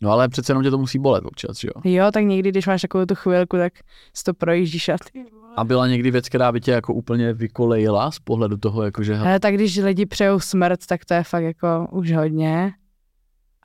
No 0.00 0.10
ale 0.10 0.28
přece 0.28 0.50
jenom 0.50 0.64
tě 0.64 0.70
to 0.70 0.78
musí 0.78 0.98
bolet 0.98 1.24
občas, 1.24 1.64
jo? 1.64 1.70
Jo, 1.84 2.10
tak 2.12 2.24
někdy, 2.24 2.48
když 2.50 2.66
máš 2.66 2.82
takovou 2.82 3.06
tu 3.06 3.14
chvilku, 3.14 3.56
tak 3.56 3.72
si 4.14 4.24
to 4.24 4.34
projíždíš 4.34 4.88
a 4.88 4.96
ty. 5.12 5.24
A 5.56 5.64
byla 5.64 5.86
někdy 5.86 6.10
věc, 6.10 6.28
která 6.28 6.52
by 6.52 6.60
tě 6.60 6.70
jako 6.70 6.94
úplně 6.94 7.32
vykolejila 7.32 8.10
z 8.10 8.18
pohledu 8.18 8.56
toho, 8.56 8.82
jakože 8.82 9.18
Ale 9.18 9.40
tak 9.40 9.54
když 9.54 9.76
lidi 9.76 10.06
přejou 10.06 10.40
smrt, 10.40 10.86
tak 10.86 11.04
to 11.04 11.14
je 11.14 11.24
fakt 11.24 11.44
jako 11.44 11.88
už 11.92 12.12
hodně. 12.12 12.72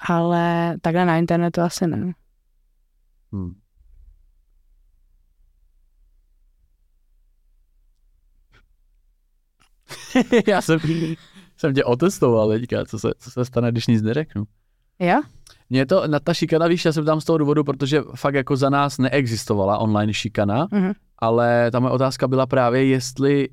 Ale 0.07 0.75
takhle 0.81 1.05
na 1.05 1.17
internetu 1.17 1.61
asi 1.61 1.87
ne. 1.87 2.13
hmm. 3.31 3.53
Já 10.47 10.61
jsem, 10.61 10.79
jsem 11.57 11.73
tě 11.73 11.83
otestoval 11.83 12.49
teďka, 12.49 12.85
co 12.85 12.99
se, 12.99 13.11
co 13.19 13.31
se 13.31 13.45
stane, 13.45 13.71
když 13.71 13.87
nic 13.87 14.01
neřeknu. 14.01 14.43
Jo? 14.99 15.21
Mně 15.69 15.85
to, 15.85 16.07
na 16.07 16.19
ta 16.19 16.33
šikana, 16.33 16.67
víš, 16.67 16.85
já 16.85 16.91
jsem 16.93 17.05
tam 17.05 17.21
z 17.21 17.25
toho 17.25 17.37
důvodu, 17.37 17.63
protože 17.63 18.01
fakt 18.15 18.33
jako 18.35 18.55
za 18.55 18.69
nás 18.69 18.97
neexistovala 18.97 19.77
online 19.77 20.13
šikana, 20.13 20.67
Mhm. 20.71 20.91
ale 21.17 21.71
ta 21.71 21.79
moje 21.79 21.91
otázka 21.91 22.27
byla 22.27 22.45
právě, 22.45 22.85
jestli 22.85 23.49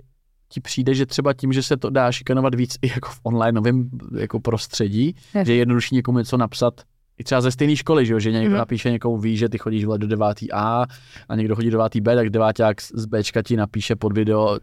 ti 0.48 0.60
přijde, 0.60 0.94
že 0.94 1.06
třeba 1.06 1.32
tím, 1.32 1.52
že 1.52 1.62
se 1.62 1.76
to 1.76 1.90
dá 1.90 2.12
šikanovat 2.12 2.54
víc 2.54 2.76
i 2.82 2.88
jako 2.88 3.08
v 3.08 3.20
online 3.22 3.52
novém 3.52 3.90
jako 4.18 4.40
prostředí, 4.40 5.14
Jasně. 5.34 5.44
že 5.44 5.52
je 5.52 5.58
jednodušší 5.58 5.94
někomu 5.94 6.18
něco 6.18 6.36
napsat 6.36 6.80
i 7.18 7.24
třeba 7.24 7.40
ze 7.40 7.50
stejné 7.50 7.76
školy, 7.76 8.06
že, 8.06 8.12
jo? 8.12 8.18
že 8.18 8.32
někdo 8.32 8.50
Mhm. 8.50 8.58
napíše 8.58 8.90
někomu 8.90 9.18
ví, 9.18 9.36
že 9.36 9.48
ty 9.48 9.58
chodíš 9.58 9.84
vole, 9.84 9.98
do 9.98 10.06
9. 10.06 10.38
A 10.52 10.86
a 11.28 11.36
někdo 11.36 11.56
chodí 11.56 11.70
do 11.70 11.78
9. 11.78 12.00
B, 12.00 12.14
tak 12.16 12.30
deváťák 12.30 12.82
z 12.82 13.06
Bčka 13.06 13.42
ti 13.42 13.56
napíše 13.56 13.96
pod 13.96 14.12
video 14.12 14.58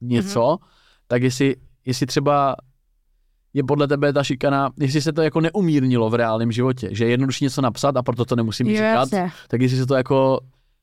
něco, 0.00 0.48
Mhm. 0.50 0.68
tak 1.06 1.22
jestli, 1.22 1.56
jestli 1.86 2.06
třeba 2.06 2.56
je 3.54 3.64
podle 3.64 3.88
tebe 3.88 4.12
ta 4.12 4.24
šikana, 4.24 4.70
jestli 4.80 5.00
se 5.02 5.12
to 5.12 5.22
jako 5.22 5.40
neumírnilo 5.40 6.10
v 6.10 6.14
reálném 6.14 6.52
životě, 6.52 6.88
že 6.92 7.04
je 7.04 7.10
jednodušší 7.10 7.44
něco 7.44 7.60
napsat 7.62 7.96
a 7.96 8.02
proto 8.02 8.24
to 8.24 8.36
nemusím 8.36 8.66
Jo, 8.66 8.72
říkat, 8.76 8.92
jasně. 8.92 9.30
tak 9.48 9.60
jestli 9.60 9.78
se 9.78 9.86
to 9.86 9.94
jako, 9.94 10.40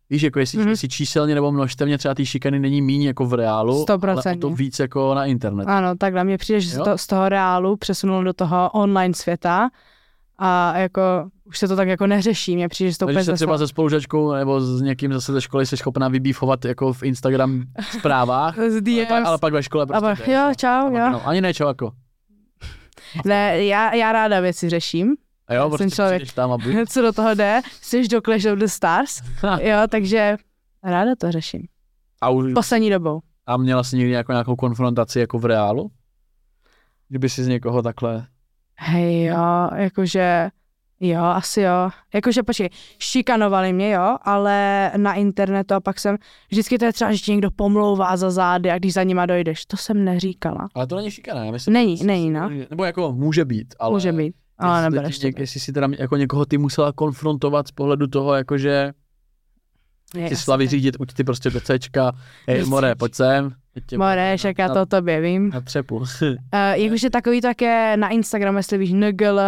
víš, 0.10 0.22
jako 0.22 0.40
jestli, 0.40 0.58
Mhm. 0.58 0.68
mm-hmm. 0.68 0.70
jestli 0.72 0.88
číselně 0.90 1.36
nebo 1.36 1.52
množstevně 1.52 1.98
třeba 1.98 2.16
té 2.16 2.26
šikany 2.26 2.60
není 2.60 2.82
míň 2.82 3.02
jako 3.04 3.26
v 3.26 3.34
reálu, 3.34 3.86
ale 4.04 4.36
o 4.36 4.36
to 4.40 4.50
víc 4.50 4.80
jako 4.80 5.14
na 5.16 5.26
internetu. 5.26 5.70
Ano, 5.70 5.96
takhle 5.98 6.24
mně 6.24 6.38
přijde, 6.38 6.62
že 6.62 6.70
se 6.70 6.78
Jo? 6.78 6.84
to 6.84 6.98
z 6.98 7.08
toho 7.08 7.30
reálu 7.30 7.78
přesunulo 7.78 8.24
do 8.24 8.34
toho 8.34 8.70
online 8.74 9.14
světa 9.14 9.70
a 10.40 10.78
jako 10.78 11.02
už 11.46 11.58
se 11.60 11.68
to 11.68 11.76
tak 11.76 11.88
jako 11.88 12.08
neřeší, 12.08 12.56
mně 12.56 12.68
přijde, 12.70 12.92
že 12.92 12.98
to 12.98 13.06
úplně 13.06 13.24
se 13.24 13.34
třeba 13.34 13.58
se 13.58 13.68
spolužačkou 13.68 14.32
nebo 14.32 14.62
s 14.62 14.82
někým 14.82 15.14
zase 15.14 15.34
ze 15.34 15.42
školy 15.42 15.66
jsi 15.66 15.78
schopná 15.78 16.08
vybífovat 16.08 16.66
jako 16.66 16.94
v 16.94 17.04
Instagram 17.04 17.64
zprávách, 18.00 18.58
ale, 18.60 19.06
pak, 19.08 19.26
ale 19.26 19.38
pak 19.38 19.54
ve 19.54 19.64
škole 19.64 19.86
prostě 19.86 20.32
je- 20.32 20.38
jo, 20.38 20.52
čau, 20.58 20.68
a 20.68 20.84
pak 20.84 20.94
jo. 20.94 21.10
No, 21.12 21.28
ani 21.28 21.42
ne, 21.42 21.54
čau, 21.54 21.68
jako. 21.68 21.92
Ne, 23.26 23.66
já, 23.66 23.96
já 23.96 24.12
ráda 24.12 24.40
věci 24.40 24.70
řeším. 24.70 25.16
A 25.48 25.54
jo, 25.54 25.62
Jsem 25.64 25.70
prostě 25.78 25.96
člověk. 25.96 26.34
tam 26.34 26.52
a 26.52 26.58
buď. 26.58 26.74
Co 26.90 27.02
do 27.02 27.14
toho 27.14 27.36
jde, 27.36 27.62
jsi 27.82 28.08
do 28.08 28.22
Clash 28.22 28.46
of 28.46 28.60
the 28.60 28.66
Stars, 28.66 29.22
jo, 29.62 29.78
takže 29.90 30.38
ráda 30.84 31.12
to 31.18 31.32
řeším. 31.32 31.68
A, 32.22 32.30
už, 32.30 32.54
Poslední 32.54 32.90
dobou. 32.90 33.20
a 33.46 33.58
měla 33.58 33.84
jsi 33.84 33.98
někdy 33.98 34.14
jako 34.14 34.32
nějakou 34.32 34.56
konfrontaci 34.56 35.20
jako 35.20 35.40
v 35.40 35.46
reálu? 35.46 35.92
Kdyby 37.10 37.30
si 37.30 37.44
z 37.44 37.48
někoho 37.48 37.82
takhle... 37.82 38.26
Hej, 38.80 39.24
jo, 39.26 39.70
jakože 39.76 40.50
Jo, 41.00 41.24
asi 41.24 41.62
jo. 41.62 41.90
Jakože 42.14 42.44
počkej, 42.44 42.70
šikanovali 43.00 43.74
mě, 43.74 43.92
jo, 43.92 44.18
ale 44.22 44.92
na 44.98 45.14
internetu 45.14 45.74
a 45.74 45.80
pak 45.80 46.00
jsem, 46.00 46.18
vždycky 46.52 46.78
to 46.78 46.86
je 46.86 46.94
třeba, 46.94 47.12
že 47.14 47.18
ti 47.20 47.32
někdo 47.32 47.52
pomlouvá 47.52 48.18
za 48.18 48.32
zády 48.32 48.72
a 48.72 48.78
když 48.78 48.94
za 48.94 49.04
nima 49.04 49.26
dojdeš. 49.26 49.66
To 49.66 49.78
jsem 49.78 50.06
neříkala. 50.06 50.68
Ale 50.76 50.88
to 50.88 50.96
není 50.96 51.12
šikana, 51.12 51.46
já 51.46 51.52
myslím. 51.52 51.74
Není, 51.74 52.04
není, 52.04 52.30
no. 52.30 52.50
Nebo 52.70 52.86
jako 52.86 53.12
může 53.14 53.46
být, 53.46 53.76
ale... 53.80 53.92
Může 53.94 54.12
být, 54.12 54.36
ale 54.58 54.80
jestli 54.80 54.92
nebereš 54.96 55.20
něk- 55.22 55.40
Jestli 55.40 55.60
si 55.60 55.74
teda 55.74 55.88
jako 56.00 56.16
někoho 56.18 56.46
ty 56.46 56.58
musela 56.58 56.92
konfrontovat 56.94 57.68
z 57.68 57.72
pohledu 57.72 58.08
toho, 58.08 58.34
jakože 58.36 58.92
Je, 60.16 60.36
šla 60.36 60.54
tak. 60.54 60.60
vyřídit, 60.60 60.96
uď 61.00 61.14
ty 61.14 61.24
prostě 61.24 61.50
do 61.50 61.60
Cčka, 61.62 62.12
hej, 62.48 62.66
more, 62.66 62.96
pojď 62.96 63.14
sem. 63.16 63.52
tě 63.86 63.98
More, 63.98 64.38
však 64.38 64.58
já 64.58 64.70
to 64.74 64.82
o 64.82 64.86
tobě 64.86 65.22
vím. 65.22 65.50
Na 65.50 65.62
třepu. 65.62 65.96
Uh, 65.98 66.06
jakože 66.74 67.10
takový 67.10 67.42
také 67.42 67.98
na 67.98 68.10
Instagramu, 68.10 68.58
jestli 68.58 68.78
víš, 68.78 68.94
NGL, 68.94 69.40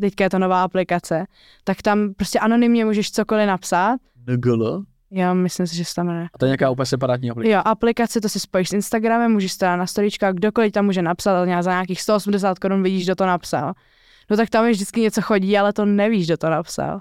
teďka 0.00 0.24
je 0.24 0.30
to 0.30 0.38
nová 0.38 0.62
aplikace, 0.62 1.26
tak 1.64 1.82
tam 1.82 2.14
prostě 2.14 2.38
anonymně 2.38 2.84
můžeš 2.84 3.10
cokoliv 3.10 3.46
napsat. 3.46 3.96
NGL? 4.26 4.82
Já 5.10 5.34
myslím 5.34 5.66
si, 5.66 5.76
že 5.76 5.84
se 5.84 5.94
tam 5.94 6.06
jmenuje. 6.06 6.26
A 6.34 6.38
to 6.38 6.44
je 6.44 6.48
nějaká 6.48 6.70
úplně 6.70 6.86
separátní 6.86 7.30
aplikace. 7.30 7.52
Jo, 7.52 7.62
aplikace, 7.64 8.20
to 8.20 8.28
si 8.28 8.40
spojíš 8.40 8.68
s 8.68 8.72
Instagramem, 8.72 9.32
můžeš 9.32 9.56
to 9.56 9.64
dát 9.64 9.76
na 9.76 9.86
storička, 9.86 10.32
kdokoliv 10.32 10.72
tam 10.72 10.84
může 10.84 11.02
napsat, 11.02 11.36
ale 11.36 11.62
za 11.62 11.70
nějakých 11.70 12.00
180 12.00 12.58
korun 12.58 12.82
vidíš, 12.82 13.04
kdo 13.04 13.14
to 13.14 13.26
napsal. 13.26 13.72
No 14.30 14.36
tak 14.36 14.50
tam 14.50 14.64
je 14.64 14.70
vždycky 14.70 15.00
něco 15.00 15.22
chodí, 15.22 15.58
ale 15.58 15.72
to 15.72 15.84
nevíš, 15.84 16.26
kdo 16.26 16.36
to 16.36 16.50
napsal. 16.50 17.00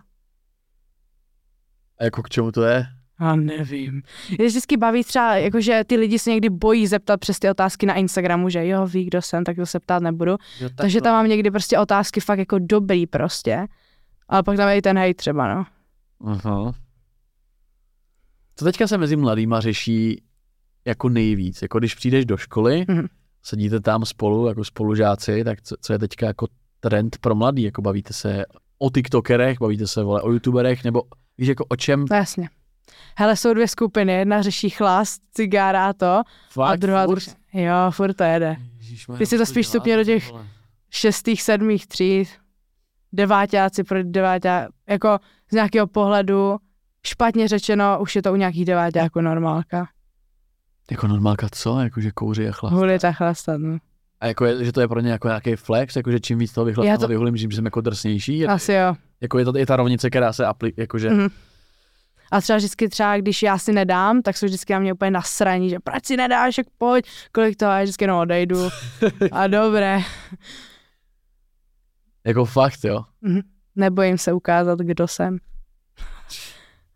A 2.00 2.04
jako 2.04 2.24
k 2.24 2.30
čemu 2.30 2.52
to 2.52 2.64
je? 2.64 2.86
A 3.18 3.36
nevím. 3.36 4.02
Je 4.40 4.48
vždycky 4.48 4.78
baví 4.78 5.04
třeba, 5.04 5.36
jakože 5.36 5.82
ty 5.88 5.96
lidi 5.98 6.20
se 6.20 6.30
někdy 6.30 6.50
bojí 6.50 6.88
zeptat 6.88 7.20
přes 7.20 7.40
ty 7.40 7.50
otázky 7.50 7.86
na 7.86 7.94
Instagramu, 7.94 8.50
že 8.50 8.68
jo, 8.68 8.88
ví, 8.88 9.06
kdo 9.06 9.22
jsem, 9.22 9.44
tak 9.44 9.56
to 9.56 9.66
se 9.66 9.80
ptát 9.80 10.04
nebudu. 10.04 10.32
Jo, 10.60 10.70
Takže 10.76 11.02
tam 11.02 11.14
mám 11.14 11.28
někdy 11.30 11.52
prostě 11.52 11.80
otázky 11.80 12.20
fakt 12.20 12.40
jako 12.40 12.58
dobrý 12.60 13.08
prostě. 13.08 13.68
Ale 14.30 14.44
pak 14.44 14.58
tam 14.58 14.70
je 14.70 14.78
i 14.78 14.82
ten 14.82 14.98
hejt 14.98 15.18
třeba, 15.18 15.56
no. 15.56 15.66
Aha. 16.26 16.74
Co 18.56 18.66
teďka 18.66 18.88
se 18.88 18.98
mezi 18.98 19.16
mladýma 19.16 19.62
řeší 19.62 20.24
jako 20.86 21.10
nejvíc? 21.10 21.62
Jako 21.62 21.80
když 21.80 21.96
přijdeš 21.96 22.26
do 22.26 22.38
školy, 22.38 22.86
Mhm. 22.88 23.08
sedíte 23.44 23.80
tam 23.80 24.06
spolu 24.06 24.48
jako 24.48 24.64
spolužáci, 24.64 25.44
tak 25.44 25.62
co, 25.62 25.76
co 25.82 25.94
je 25.94 26.00
teďka 26.00 26.26
jako 26.26 26.48
trend 26.80 27.18
pro 27.22 27.36
mladý? 27.36 27.64
Jako 27.64 27.82
bavíte 27.82 28.14
se 28.14 28.46
o 28.80 28.90
tiktokerech, 28.90 29.58
bavíte 29.60 29.88
se 29.88 30.04
vole, 30.04 30.22
o 30.22 30.32
youtuberech, 30.32 30.84
nebo 30.84 31.02
víš 31.38 31.48
jako 31.48 31.66
o 31.70 31.76
čem 31.76 32.06
No 32.12 32.16
jasně. 32.18 32.50
Hele, 33.18 33.36
jsou 33.36 33.54
dvě 33.54 33.68
skupiny, 33.68 34.14
jedna 34.14 34.42
řeší 34.42 34.70
chlast, 34.70 35.22
cigára 35.32 35.86
a 35.90 35.94
to, 35.94 36.22
fakt 36.50 36.70
a 36.72 36.76
druhá 36.76 37.06
furt? 37.06 37.24
Jo, 37.54 37.74
furt 37.92 38.14
to 38.14 38.24
jede. 38.24 38.56
Ježišmarja, 38.78 39.18
Ty 39.20 39.26
si 39.26 39.38
to 39.38 39.46
spíš 39.46 39.68
stupně 39.68 39.98
do 39.98 40.04
těch- 40.04 40.32
vole? 40.32 40.46
Šestých, 40.90 41.42
sedmých 41.42 41.88
tříd, 41.88 42.28
deváťáci 43.14 43.84
pro 43.84 44.04
deváťá, 44.04 44.68
jako 44.90 45.20
z 45.52 45.54
nějakého 45.54 45.88
pohledu, 45.88 46.58
špatně 47.08 47.48
řečeno, 47.48 47.98
už 48.02 48.16
je 48.16 48.22
to 48.22 48.34
u 48.34 48.36
nějakých 48.36 48.66
deváťáků 48.66 49.22
normálka. 49.22 49.88
Jako 50.92 51.08
normálka 51.08 51.48
co? 51.52 51.80
Jako 51.80 52.02
že 52.02 52.12
kouří 52.12 52.48
a 52.48 52.52
chlast. 52.52 52.74
Hulit 52.76 53.06
a 53.06 53.12
chlastat, 53.12 53.62
no. 53.62 53.78
A 54.22 54.28
jako 54.28 54.46
je, 54.46 54.66
že 54.66 54.72
to 54.72 54.82
je 54.82 54.88
pro 54.88 55.00
ně 55.00 55.12
jako 55.12 55.28
nějaký 55.28 55.56
flex, 55.56 55.96
jako 55.96 56.12
že 56.12 56.20
čím 56.20 56.40
víc 56.40 56.54
toho 56.54 56.66
vychlastám 56.66 56.92
Já 56.92 56.98
to... 56.98 57.08
vyhulím, 57.08 57.38
že 57.38 57.48
jsem 57.52 57.66
jako 57.66 57.82
drsnější. 57.82 58.48
Asi 58.48 58.74
jo. 58.74 58.96
jako 59.22 59.40
je 59.40 59.46
to 59.46 59.58
je 59.58 59.66
ta 59.66 59.76
rovnice, 59.76 60.10
která 60.10 60.34
se 60.34 60.46
aplikuje, 60.46 60.84
jakože 60.84 61.10
Mhm. 61.10 61.28
A 62.32 62.42
třeba 62.42 62.58
vždycky 62.58 62.90
třeba, 62.90 63.18
když 63.18 63.44
já 63.44 63.58
si 63.58 63.74
nedám, 63.74 64.22
tak 64.22 64.38
jsou 64.38 64.46
vždycky 64.46 64.74
na 64.74 64.80
mě 64.80 64.94
úplně 64.94 65.12
nasraní, 65.12 65.70
že 65.70 65.80
proč 65.80 66.06
si 66.06 66.18
nedáš, 66.18 66.58
jak 66.58 66.68
pojď, 66.78 67.06
kolik 67.32 67.56
to, 67.58 67.66
a 67.66 67.78
já 67.78 67.84
vždycky 67.84 68.08
no 68.08 68.20
odejdu. 68.22 68.70
A 69.32 69.48
dobré, 69.62 70.00
jako 72.26 72.46
fakt, 72.46 72.80
jo. 72.84 73.04
nebojím 73.76 74.18
se 74.18 74.34
ukázat, 74.34 74.80
kdo 74.80 75.08
jsem. 75.08 75.38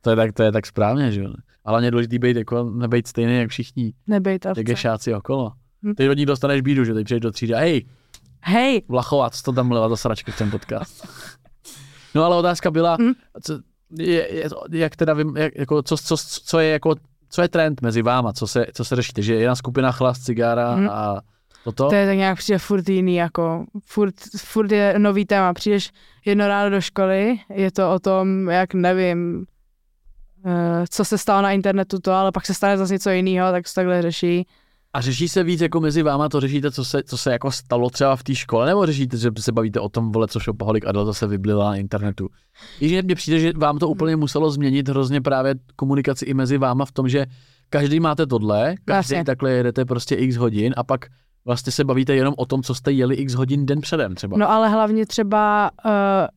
To 0.01 0.09
je 0.09 0.15
tak, 0.15 0.31
to 0.33 0.43
je 0.43 0.51
tak 0.51 0.65
správně, 0.65 1.11
že 1.11 1.21
jo. 1.21 1.33
Ale 1.65 1.85
je 1.85 1.91
důležitý 1.91 2.19
být 2.19 2.37
jako, 2.37 2.63
nebejt 2.63 3.07
stejný 3.07 3.39
jak 3.39 3.49
všichni, 3.49 3.93
Nebej 4.07 4.39
to. 4.39 4.49
jak 4.57 4.67
je 4.67 4.75
šáci 4.75 5.13
okolo. 5.13 5.51
Hm. 5.85 5.93
Ty 5.95 6.09
od 6.09 6.17
ní 6.17 6.25
dostaneš 6.25 6.61
bídu, 6.61 6.85
že 6.85 6.93
teď 6.93 7.05
přijdeš 7.05 7.21
do 7.21 7.31
třídy 7.31 7.53
a 7.53 7.59
hej, 7.59 7.85
Hej, 8.41 8.81
Vlachová, 8.87 9.29
co 9.29 9.43
to 9.43 9.53
tam 9.53 9.67
mluvila 9.67 9.89
za 9.89 9.95
sračky 9.97 10.31
v 10.31 10.37
ten 10.37 10.51
podcast. 10.51 11.07
No 12.15 12.23
ale 12.23 12.35
otázka 12.35 12.71
byla, 12.71 12.97
Hm. 13.01 13.13
co, 13.43 13.59
je, 13.97 14.35
je, 14.35 14.49
to- 14.49 14.63
jak 14.71 14.95
teda 14.95 15.13
vím, 15.13 15.37
jak, 15.37 15.55
jako, 15.55 15.83
co, 15.83 15.97
co, 15.97 16.17
co, 16.17 16.59
je 16.59 16.69
jako, 16.69 16.95
co 17.29 17.41
je 17.41 17.47
trend 17.47 17.81
mezi 17.81 18.01
váma, 18.01 18.33
co 18.33 18.47
se, 18.47 18.65
co 18.73 18.85
se 18.85 18.95
řešíte, 18.95 19.21
že 19.21 19.33
je 19.33 19.39
jedna 19.39 19.55
skupina 19.55 19.91
chlast, 19.91 20.23
cigára 20.23 20.75
Hm. 20.75 20.89
a 20.91 21.21
toto? 21.63 21.89
to 21.89 21.95
je 21.95 22.07
tak 22.07 22.17
nějak 22.17 22.37
přijde 22.37 22.59
furt 22.59 22.89
jiný, 22.89 23.15
jako 23.15 23.65
furt, 23.85 24.13
furt 24.37 24.71
je 24.71 24.95
nový 24.97 25.25
téma. 25.25 25.53
Přijdeš 25.53 25.91
jedno 26.25 26.47
ráno 26.47 26.69
do 26.69 26.81
školy, 26.81 27.39
je 27.49 27.71
to 27.71 27.93
o 27.93 27.99
tom, 27.99 28.49
jak 28.49 28.73
nevím, 28.73 29.45
eh, 30.45 30.85
co 30.89 31.05
se 31.05 31.17
stalo 31.17 31.41
na 31.41 31.51
internetu 31.51 31.99
to, 31.99 32.11
ale 32.11 32.31
pak 32.31 32.45
se 32.45 32.53
stane 32.53 32.77
zase 32.77 32.93
něco 32.93 33.09
jiného, 33.09 33.51
tak 33.51 33.67
se 33.67 33.75
takhle 33.75 34.01
řeší. 34.01 34.47
A 34.93 35.01
řeší 35.01 35.27
se 35.27 35.43
víc 35.43 35.61
jako 35.61 35.79
mezi 35.79 36.03
váma, 36.03 36.29
to 36.29 36.39
řešíte, 36.39 36.71
co 36.71 36.85
se, 36.85 37.03
co 37.03 37.17
se 37.17 37.31
jako 37.31 37.51
stalo 37.51 37.89
třeba 37.89 38.15
v 38.15 38.23
té 38.23 38.35
škole, 38.35 38.67
nebo 38.67 38.85
řešíte, 38.85 39.17
že 39.17 39.29
se 39.39 39.51
bavíte 39.51 39.79
o 39.79 39.89
tom, 39.89 40.11
vole, 40.11 40.27
co 40.27 40.39
Šopaholik 40.39 40.87
Adel 40.87 41.05
zase 41.05 41.27
vyblila 41.27 41.65
na 41.65 41.75
internetu? 41.75 42.29
Že 42.81 43.01
mně 43.01 43.15
přijde, 43.15 43.39
že 43.39 43.51
vám 43.55 43.77
to 43.77 43.89
úplně 43.89 44.15
muselo 44.15 44.51
změnit 44.51 44.89
hrozně 44.89 45.21
právě 45.21 45.55
komunikaci 45.75 46.25
i 46.25 46.33
mezi 46.33 46.57
váma 46.57 46.85
v 46.85 46.91
tom, 46.91 47.09
že 47.09 47.25
každý 47.69 47.99
máte 47.99 48.27
tohle, 48.27 48.75
každý 48.85 49.13
Jasně. 49.13 49.25
takhle 49.25 49.51
jedete 49.51 49.85
prostě 49.85 50.15
x 50.15 50.35
hodin 50.35 50.73
a 50.77 50.83
pak 50.83 51.05
vlastně 51.45 51.71
se 51.71 51.83
bavíte 51.83 52.15
jenom 52.15 52.33
o 52.37 52.45
tom, 52.45 52.63
co 52.63 52.75
jste 52.75 52.91
jeli 52.91 53.15
x 53.15 53.33
hodin 53.33 53.65
den 53.65 53.81
předem 53.81 54.15
třeba. 54.15 54.37
No 54.37 54.51
ale 54.51 54.69
hlavně 54.69 55.05
třeba 55.05 55.71
uh, 55.85 55.91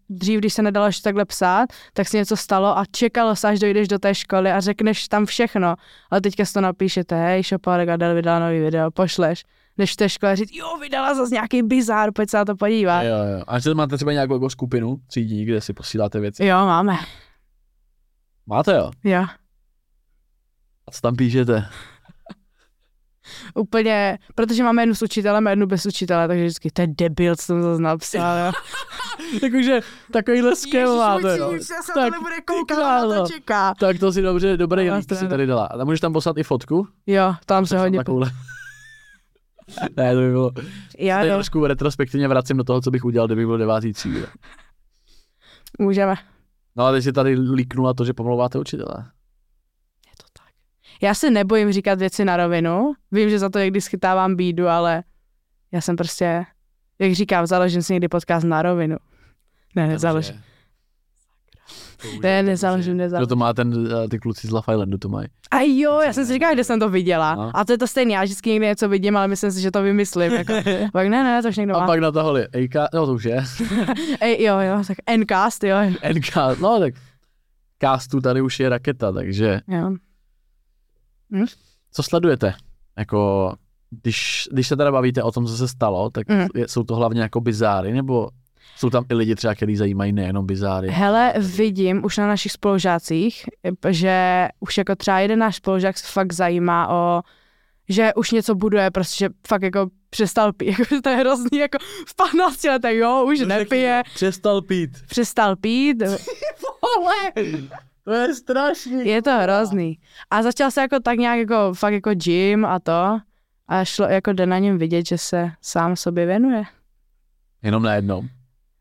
dřív, 0.08 0.38
když 0.38 0.54
se 0.54 0.62
nedalo 0.62 0.86
ještě 0.86 1.02
takhle 1.02 1.24
psát, 1.24 1.68
tak 1.92 2.08
se 2.08 2.16
něco 2.16 2.36
stalo 2.36 2.78
a 2.78 2.84
čekalo 2.90 3.36
se, 3.36 3.48
až 3.48 3.58
dojdeš 3.58 3.88
do 3.88 3.98
té 3.98 4.14
školy 4.14 4.52
a 4.52 4.60
řekneš 4.60 5.08
tam 5.08 5.26
všechno. 5.26 5.74
Ale 6.10 6.20
teďka 6.20 6.44
si 6.44 6.52
to 6.52 6.60
napíšete, 6.60 7.16
hej, 7.16 7.42
Šopárek 7.42 7.88
Adel 7.88 8.14
vydala 8.14 8.38
nový 8.38 8.60
video, 8.60 8.90
pošleš. 8.90 9.44
Než 9.78 9.92
v 9.92 9.96
té 9.96 10.08
škole 10.08 10.36
říct, 10.36 10.52
jo, 10.52 10.76
vydala 10.80 11.14
zase 11.14 11.34
nějaký 11.34 11.62
bizár, 11.62 12.12
pojď 12.12 12.30
se 12.30 12.36
na 12.36 12.44
to 12.44 12.56
podívat. 12.56 13.02
Jo, 13.02 13.16
jo. 13.16 13.44
A 13.46 13.58
že 13.58 13.74
máte 13.74 13.96
třeba 13.96 14.12
nějakou 14.12 14.34
jako 14.34 14.50
skupinu 14.50 14.96
třídní, 15.06 15.44
kde 15.44 15.60
si 15.60 15.72
posíláte 15.72 16.20
věci? 16.20 16.44
Jo, 16.44 16.56
máme. 16.56 16.98
Máte 18.46 18.72
jo? 18.72 18.90
Jo. 19.04 19.24
A 20.88 20.90
co 20.90 21.00
tam 21.00 21.16
píšete? 21.16 21.64
Úplně, 23.54 24.18
protože 24.34 24.62
máme 24.62 24.82
jednu 24.82 24.94
s 24.94 25.02
učitelem 25.02 25.46
a 25.46 25.50
jednu 25.50 25.66
bez 25.66 25.86
učitele, 25.86 26.28
takže 26.28 26.44
vždycky, 26.44 26.70
to 26.70 26.80
je 26.82 26.86
debil, 26.86 27.36
co 27.36 27.42
jsem 27.42 27.62
zase 27.62 27.82
napsal, 27.82 28.38
jo. 28.46 28.52
Takže 29.40 29.80
takovýhle 30.12 30.56
skill 30.56 30.96
máte. 30.96 31.38
jo. 31.38 31.52
Tak, 31.94 32.12
ty 32.46 32.74
králo. 32.74 33.26
čeká. 33.26 33.74
Tak 33.80 33.98
to 33.98 34.12
si 34.12 34.22
dobře, 34.22 34.56
dobrý 34.56 34.88
No, 34.88 34.94
link 34.94 35.14
si 35.14 35.28
tady 35.28 35.46
dala. 35.46 35.66
A 35.66 35.84
můžeš 35.84 36.00
tam 36.00 36.12
poslat 36.12 36.38
i 36.38 36.42
fotku? 36.42 36.88
Jo, 37.06 37.34
tam 37.46 37.66
se 37.66 37.78
hodně... 37.78 37.98
Takovouhle. 37.98 38.30
ne, 39.96 40.14
to 40.14 40.20
by 40.20 40.30
bylo. 40.30 40.50
Já 40.98 41.22
to 41.22 41.28
trošku 41.28 41.66
retrospektivně 41.66 42.28
vracím 42.28 42.56
do 42.56 42.64
toho, 42.64 42.80
co 42.80 42.90
bych 42.90 43.04
udělal, 43.04 43.28
kdybych 43.28 43.46
byl 43.46 43.58
devátý 43.58 43.92
třída. 43.92 44.26
můžeme. 45.78 46.14
No 46.76 46.84
ale 46.84 46.96
teď 46.96 47.04
si 47.04 47.12
tady 47.12 47.34
líknula 47.34 47.94
to, 47.94 48.04
že 48.04 48.12
pomlouváte 48.12 48.58
učitele. 48.58 49.04
Je. 51.02 51.06
Já 51.06 51.14
se 51.14 51.30
nebojím 51.30 51.72
říkat 51.72 51.98
věci 51.98 52.24
na 52.24 52.36
rovinu. 52.36 52.92
Vím, 53.12 53.30
že 53.30 53.38
za 53.38 53.48
to 53.48 53.58
někdy 53.58 53.80
schytávám 53.80 54.36
bídu, 54.36 54.68
ale 54.68 55.02
já 55.72 55.80
jsem 55.80 55.96
prostě, 55.96 56.44
jak 56.98 57.12
říkám, 57.12 57.46
založím 57.46 57.82
si 57.82 57.92
někdy 57.92 58.08
podcast 58.08 58.46
na 58.46 58.62
rovinu. 58.62 58.96
Ne, 59.76 59.86
nezaložím. 59.86 60.40
Ne, 62.22 62.42
nezaložím, 62.42 62.94
Kdo 62.94 63.04
nezaložím. 63.04 63.28
to 63.28 63.36
má 63.36 63.52
ten, 63.54 63.88
eh, 64.04 64.08
ty 64.08 64.18
kluci 64.18 64.46
z 64.46 64.50
Love 64.50 64.74
Islandu, 64.74 64.98
to 64.98 65.08
mají. 65.08 65.28
A 65.50 65.60
jo, 65.60 66.00
já 66.00 66.12
jsem 66.12 66.26
si 66.26 66.32
říkala, 66.32 66.54
kde 66.54 66.64
jsem 66.64 66.80
to 66.80 66.88
viděla. 66.88 67.34
No. 67.34 67.50
A 67.54 67.64
to 67.64 67.72
je 67.72 67.78
to 67.78 67.86
stejné, 67.86 68.12
já 68.14 68.22
vždycky 68.22 68.50
někdy 68.50 68.66
něco 68.66 68.88
vidím, 68.88 69.16
ale 69.16 69.28
myslím 69.28 69.52
si, 69.52 69.60
že 69.60 69.70
to 69.70 69.82
vymyslím. 69.82 70.32
Jako. 70.32 70.52
Pak 70.92 71.08
ne, 71.08 71.24
ne, 71.24 71.42
to 71.42 71.48
už 71.48 71.56
někdo 71.56 71.76
A 71.76 71.80
má. 71.80 71.86
pak 71.86 72.00
natahali 72.00 72.46
AK, 72.46 72.94
no 72.94 73.06
to 73.06 73.12
už 73.14 73.24
je. 73.24 73.44
Ej, 74.20 74.42
jo, 74.44 74.58
jo, 74.58 74.82
tak 74.86 74.98
Ncast, 75.16 75.64
jo. 75.64 75.76
NK, 76.14 76.36
no 76.60 76.78
tak 76.80 76.94
castu 77.82 78.20
tady 78.20 78.40
už 78.40 78.60
je 78.60 78.68
raketa, 78.68 79.12
takže 79.12 79.60
jo. 79.68 79.96
Co 81.92 82.02
sledujete? 82.02 82.54
Jako, 82.98 83.52
když, 83.90 84.48
když 84.52 84.68
se 84.68 84.76
teda 84.76 84.92
bavíte 84.92 85.22
o 85.22 85.32
tom, 85.32 85.46
co 85.46 85.56
se 85.56 85.68
stalo, 85.68 86.10
tak 86.10 86.28
Mhm. 86.28 86.48
je, 86.54 86.68
jsou 86.68 86.82
to 86.84 86.94
hlavně 86.96 87.20
jako 87.22 87.40
bizáry, 87.40 87.92
nebo 87.92 88.28
jsou 88.76 88.90
tam 88.90 89.04
i 89.08 89.14
lidi 89.14 89.34
třeba, 89.34 89.54
který 89.54 89.76
zajímají 89.76 90.12
nejenom 90.12 90.46
bizáry? 90.46 90.88
Hele, 90.90 91.32
vidím 91.38 92.04
už 92.04 92.16
na 92.18 92.26
našich 92.26 92.52
spolužácích, 92.52 93.44
že 93.90 94.48
už 94.60 94.78
jako 94.78 94.96
třeba 94.96 95.18
jeden 95.20 95.38
náš 95.38 95.56
spolužák 95.56 95.98
se 95.98 96.06
fakt 96.12 96.32
zajímá 96.32 96.88
o 96.88 97.22
že 97.88 98.14
už 98.14 98.30
něco 98.30 98.54
buduje, 98.54 98.90
prostě, 98.90 99.24
že 99.24 99.28
fakt 99.48 99.62
jako 99.62 99.88
přestal 100.10 100.52
pít, 100.52 100.66
jako 100.78 101.00
to 101.02 101.08
je 101.10 101.16
hrozný, 101.16 101.58
jako 101.58 101.78
v 102.06 102.16
15 102.16 102.64
letech, 102.64 102.96
jo, 102.98 103.24
už 103.28 103.40
nepije, 103.40 104.02
Přestal 104.14 104.62
pít. 104.62 104.90
přestal 105.08 105.56
pít, 105.56 105.98
Vole, 106.82 107.32
to 108.04 108.12
je 108.12 108.34
strašný. 108.34 109.06
je 109.08 109.22
to 109.22 109.38
hrozný. 109.38 109.98
A 110.30 110.42
začal 110.42 110.70
se 110.70 110.80
jako 110.80 111.00
tak 111.00 111.18
nějak 111.18 111.38
jako, 111.38 111.74
fakt 111.74 111.92
jako 111.94 112.14
gym 112.14 112.64
a 112.64 112.78
to, 112.78 113.18
a 113.68 113.84
šlo 113.84 114.06
jako 114.06 114.32
jde 114.32 114.46
na 114.46 114.58
něm 114.58 114.78
vidět, 114.78 115.06
že 115.06 115.18
se 115.18 115.50
sám 115.62 115.96
sobě 115.96 116.26
věnuje. 116.26 116.62
Jenom 117.62 117.82
na 117.82 117.94
jednom. 117.94 118.28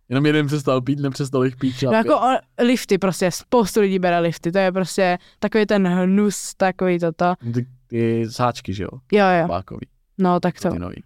Jenom 0.09 0.25
jeden 0.25 0.47
přestal 0.47 0.81
pít, 0.81 0.99
nepřestal 0.99 1.45
jich 1.45 1.55
pít 1.55 1.75
No 1.83 1.91
jako 1.93 2.19
o, 2.19 2.37
lifty 2.63 2.97
prostě, 2.97 3.31
spoustu 3.31 3.79
lidí 3.81 3.99
bere 3.99 4.19
lifty, 4.19 4.51
to 4.51 4.57
je 4.57 4.71
prostě 4.71 5.17
takový 5.39 5.65
ten 5.65 5.87
hnus, 5.87 6.53
takový 6.57 6.99
toto. 6.99 7.33
Ty, 7.53 7.65
ty 7.87 8.25
sáčky, 8.29 8.73
že 8.73 8.83
jo? 8.83 8.89
Jo, 9.11 9.25
jo, 9.41 9.47
Pákový, 9.47 9.87
no 10.17 10.39
tak 10.39 10.59
to. 10.59 10.69
ty 10.71 10.79
nový. 10.79 11.03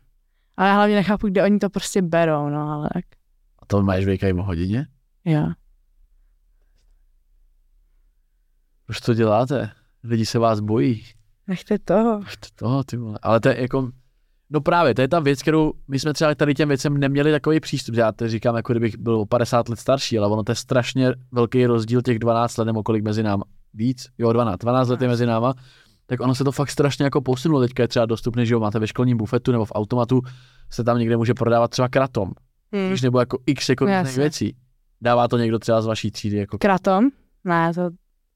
Ale 0.58 0.74
hlavně 0.74 0.96
nechápu, 0.96 1.28
kde 1.28 1.44
oni 1.44 1.60
to 1.60 1.70
prostě 1.70 2.02
berou, 2.02 2.50
no 2.50 2.70
ale 2.72 2.90
tak, 2.94 3.06
A 3.60 3.66
to 3.66 3.82
máš 3.84 4.06
věkají 4.06 4.34
o 4.34 4.44
hodině? 4.44 4.88
jo. 5.26 5.48
Proč 8.86 9.00
to 9.00 9.14
děláte? 9.14 9.72
Lidi 10.04 10.26
se 10.26 10.40
vás 10.40 10.60
bojí. 10.60 11.04
Nechte 11.48 11.80
toho. 11.80 12.20
Ach, 12.26 12.34
toho, 12.56 12.84
ty 12.84 12.98
vole. 12.98 13.20
Ale 13.22 13.40
to 13.40 13.50
je 13.50 13.62
jako, 13.62 13.90
no 14.50 14.62
právě, 14.62 14.96
to 14.96 15.02
je 15.02 15.08
ta 15.08 15.20
věc, 15.20 15.42
kterou 15.42 15.74
my 15.88 16.00
jsme 16.00 16.14
třeba 16.14 16.36
tady 16.36 16.54
těm 16.54 16.68
věcem 16.68 16.98
neměli 16.98 17.32
takový 17.32 17.60
přístup. 17.60 17.96
Já 17.96 18.12
to 18.12 18.28
říkám, 18.28 18.56
jako 18.56 18.74
kdybych 18.74 18.98
byl 18.98 19.16
o 19.16 19.26
50 19.26 19.70
let 19.70 19.80
starší, 19.80 20.18
ale 20.18 20.28
ono 20.28 20.44
to 20.44 20.52
je 20.52 20.56
strašně 20.56 21.14
velký 21.32 21.66
rozdíl 21.66 22.02
těch 22.02 22.20
12 22.20 22.58
let 22.58 22.66
nebo 22.66 22.84
kolik 22.84 23.04
mezi 23.04 23.24
náma. 23.24 23.44
Víc? 23.74 24.08
Jo, 24.18 24.34
12. 24.34 24.58
12 24.60 24.90
let 24.90 25.02
je 25.02 25.08
mezi 25.08 25.26
náma. 25.26 25.54
Tak 26.06 26.20
ono 26.20 26.36
se 26.36 26.44
to 26.44 26.52
fakt 26.52 26.70
strašně 26.70 27.06
jako 27.06 27.22
posunulo. 27.22 27.62
Teďka 27.62 27.84
je 27.84 27.88
třeba 27.88 28.06
dostupné, 28.06 28.46
že 28.46 28.54
jo, 28.54 28.60
máte 28.60 28.80
ve 28.80 28.88
školním 28.88 29.18
bufetu 29.18 29.52
nebo 29.52 29.66
v 29.66 29.72
automatu 29.76 30.22
se 30.70 30.84
tam 30.84 31.00
někde 31.00 31.18
může 31.18 31.34
prodávat 31.34 31.72
třeba 31.72 31.88
kratom. 31.90 32.32
Hmm. 32.74 32.92
Víš, 32.92 33.02
nebo 33.02 33.20
jako 33.20 33.38
x 33.46 33.70
jako 33.70 33.86
věcí. 34.16 34.56
Dává 35.02 35.28
to 35.28 35.38
někdo 35.38 35.60
třeba 35.60 35.82
z 35.82 35.86
vaší 35.86 36.12
třídy 36.12 36.38
jako 36.38 36.58
Kratom? 36.58 37.10
Ne, 37.44 37.74
to, 37.74 37.90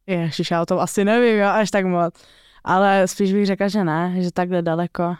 ježiš, 0.10 0.52
já 0.52 0.62
o 0.62 0.66
tom 0.66 0.80
asi 0.80 1.06
nevím, 1.06 1.40
jo, 1.40 1.48
až 1.48 1.72
tak 1.72 1.86
moc. 1.86 2.14
Ale 2.64 3.08
spíš 3.08 3.34
bych 3.34 3.46
řekla, 3.46 3.68
že 3.68 3.84
ne, 3.84 4.16
že 4.20 4.32
takhle 4.32 4.62
daleko. 4.62 5.16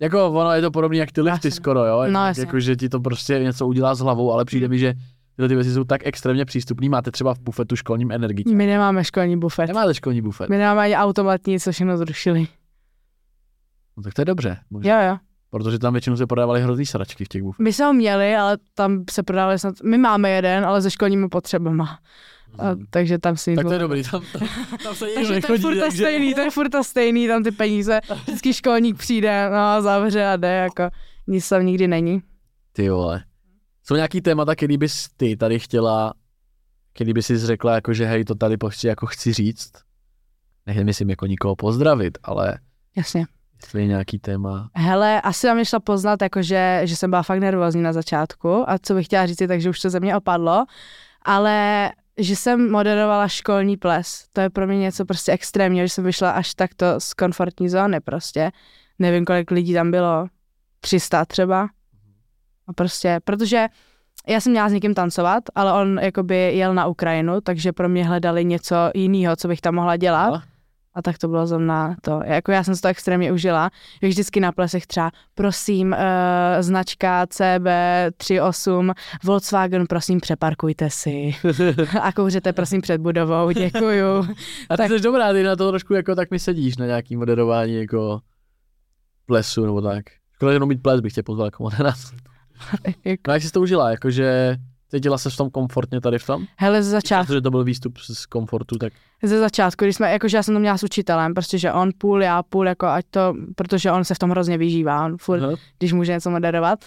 Jako 0.00 0.30
ono 0.30 0.52
je 0.52 0.60
to 0.62 0.70
podobné 0.70 0.96
jak 0.98 1.12
ty 1.12 1.20
lifty 1.20 1.46
Jasně. 1.48 1.50
skoro, 1.50 1.84
jo? 1.84 2.04
No, 2.10 2.26
jasně. 2.26 2.42
jako, 2.42 2.60
že 2.60 2.76
ti 2.76 2.88
to 2.88 3.00
prostě 3.00 3.38
něco 3.38 3.66
udělá 3.66 3.94
s 3.94 4.00
hlavou, 4.00 4.32
ale 4.32 4.44
přijde 4.44 4.68
mi, 4.68 4.78
že 4.78 4.94
tyhle 5.36 5.48
ty 5.48 5.54
věci 5.54 5.72
jsou 5.72 5.84
tak 5.84 6.00
extrémně 6.04 6.44
přístupné. 6.44 6.88
Máte 6.88 7.10
třeba 7.10 7.34
v 7.34 7.38
bufetu 7.38 7.76
školním 7.76 8.12
energii. 8.12 8.54
My 8.54 8.66
nemáme 8.66 9.04
školní 9.04 9.36
bufet. 9.36 9.66
Nemáte 9.66 9.94
školní 9.94 10.22
bufet. 10.22 10.48
My 10.50 10.58
nemáme 10.58 10.80
ani 10.82 10.96
automatní, 10.96 11.60
co 11.60 11.72
všechno 11.72 11.96
zrušili. 11.96 12.46
No, 13.96 14.02
tak 14.02 14.14
to 14.14 14.20
je 14.20 14.24
dobře, 14.24 14.58
možná, 14.70 15.02
Jo, 15.02 15.08
jo. 15.10 15.18
protože 15.50 15.78
tam 15.78 15.92
většinou 15.94 16.16
se 16.16 16.26
prodávaly 16.26 16.62
hrozný 16.62 16.86
sračky 16.86 17.24
v 17.24 17.28
těch 17.28 17.42
bufetech. 17.42 17.64
My 17.64 17.72
jsme 17.72 17.84
ho 17.86 17.92
měli, 17.92 18.36
ale 18.36 18.58
tam 18.74 19.04
se 19.10 19.22
prodávali 19.22 19.58
snad, 19.58 19.74
my 19.84 19.98
máme 19.98 20.30
jeden, 20.30 20.64
ale 20.64 20.82
se 20.82 20.90
školními 20.90 21.28
potřebama. 21.28 21.98
A, 22.58 22.76
takže 22.90 23.18
tam 23.18 23.36
si 23.36 23.54
Tak 23.54 23.66
to 23.66 23.72
je 23.72 23.78
dobrý, 23.78 24.02
tam, 24.02 24.22
tam 24.82 24.94
se 24.94 25.06
nikdo 25.06 25.14
Takže 25.14 25.28
to 25.28 25.32
je 25.32 25.40
nechodí, 25.40 25.62
furt 25.62 25.74
to 25.74 25.80
takže... 25.80 26.02
stejný, 26.02 26.34
to 26.34 26.40
je 26.40 26.50
furt 26.50 26.68
to 26.68 26.84
stejný, 26.84 27.28
tam 27.28 27.42
ty 27.42 27.50
peníze, 27.50 28.00
vždycky 28.22 28.52
školník 28.52 28.98
přijde, 28.98 29.50
no 29.50 29.82
zavře 29.82 30.26
a 30.26 30.36
jde, 30.36 30.48
jako 30.48 30.88
nic 31.26 31.48
tam 31.48 31.66
nikdy 31.66 31.88
není. 31.88 32.22
Ty 32.72 32.90
vole. 32.90 33.24
Jsou 33.84 33.94
nějaký 33.94 34.20
témata, 34.20 34.54
který 34.54 34.78
bys 34.78 35.08
ty 35.16 35.36
tady 35.36 35.58
chtěla, 35.58 36.14
který 36.94 37.12
bys 37.12 37.26
si 37.26 37.38
řekla, 37.38 37.74
jako 37.74 37.94
že 37.94 38.06
hej, 38.06 38.24
to 38.24 38.34
tady 38.34 38.56
prostě 38.56 38.88
jako 38.88 39.06
chci 39.06 39.32
říct. 39.32 39.72
Nechci 40.66 40.84
myslím 40.84 41.10
jako 41.10 41.26
nikoho 41.26 41.56
pozdravit, 41.56 42.18
ale 42.22 42.58
Jasně. 42.96 43.26
jestli 43.62 43.80
je 43.80 43.86
nějaký 43.86 44.18
téma. 44.18 44.70
Hele, 44.74 45.20
asi 45.20 45.46
vám 45.46 45.64
šla 45.64 45.80
poznat, 45.80 46.22
jakože, 46.22 46.80
že 46.84 46.96
jsem 46.96 47.10
byla 47.10 47.22
fakt 47.22 47.40
nervózní 47.40 47.82
na 47.82 47.92
začátku 47.92 48.70
a 48.70 48.78
co 48.82 48.94
bych 48.94 49.06
chtěla 49.06 49.26
říct, 49.26 49.40
je 49.40 49.48
tak, 49.48 49.60
že 49.60 49.70
už 49.70 49.80
to 49.80 49.90
ze 49.90 50.00
mě 50.00 50.16
opadlo, 50.16 50.64
ale 51.22 51.90
že 52.18 52.36
jsem 52.36 52.70
moderovala 52.70 53.28
školní 53.28 53.76
ples, 53.76 54.26
to 54.32 54.40
je 54.40 54.50
pro 54.50 54.66
mě 54.66 54.78
něco 54.78 55.04
prostě 55.04 55.32
extrémního, 55.32 55.86
že 55.86 55.92
jsem 55.92 56.04
vyšla 56.04 56.30
až 56.30 56.54
takto 56.54 56.86
z 56.98 57.14
komfortní 57.14 57.68
zóny 57.68 58.00
prostě. 58.00 58.50
Nevím, 58.98 59.24
kolik 59.24 59.50
lidí 59.50 59.74
tam 59.74 59.90
bylo, 59.90 60.26
300 60.80 61.24
třeba. 61.24 61.68
A 62.66 62.72
prostě, 62.72 63.20
protože 63.24 63.68
já 64.28 64.40
jsem 64.40 64.52
měla 64.52 64.68
s 64.68 64.72
někým 64.72 64.94
tancovat, 64.94 65.44
ale 65.54 65.72
on 65.72 65.98
jakoby 66.02 66.36
jel 66.36 66.74
na 66.74 66.86
Ukrajinu, 66.86 67.40
takže 67.40 67.72
pro 67.72 67.88
mě 67.88 68.04
hledali 68.04 68.44
něco 68.44 68.76
jiného, 68.94 69.36
co 69.36 69.48
bych 69.48 69.60
tam 69.60 69.74
mohla 69.74 69.96
dělat. 69.96 70.42
A 70.94 71.02
tak 71.02 71.18
to 71.18 71.28
bylo 71.28 71.46
zrovna 71.46 71.96
to. 72.02 72.20
Jako 72.24 72.52
já 72.52 72.64
jsem 72.64 72.76
si 72.76 72.82
to 72.82 72.88
extrémně 72.88 73.32
užila. 73.32 73.70
Jak 74.02 74.10
vždycky 74.10 74.40
na 74.40 74.52
plesech 74.52 74.86
třeba, 74.86 75.10
prosím, 75.34 75.92
uh, 75.92 75.98
značka 76.62 77.24
CB38, 77.24 78.92
Volkswagen, 79.24 79.86
prosím, 79.86 80.20
přeparkujte 80.20 80.90
si. 80.90 81.34
A 82.00 82.12
kouřete, 82.12 82.52
prosím, 82.52 82.80
před 82.80 83.00
budovou, 83.00 83.50
děkuju. 83.50 84.06
A 84.68 84.76
ty 84.76 84.76
Tak- 84.76 84.88
jsi 84.90 85.00
dobrá, 85.00 85.32
ty 85.32 85.42
na 85.42 85.56
to 85.56 85.68
trošku 85.70 85.94
jako 85.94 86.14
tak 86.14 86.30
mi 86.30 86.38
sedíš 86.38 86.76
na 86.76 86.86
nějaký 86.86 87.16
moderování 87.16 87.74
jako 87.74 88.20
plesu 89.26 89.66
nebo 89.66 89.82
tak. 89.82 90.04
Škoda, 90.34 90.52
jenom 90.52 90.68
mít 90.68 90.82
ples 90.82 91.00
bych 91.00 91.12
tě 91.12 91.22
pozval 91.22 91.46
jako 91.46 91.62
moderátor. 91.62 92.14
No 93.26 93.32
jak 93.32 93.42
jsi 93.42 93.50
to 93.52 93.60
užila, 93.60 93.90
jakože 93.90 94.56
cítila 94.94 95.18
se 95.18 95.30
v 95.30 95.36
tom 95.36 95.50
komfortně 95.50 96.00
tady 96.00 96.18
v 96.18 96.26
tom? 96.26 96.46
Hele, 96.56 96.82
ze 96.82 96.90
začátku, 96.90 97.26
Protože 97.26 97.40
to 97.40 97.50
byl 97.50 97.64
výstup 97.64 97.98
z 97.98 98.26
komfortu, 98.26 98.78
tak 98.78 98.92
ze 99.22 99.38
začátku, 99.38 99.84
když 99.84 99.96
jsme, 99.96 100.12
jakože 100.12 100.36
já 100.36 100.42
jsem 100.42 100.54
to 100.54 100.60
měla 100.60 100.78
s 100.78 100.82
učitelem, 100.82 101.34
protože 101.34 101.72
on 101.72 101.90
půl, 101.98 102.22
já 102.22 102.42
půl, 102.42 102.68
jako 102.68 102.86
ať 102.86 103.04
to, 103.10 103.34
protože 103.56 103.92
on 103.92 104.04
se 104.04 104.14
v 104.14 104.18
tom 104.18 104.30
hrozně 104.30 104.58
vyžívá, 104.58 105.04
on 105.04 105.16
furt 105.18 105.42
Aha. 105.42 105.56
když 105.78 105.92
může 105.92 106.12
něco 106.12 106.30
moderovat. 106.30 106.84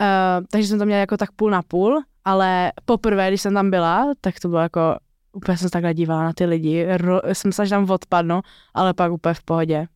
Uh, 0.00 0.46
takže 0.50 0.68
jsem 0.68 0.78
to 0.78 0.84
měla 0.84 1.00
jako 1.00 1.16
tak 1.16 1.32
půl 1.32 1.50
na 1.50 1.62
půl, 1.62 2.02
ale 2.24 2.72
poprvé, 2.84 3.28
když 3.28 3.42
jsem 3.42 3.54
tam 3.54 3.70
byla, 3.70 4.12
tak 4.20 4.40
to 4.40 4.48
bylo 4.48 4.60
jako, 4.60 4.96
úplně 5.32 5.58
jsem 5.58 5.68
se 5.68 5.72
takhle 5.72 5.94
dívala 5.94 6.24
na 6.24 6.32
ty 6.32 6.44
lidi, 6.44 6.86
ro, 6.96 7.20
jsem 7.32 7.52
se, 7.52 7.66
že 7.66 7.70
tam 7.70 7.90
odpadnu, 7.90 8.40
ale 8.74 8.94
pak 8.94 9.12
úplně 9.12 9.34
v 9.34 9.42
pohodě. 9.42 9.86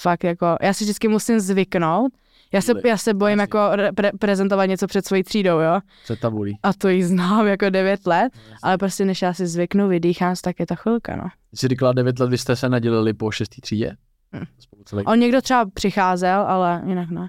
Fakt 0.00 0.24
jako, 0.24 0.56
já 0.62 0.74
si 0.74 0.84
vždycky 0.84 1.08
musím 1.08 1.40
zvyknout, 1.40 2.12
já 2.52 2.60
se, 2.60 2.72
já 2.84 2.96
se 2.96 3.14
bojím 3.14 3.38
jako 3.38 3.68
re, 3.72 3.92
pre, 3.92 4.10
prezentovat 4.20 4.66
něco 4.66 4.86
před 4.86 5.06
svojí 5.06 5.22
třídou, 5.22 5.60
jo, 5.60 5.80
před 6.02 6.20
tabulí. 6.20 6.58
a 6.62 6.72
to 6.72 6.88
jí 6.88 7.02
znám 7.02 7.46
jako 7.46 7.70
devět 7.70 8.06
let, 8.06 8.32
ale 8.62 8.78
prostě 8.78 9.04
než 9.04 9.22
já 9.22 9.34
si 9.34 9.46
zvyknu, 9.46 9.88
vydýchám 9.88 10.34
tak 10.44 10.60
je 10.60 10.66
to 10.66 10.76
chvilka, 10.76 11.16
no. 11.16 11.28
Ty 11.50 11.56
jsi 11.56 11.68
říkala 11.68 11.92
9 11.92 12.18
let, 12.18 12.30
vy 12.30 12.38
jste 12.38 12.56
se 12.56 12.68
nadělili 12.68 13.14
po 13.14 13.30
šestý 13.30 13.60
třídě? 13.60 13.96
Hm. 14.36 14.44
Spolu 14.58 14.82
celý... 14.84 15.04
On 15.04 15.18
někdo 15.18 15.40
třeba 15.42 15.66
přicházel, 15.74 16.40
ale 16.40 16.82
jinak 16.86 17.10
ne. 17.10 17.28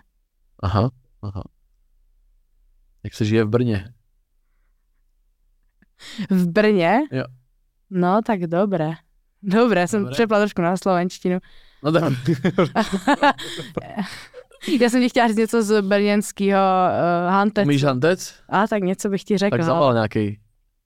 Aha, 0.60 0.90
aha. 1.22 1.44
Jak 3.04 3.14
se 3.14 3.26
žije 3.26 3.44
v 3.44 3.50
Brně? 3.50 3.94
V 6.30 6.48
Brně? 6.48 7.00
Jo. 7.12 7.24
No, 7.90 8.22
tak 8.26 8.40
dobré. 8.40 8.92
Dobré, 9.42 9.88
jsem 9.88 10.00
Dobré. 10.02 10.14
přepla 10.14 10.40
trošku 10.40 10.62
na 10.62 10.78
slovenštinu. 10.78 11.40
No 11.84 11.92
tak. 11.92 12.14
Já 14.82 14.90
jsem 14.90 15.02
ti 15.02 15.10
chtěla 15.10 15.28
říct 15.28 15.38
něco 15.38 15.64
z 15.64 15.82
brněnského 15.82 16.62
uh, 16.62 17.32
Hantec. 17.32 17.66
Umíš 17.66 17.84
hantec? 17.84 18.36
A 18.50 18.68
tak 18.68 18.84
něco 18.84 19.10
bych 19.10 19.24
ti 19.24 19.38
řekla. 19.38 19.58
Tak 19.58 19.66
zaval 19.66 19.94
nějaký, 19.94 20.40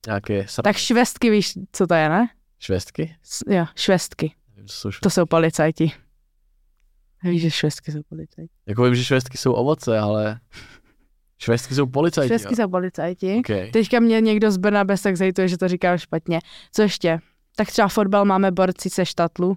nějaké 0.06 0.46
tak 0.62 0.76
švestky, 0.76 1.30
víš, 1.30 1.52
co 1.72 1.86
to 1.86 1.94
je, 1.94 2.08
ne? 2.08 2.28
švestky? 2.58 3.16
S, 3.22 3.44
jo, 3.50 3.66
švestky. 3.76 4.34
Nevím, 4.56 4.68
jsou 4.68 4.90
švestky. 4.90 5.02
To 5.02 5.10
jsou 5.10 5.26
policajti. 5.26 5.92
Víš, 7.22 7.42
že 7.42 7.50
švestky 7.50 7.92
jsou 7.92 8.00
policajti. 8.08 8.54
Jako 8.66 8.82
vím, 8.82 8.94
že 8.94 9.04
švestky 9.04 9.38
jsou 9.38 9.52
ovoce, 9.52 9.98
ale 9.98 10.40
švestky 11.38 11.74
jsou 11.74 11.86
policajti. 11.86 12.28
Švestky 12.28 12.52
jo. 12.52 12.56
jsou 12.56 12.70
policajti. 12.70 13.36
Okay. 13.38 13.70
Teďka 13.70 14.00
mě 14.00 14.20
někdo 14.20 14.50
z 14.50 14.56
Brna 14.56 14.84
bez 14.84 15.02
tak 15.02 15.16
zajituje, 15.16 15.48
že 15.48 15.58
to 15.58 15.68
říkám 15.68 15.98
špatně. 15.98 16.40
Co 16.72 16.82
ještě? 16.82 17.18
Tak 17.56 17.68
třeba 17.68 17.88
fotbal 17.88 18.24
máme 18.24 18.50
borci 18.50 18.90
se 18.90 19.06
štatlu. 19.06 19.56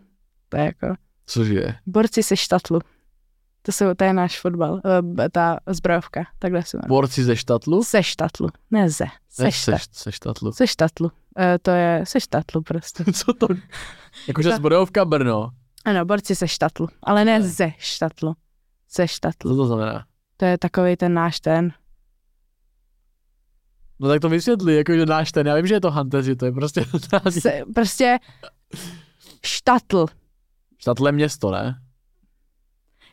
To 0.49 0.57
je 0.57 0.63
jako... 0.63 0.87
Cože 1.25 1.53
je? 1.53 1.75
Borci 1.85 2.23
se 2.23 2.37
štatlu. 2.37 2.79
To, 3.61 3.71
jsou, 3.71 3.93
to 3.93 4.03
je 4.03 4.13
náš 4.13 4.39
fotbal, 4.39 4.81
eh, 5.19 5.29
ta 5.29 5.57
zbrojovka, 5.67 6.23
takhle 6.39 6.63
se 6.63 6.77
jmenuje. 6.77 6.87
Borci 6.89 7.23
ze 7.23 7.35
štatlu? 7.35 7.83
Se 7.83 8.03
štatlu, 8.03 8.49
ne 8.71 8.89
ze, 8.89 9.05
se, 9.29 9.43
Ne, 9.43 9.51
štatlu. 9.51 9.79
se, 9.91 10.03
se 10.03 10.11
štatlu. 10.11 10.51
Se 10.51 10.67
štatlu. 10.67 11.11
E, 11.39 11.59
to 11.59 11.71
je 11.71 12.01
se 12.07 12.19
štatlu 12.19 12.61
prostě. 12.61 13.03
Co 13.13 13.33
to? 13.33 13.47
Jakože 14.27 14.49
Ta- 14.49 14.55
zbrojovka 14.55 15.05
Brno. 15.05 15.49
Ano, 15.85 16.05
borci 16.05 16.35
se 16.35 16.47
štatlu, 16.47 16.87
ale 17.03 17.25
ne 17.25 17.39
Ne. 17.39 17.47
ze 17.47 17.71
štatlu. 17.77 18.35
Se 18.87 19.07
štatlu. 19.07 19.51
Co 19.51 19.55
to 19.57 19.65
znamená? 19.65 20.05
To 20.37 20.45
je 20.45 20.57
takový 20.57 20.95
ten 20.95 21.13
náš 21.13 21.39
ten. 21.39 21.73
No 23.99 24.07
tak 24.09 24.21
to 24.21 24.29
vysvětli, 24.29 24.75
jakože 24.75 25.05
náš 25.05 25.31
ten, 25.31 25.47
já 25.47 25.55
vím, 25.55 25.67
že 25.67 25.73
je 25.73 25.81
to 25.81 25.91
hantec, 25.91 26.25
že 26.25 26.35
to 26.35 26.45
je 26.45 26.51
prostě 26.51 26.85
Se, 27.29 27.61
prostě 27.75 28.19
štatl. 29.45 30.05
štatle 30.77 31.11
město, 31.11 31.51
ne? 31.51 31.75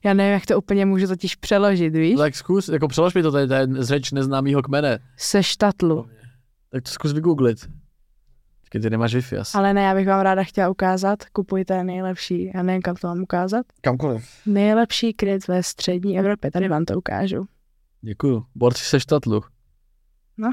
Já 0.05 0.14
nevím, 0.14 0.32
jak 0.32 0.46
to 0.46 0.59
úplně 0.59 0.86
můžu 0.86 1.07
totiž 1.07 1.34
přeložit, 1.36 1.90
víš? 1.96 2.14
No 2.14 2.18
tak 2.22 2.34
zkus, 2.34 2.68
jako 2.68 2.88
přelož 2.88 3.14
mi 3.14 3.22
to, 3.22 3.32
to 3.32 3.38
je, 3.38 3.46
to 3.46 3.55
je 3.55 3.66
z 3.70 3.86
řeč 3.88 4.12
neznámýho 4.12 4.62
kmene. 4.62 4.99
Se 5.16 5.42
štatlu. 5.42 6.09
Tak 6.70 6.82
to 6.82 6.90
zkus 6.90 7.12
vygooglit. 7.12 7.59
Počkej, 8.61 8.80
ty 8.80 8.90
nemáš 8.90 9.14
Wi-Fi 9.14 9.40
asi. 9.40 9.59
Ale 9.59 9.74
ne, 9.74 9.82
já 9.82 9.94
bych 9.94 10.07
vám 10.07 10.20
ráda 10.20 10.44
chtěla 10.44 10.68
ukázat. 10.68 11.24
Kupujte 11.24 11.84
nejlepší, 11.84 12.51
já 12.55 12.62
nevím, 12.62 12.82
kam 12.82 12.96
to 12.96 13.07
mám 13.07 13.22
ukázat. 13.22 13.66
Kamkoliv. 13.80 14.28
Nejlepší 14.46 15.12
kryt 15.12 15.49
ve 15.49 15.62
střední 15.62 16.18
Evropě, 16.18 16.51
tady 16.51 16.68
vám 16.68 16.84
to 16.84 16.99
ukážu. 16.99 17.46
Děkuju. 18.01 18.44
Borci 18.55 18.84
se 18.84 19.01
štatlu. 19.01 19.42
No. 20.36 20.51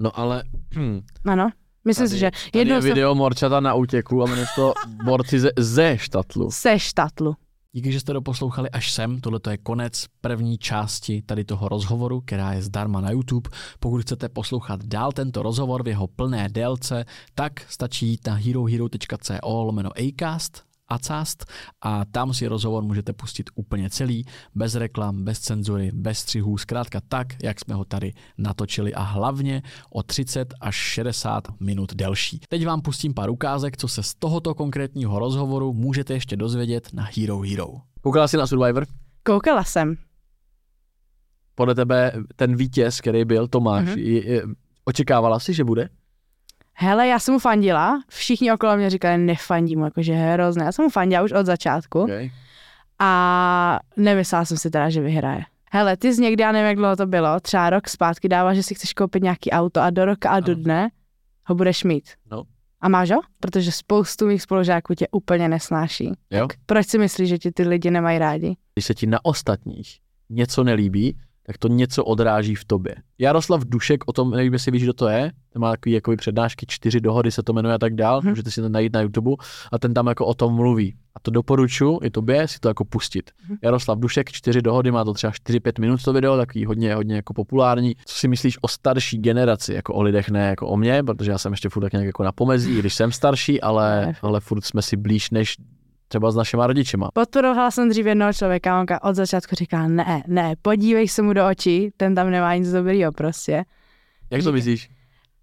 No 0.00 0.18
ale... 0.18 0.42
Hm, 0.74 1.00
Ano, 1.26 1.50
myslím 1.84 2.08
si, 2.08 2.18
že 2.18 2.30
tady 2.30 2.58
jednou 2.58 2.74
je 2.74 2.82
jsem 2.82 2.90
video 2.90 3.14
Morčata 3.14 3.60
na 3.60 3.74
útěku 3.74 4.22
a 4.22 4.26
jmenuje 4.26 4.46
se 4.46 4.52
to 4.56 4.74
Borci 5.04 5.40
ze, 5.40 5.50
ze 5.58 5.98
štatlu. 5.98 6.50
se 6.50 6.78
štatlu. 6.78 7.36
Díky, 7.72 7.92
že 7.92 8.00
jste 8.00 8.12
doposlouchali 8.12 8.70
až 8.70 8.92
sem. 8.92 9.20
Tohle 9.20 9.40
je 9.50 9.58
konec 9.58 10.06
první 10.20 10.58
části 10.58 11.22
tady 11.22 11.44
toho 11.44 11.68
rozhovoru, 11.68 12.20
která 12.20 12.52
je 12.52 12.62
zdarma 12.62 13.00
na 13.00 13.10
YouTube. 13.10 13.50
Pokud 13.80 14.02
chcete 14.02 14.28
poslouchat 14.28 14.84
dál 14.84 15.12
tento 15.12 15.42
rozhovor 15.42 15.82
v 15.82 15.88
jeho 15.88 16.06
plné 16.06 16.48
délce, 16.48 17.04
tak 17.34 17.52
stačí 17.68 18.06
jít 18.06 18.26
na 18.26 18.34
herohero.co 18.34 19.62
lomeno 19.64 19.90
acast 19.98 20.69
Acast 20.90 21.44
a 21.80 22.04
tam 22.04 22.34
si 22.34 22.46
rozhovor 22.46 22.82
můžete 22.82 23.12
pustit 23.12 23.50
úplně 23.54 23.90
celý, 23.90 24.24
bez 24.54 24.74
reklam, 24.74 25.24
bez 25.24 25.40
cenzury, 25.40 25.90
bez 25.94 26.18
střihů, 26.18 26.58
zkrátka 26.58 27.00
tak, 27.08 27.26
jak 27.42 27.60
jsme 27.60 27.74
ho 27.74 27.84
tady 27.84 28.12
natočili 28.38 28.94
a 28.94 29.02
hlavně 29.02 29.62
o 29.90 30.02
30 30.02 30.54
až 30.60 30.74
60 30.74 31.48
minut 31.60 31.94
delší. 31.94 32.40
Teď 32.48 32.66
vám 32.66 32.82
pustím 32.82 33.14
pár 33.14 33.30
ukázek, 33.30 33.76
co 33.76 33.88
se 33.88 34.02
z 34.02 34.14
tohoto 34.14 34.54
konkrétního 34.54 35.18
rozhovoru 35.18 35.72
můžete 35.72 36.14
ještě 36.14 36.36
dozvědět 36.36 36.88
na 36.92 37.08
Hero 37.16 37.40
Hero. 37.40 37.66
Koukala 38.00 38.28
jsi 38.28 38.36
na 38.36 38.46
Survivor? 38.46 38.86
Koukala 39.22 39.64
jsem. 39.64 39.96
Podle 41.54 41.74
tebe 41.74 42.12
ten 42.36 42.56
vítěz, 42.56 43.00
který 43.00 43.24
byl 43.24 43.48
Tomáš, 43.48 43.86
mm-hmm. 43.86 43.98
je, 43.98 44.32
je, 44.32 44.42
očekávala 44.84 45.38
si, 45.38 45.54
že 45.54 45.64
bude? 45.64 45.88
Hele, 46.82 47.08
já 47.08 47.18
jsem 47.18 47.32
mu 47.34 47.38
fandila, 47.38 48.02
všichni 48.08 48.52
okolo 48.52 48.76
mě 48.76 48.90
říkali, 48.90 49.18
nefandím 49.18 49.78
mu, 49.78 49.84
jakože 49.84 50.12
hrozné. 50.14 50.64
Já 50.64 50.72
jsem 50.72 50.82
mu 50.84 50.90
fandila 50.90 51.22
už 51.22 51.32
od 51.32 51.46
začátku 51.46 52.00
Okay. 52.02 52.30
a 52.98 53.78
nemyslela 53.96 54.44
jsem 54.44 54.56
si 54.56 54.70
teda, 54.70 54.90
že 54.90 55.00
vyhraje. 55.00 55.44
Hele, 55.72 55.96
ty 55.96 56.14
jsi 56.14 56.22
někdy, 56.22 56.42
já 56.42 56.52
nevím, 56.52 56.66
jak 56.68 56.76
dlouho 56.76 56.96
to 56.96 57.06
bylo, 57.06 57.40
třeba 57.40 57.70
rok 57.70 57.88
zpátky 57.88 58.28
dával, 58.28 58.54
že 58.54 58.62
si 58.62 58.74
chceš 58.74 58.92
koupit 58.92 59.22
nějaký 59.22 59.50
auto 59.50 59.80
a 59.80 59.90
do 59.90 60.04
roka 60.04 60.30
a 60.30 60.40
do 60.40 60.54
dne 60.54 60.90
ho 61.46 61.54
budeš 61.54 61.84
mít. 61.84 62.10
No. 62.30 62.42
A 62.80 62.88
máš 62.88 63.10
ho? 63.10 63.20
Protože 63.40 63.72
spoustu 63.72 64.26
mých 64.26 64.42
spolužáků 64.42 64.94
tě 64.94 65.06
úplně 65.10 65.48
nesnáší. 65.48 66.12
Jo? 66.30 66.46
Tak 66.48 66.56
proč 66.66 66.86
si 66.86 66.98
myslíš, 66.98 67.28
že 67.28 67.38
ti 67.38 67.52
ty 67.52 67.62
lidi 67.62 67.90
nemají 67.90 68.18
rádi? 68.18 68.56
Když 68.74 68.84
se 68.84 68.94
ti 68.94 69.06
na 69.06 69.24
ostatních 69.24 69.98
něco 70.30 70.64
nelíbí, 70.64 71.18
tak 71.46 71.58
to 71.58 71.68
něco 71.68 72.04
odráží 72.04 72.54
v 72.54 72.64
tobě. 72.64 72.94
Jaroslav 73.18 73.64
Dušek, 73.64 74.04
o 74.06 74.12
tom 74.12 74.30
nevím, 74.30 74.52
jestli 74.52 74.72
víš, 74.72 74.82
kdo 74.82 74.92
to 74.92 75.08
je, 75.08 75.32
ten 75.52 75.62
má 75.62 75.70
takový 75.70 75.92
jakoby 75.92 76.16
přednášky, 76.16 76.66
čtyři 76.68 77.00
dohody 77.00 77.30
se 77.30 77.42
to 77.42 77.52
jmenuje 77.52 77.74
a 77.74 77.78
tak 77.78 77.94
dál, 77.94 78.20
Hm. 78.24 78.28
můžete 78.28 78.50
si 78.50 78.60
to 78.60 78.68
najít 78.68 78.92
na 78.92 79.00
YouTube 79.00 79.30
a 79.72 79.78
ten 79.78 79.94
tam 79.94 80.06
jako 80.06 80.26
o 80.26 80.34
tom 80.34 80.54
mluví. 80.54 80.94
A 81.14 81.20
to 81.20 81.30
doporučuji 81.30 81.98
i 82.02 82.10
tobě 82.10 82.48
si 82.48 82.58
to 82.60 82.68
jako 82.68 82.84
pustit. 82.84 83.30
Hm. 83.48 83.56
Jaroslav 83.62 83.98
Dušek, 83.98 84.32
čtyři 84.32 84.62
dohody, 84.62 84.90
má 84.90 85.04
to 85.04 85.14
třeba 85.14 85.32
4-5 85.32 85.80
minut 85.80 86.02
to 86.02 86.12
video, 86.12 86.36
takový 86.36 86.64
hodně, 86.64 86.94
hodně 86.94 87.16
jako 87.16 87.34
populární. 87.34 87.96
Co 88.04 88.14
si 88.14 88.28
myslíš 88.28 88.58
o 88.60 88.68
starší 88.68 89.18
generaci, 89.18 89.74
jako 89.74 89.94
o 89.94 90.02
lidech, 90.02 90.30
ne 90.30 90.48
jako 90.48 90.68
o 90.68 90.76
mně, 90.76 91.02
protože 91.02 91.30
já 91.30 91.38
jsem 91.38 91.52
ještě 91.52 91.68
furt 91.68 91.82
tak 91.82 91.92
nějak 91.92 92.06
jako 92.06 92.22
na 92.24 92.32
pomezí, 92.32 92.78
když 92.78 92.94
jsem 92.94 93.12
starší, 93.12 93.60
ale, 93.60 94.12
ale 94.22 94.40
furt 94.40 94.64
jsme 94.64 94.82
si 94.82 94.96
blíž 94.96 95.30
než 95.30 95.56
třeba 96.10 96.30
s 96.30 96.36
našima 96.36 96.66
rodičema. 96.66 97.08
Podporovala 97.14 97.70
jsem 97.70 97.88
dřív 97.88 98.06
jednoho 98.06 98.32
člověka, 98.32 98.80
onka 98.80 99.04
od 99.04 99.14
začátku 99.16 99.54
říká, 99.54 99.88
ne, 99.88 100.22
ne, 100.26 100.54
podívej 100.62 101.08
se 101.08 101.22
mu 101.22 101.32
do 101.32 101.46
očí, 101.48 101.90
ten 101.96 102.14
tam 102.14 102.30
nemá 102.30 102.54
nic 102.54 102.70
dobrýho 102.72 103.12
prostě. 103.12 103.64
Jak 104.30 104.42
to 104.42 104.52
myslíš? 104.52 104.90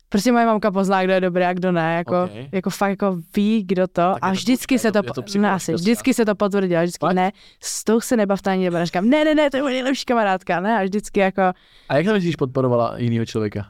Prostě 0.09 0.31
moje 0.31 0.45
mamka 0.45 0.71
pozná, 0.71 1.03
kdo 1.03 1.13
je 1.13 1.21
dobrý 1.21 1.43
a 1.43 1.53
kdo 1.53 1.71
ne, 1.71 1.95
jako, 1.95 2.23
Ok. 2.23 2.29
okay. 2.31 2.49
jako 2.51 2.69
fakt 2.69 2.89
jako 2.89 3.17
ví, 3.35 3.63
kdo 3.63 3.87
to 3.87 4.01
je 4.01 4.07
a 4.21 4.27
to 4.29 4.31
vždycky 4.33 4.75
je 4.75 4.79
se 4.79 4.91
to- 4.91 5.01
to, 5.03 5.07
je 5.09 5.13
to 5.13 5.21
psycholožka 5.21 5.41
ne, 5.49 5.51
asi, 5.55 5.73
vždycky 5.73 6.13
se 6.13 6.25
to 6.25 6.35
potvrdilo, 6.35 6.81
vždycky 6.81 7.05
Fakt? 7.05 7.15
ne, 7.15 7.31
s 7.63 7.83
tou 7.83 8.01
se 8.01 8.17
nebavte 8.17 8.51
ani 8.51 8.63
nebo 8.69 8.85
říkám, 8.85 9.09
ne, 9.09 9.25
ne, 9.25 9.35
ne, 9.35 9.49
to 9.49 9.57
je 9.57 9.63
moje 9.63 9.73
nejlepší 9.73 10.05
kamarádka, 10.05 10.59
ne, 10.59 10.79
a 10.79 10.83
vždycky 10.83 11.19
jako, 11.19 11.41
A 11.89 11.97
jak 11.97 12.05
to 12.05 12.13
myslíš 12.13 12.35
podporovala 12.35 12.93
jinýho 12.97 13.25
člověka? 13.25 13.65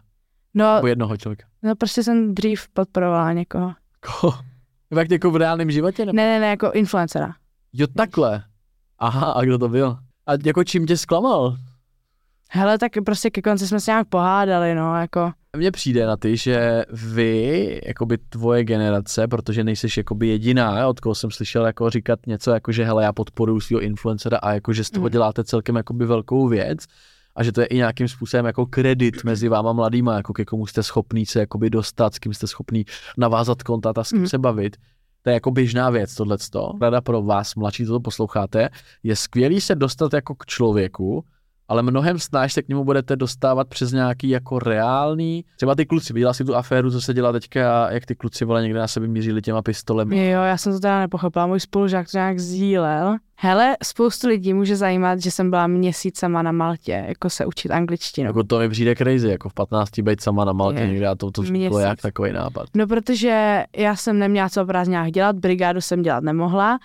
no, 0.53 0.75
Nebo 0.75 0.87
jednoho 0.87 1.17
člověka? 1.17 1.45
no 1.63 1.75
prostě 1.75 2.03
jsem 2.03 2.33
dřív 2.35 2.67
podporovala 2.73 3.33
někoho. 3.33 3.73
Ko? 4.21 4.33
Jak 4.95 5.11
jako 5.11 5.31
v 5.31 5.35
reálném 5.35 5.71
životě? 5.71 6.05
Nebo? 6.05 6.15
Ne, 6.15 6.23
ne, 6.23 6.39
ne, 6.39 6.47
jako 6.47 6.71
influencera. 6.71 7.33
Jo, 7.73 7.87
takhle. 7.87 8.43
Aha, 8.99 9.31
a 9.31 9.43
kdo 9.43 9.57
to 9.57 9.69
byl? 9.69 9.97
A 10.27 10.31
jako 10.45 10.63
čím 10.63 10.85
tě 10.85 10.97
zklamal? 10.97 11.55
Hele, 12.51 12.77
tak 12.77 12.91
prostě 13.05 13.29
ke 13.29 13.41
konci 13.41 13.67
jsme 13.67 13.79
se 13.79 13.91
nějak 13.91 14.07
pohádali, 14.07 14.75
no, 14.75 14.95
jako, 14.99 15.31
Mně 15.57 15.71
přijde 15.71 16.05
na 16.05 16.17
ty, 16.17 16.37
že 16.37 16.83
vy, 16.91 17.81
jakoby 17.85 18.17
tvoje 18.17 18.63
generace, 18.63 19.27
protože 19.27 19.63
nejseš 19.63 19.97
jakoby 19.97 20.27
jediná, 20.27 20.87
od 20.87 20.99
koho 20.99 21.15
jsem 21.15 21.31
slyšel 21.31 21.65
jako 21.65 21.89
říkat 21.89 22.19
něco 22.27 22.51
jako, 22.51 22.71
že 22.71 22.85
hele, 22.85 23.03
já 23.03 23.13
podporuji 23.13 23.61
svého 23.61 23.81
influencera 23.81 24.37
a 24.37 24.53
jako, 24.53 24.73
že 24.73 24.83
z 24.83 24.89
toho 24.89 25.05
Mm. 25.05 25.11
děláte 25.11 25.43
celkem 25.43 25.75
jakoby 25.75 26.05
velkou 26.05 26.47
věc 26.47 26.79
a 27.37 27.43
že 27.43 27.51
to 27.51 27.61
je 27.61 27.67
i 27.67 27.75
nějakým 27.75 28.07
způsobem 28.07 28.45
jako 28.45 28.65
kredit 28.65 29.23
mezi 29.23 29.49
váma 29.49 29.73
mladýma, 29.73 30.15
jako 30.15 30.33
ke 30.33 30.45
komu 30.45 30.67
jste 30.67 30.83
schopný 30.83 31.25
se 31.25 31.39
jakoby 31.39 31.69
dostat, 31.69 32.15
s 32.15 32.19
kým 32.19 32.33
jste 32.33 32.47
schopný 32.47 32.85
navázat 33.17 33.63
kontakt 33.63 33.97
a 33.97 34.03
s 34.03 34.09
kým 34.09 34.21
Mm. 34.21 34.27
se 34.27 34.37
bavit. 34.37 34.77
To 35.21 35.29
je 35.29 35.33
jako 35.33 35.51
běžná 35.51 35.89
věc, 35.89 36.15
tohleto. 36.15 36.71
Rada 36.81 37.01
pro 37.01 37.21
vás, 37.21 37.55
mladší, 37.55 37.85
co 37.85 37.91
to 37.91 37.99
posloucháte, 37.99 38.69
je 39.03 39.15
skvělý 39.15 39.61
se 39.61 39.75
dostat 39.75 40.13
jako 40.13 40.35
k 40.35 40.45
člověku, 40.45 41.25
ale 41.67 41.83
mnohem 41.83 42.19
snáš 42.19 42.53
se 42.53 42.61
k 42.61 42.67
němu 42.67 42.83
budete 42.83 43.15
dostávat 43.15 43.67
přes 43.67 43.91
nějaký 43.91 44.29
jako 44.29 44.59
reálný, 44.59 45.45
třeba 45.55 45.75
ty 45.75 45.85
kluci, 45.85 46.13
viděla 46.13 46.33
si 46.33 46.45
tu 46.45 46.55
aféru, 46.55 46.91
co 46.91 47.01
se 47.01 47.13
dělá 47.13 47.31
teďka, 47.31 47.91
jak 47.91 48.05
ty 48.05 48.15
kluci 48.15 48.45
vole 48.45 48.63
někde 48.63 48.79
na 48.79 48.87
sebe 48.87 49.07
mířili 49.07 49.41
těma 49.41 49.61
pistolemi. 49.61 50.29
Jo, 50.29 50.41
já 50.41 50.57
jsem 50.57 50.73
to 50.73 50.79
teda 50.79 50.99
nepochopila, 50.99 51.47
můj 51.47 51.59
spolužák 51.59 52.11
to 52.11 52.17
nějak 52.17 52.39
sdílel. 52.39 53.17
Hele, 53.39 53.77
spoustu 53.83 54.27
lidí 54.27 54.53
může 54.53 54.75
zajímat, 54.75 55.19
že 55.21 55.31
jsem 55.31 55.49
byla 55.49 55.67
měsíc 55.67 56.19
sama 56.19 56.41
na 56.41 56.51
Maltě, 56.51 57.05
jako 57.07 57.29
se 57.29 57.45
učit 57.45 57.71
angličtinu. 57.71 58.27
Jako 58.27 58.43
to 58.43 58.59
mi 58.59 58.69
přijde 58.69 58.95
crazy, 58.95 59.27
jako 59.29 59.49
v 59.49 59.53
15 59.53 59.99
být 59.99 60.21
sama 60.21 60.45
na 60.45 60.53
Maltě 60.53 60.79
Je. 60.79 60.87
někde 60.87 61.07
a 61.07 61.15
to, 61.15 61.31
to, 61.31 61.41
Měsíc. 61.41 61.77
jak 61.79 62.01
takový 62.01 62.33
nápad. 62.33 62.65
No, 62.75 62.87
protože 62.87 63.63
já 63.77 63.95
jsem 63.95 64.19
neměla 64.19 64.49
co 64.49 64.61
o 64.63 64.65
prázdninách 64.65 65.11
dělat, 65.11 65.35
brigádu 65.35 65.81
jsem 65.81 66.01
dělat 66.01 66.23
nemohla, 66.23 66.79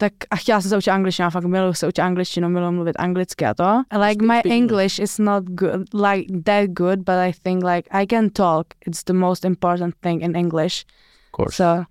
tak 0.00 0.12
a 0.30 0.36
chtěla 0.36 0.60
jsem 0.60 0.68
se 0.68 0.76
učit 0.76 0.90
angličtinu, 0.90 1.24
já 1.24 1.30
fakt 1.30 1.44
miluji 1.44 1.74
se 1.74 1.88
učit 1.88 2.02
angličtinu, 2.02 2.48
miluji 2.48 2.72
mluvit 2.72 2.96
anglicky 2.98 3.46
a 3.46 3.54
to. 3.54 3.82
Like 4.06 4.24
my 4.26 4.40
English 4.44 4.98
is 4.98 5.18
not 5.18 5.44
good, 5.44 5.94
like 5.94 6.32
that 6.44 6.70
good, 6.70 6.98
but 6.98 7.14
I 7.28 7.32
think 7.42 7.64
like 7.64 7.88
I 8.02 8.06
can 8.06 8.30
talk. 8.30 8.66
It's 8.86 9.04
the 9.04 9.12
most 9.12 9.44
important 9.44 9.94
thing 10.00 10.22
in 10.22 10.36
English. 10.36 10.84
Of 11.26 11.30
course. 11.36 11.56
So, 11.56 11.84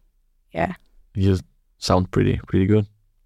You 1.16 1.36
sound 1.80 2.08
pretty, 2.10 2.40
pretty 2.48 2.68
good. 2.74 2.86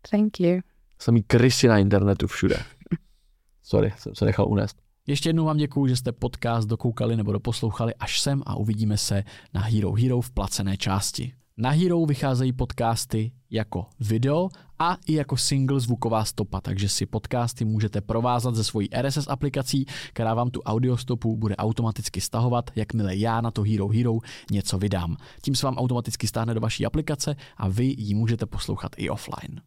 thank 0.10 0.40
you. 0.40 0.60
Samý 1.00 1.24
krysy 1.24 1.68
na 1.68 1.78
internetu 1.78 2.28
všude. 2.28 2.56
Sorry, 3.64 3.94
jsem 3.98 4.16
se 4.16 4.26
nechal 4.26 4.48
unést. 4.48 4.78
Ještě 5.08 5.30
jednou 5.30 5.46
vám 5.46 5.58
děkuju, 5.58 5.88
že 5.88 5.96
jste 5.96 6.12
podcast 6.12 6.68
dokoukali 6.70 7.16
nebo 7.18 7.32
doposlouchali 7.32 7.96
až 7.96 8.20
sem 8.22 8.42
a 8.46 8.56
uvidíme 8.56 8.98
se 8.98 9.24
na 9.54 9.62
Hero 9.62 9.94
Hero 9.94 10.22
v 10.22 10.32
placené 10.32 10.78
části. 10.78 11.34
Na 11.58 11.70
Hero 11.70 12.06
vycházejí 12.06 12.54
podcasty 12.54 13.32
jako 13.50 13.86
video 14.00 14.50
a 14.80 14.98
i 15.08 15.14
jako 15.14 15.38
single 15.38 15.80
zvuková 15.80 16.26
stopa, 16.26 16.62
takže 16.62 16.90
si 16.90 17.06
podcasty 17.06 17.66
můžete 17.66 18.02
provázat 18.02 18.56
ze 18.56 18.64
svojí 18.64 18.90
RSS 19.02 19.28
aplikací, 19.28 19.86
která 20.14 20.34
vám 20.34 20.50
tu 20.50 20.62
audiostopu 20.62 21.38
bude 21.38 21.56
automaticky 21.56 22.22
stahovat, 22.22 22.72
jakmile 22.76 23.16
já 23.16 23.42
na 23.42 23.52
to 23.52 23.64
Hero 23.64 23.88
Hero 23.88 24.18
něco 24.52 24.78
vydám. 24.78 25.18
Tím 25.42 25.56
se 25.56 25.66
vám 25.66 25.78
automaticky 25.78 26.28
stáhne 26.28 26.54
do 26.54 26.60
vaší 26.60 26.86
aplikace 26.86 27.36
a 27.58 27.68
vy 27.68 27.96
ji 27.98 28.16
můžete 28.16 28.46
poslouchat 28.46 28.92
i 28.98 29.10
offline. 29.10 29.62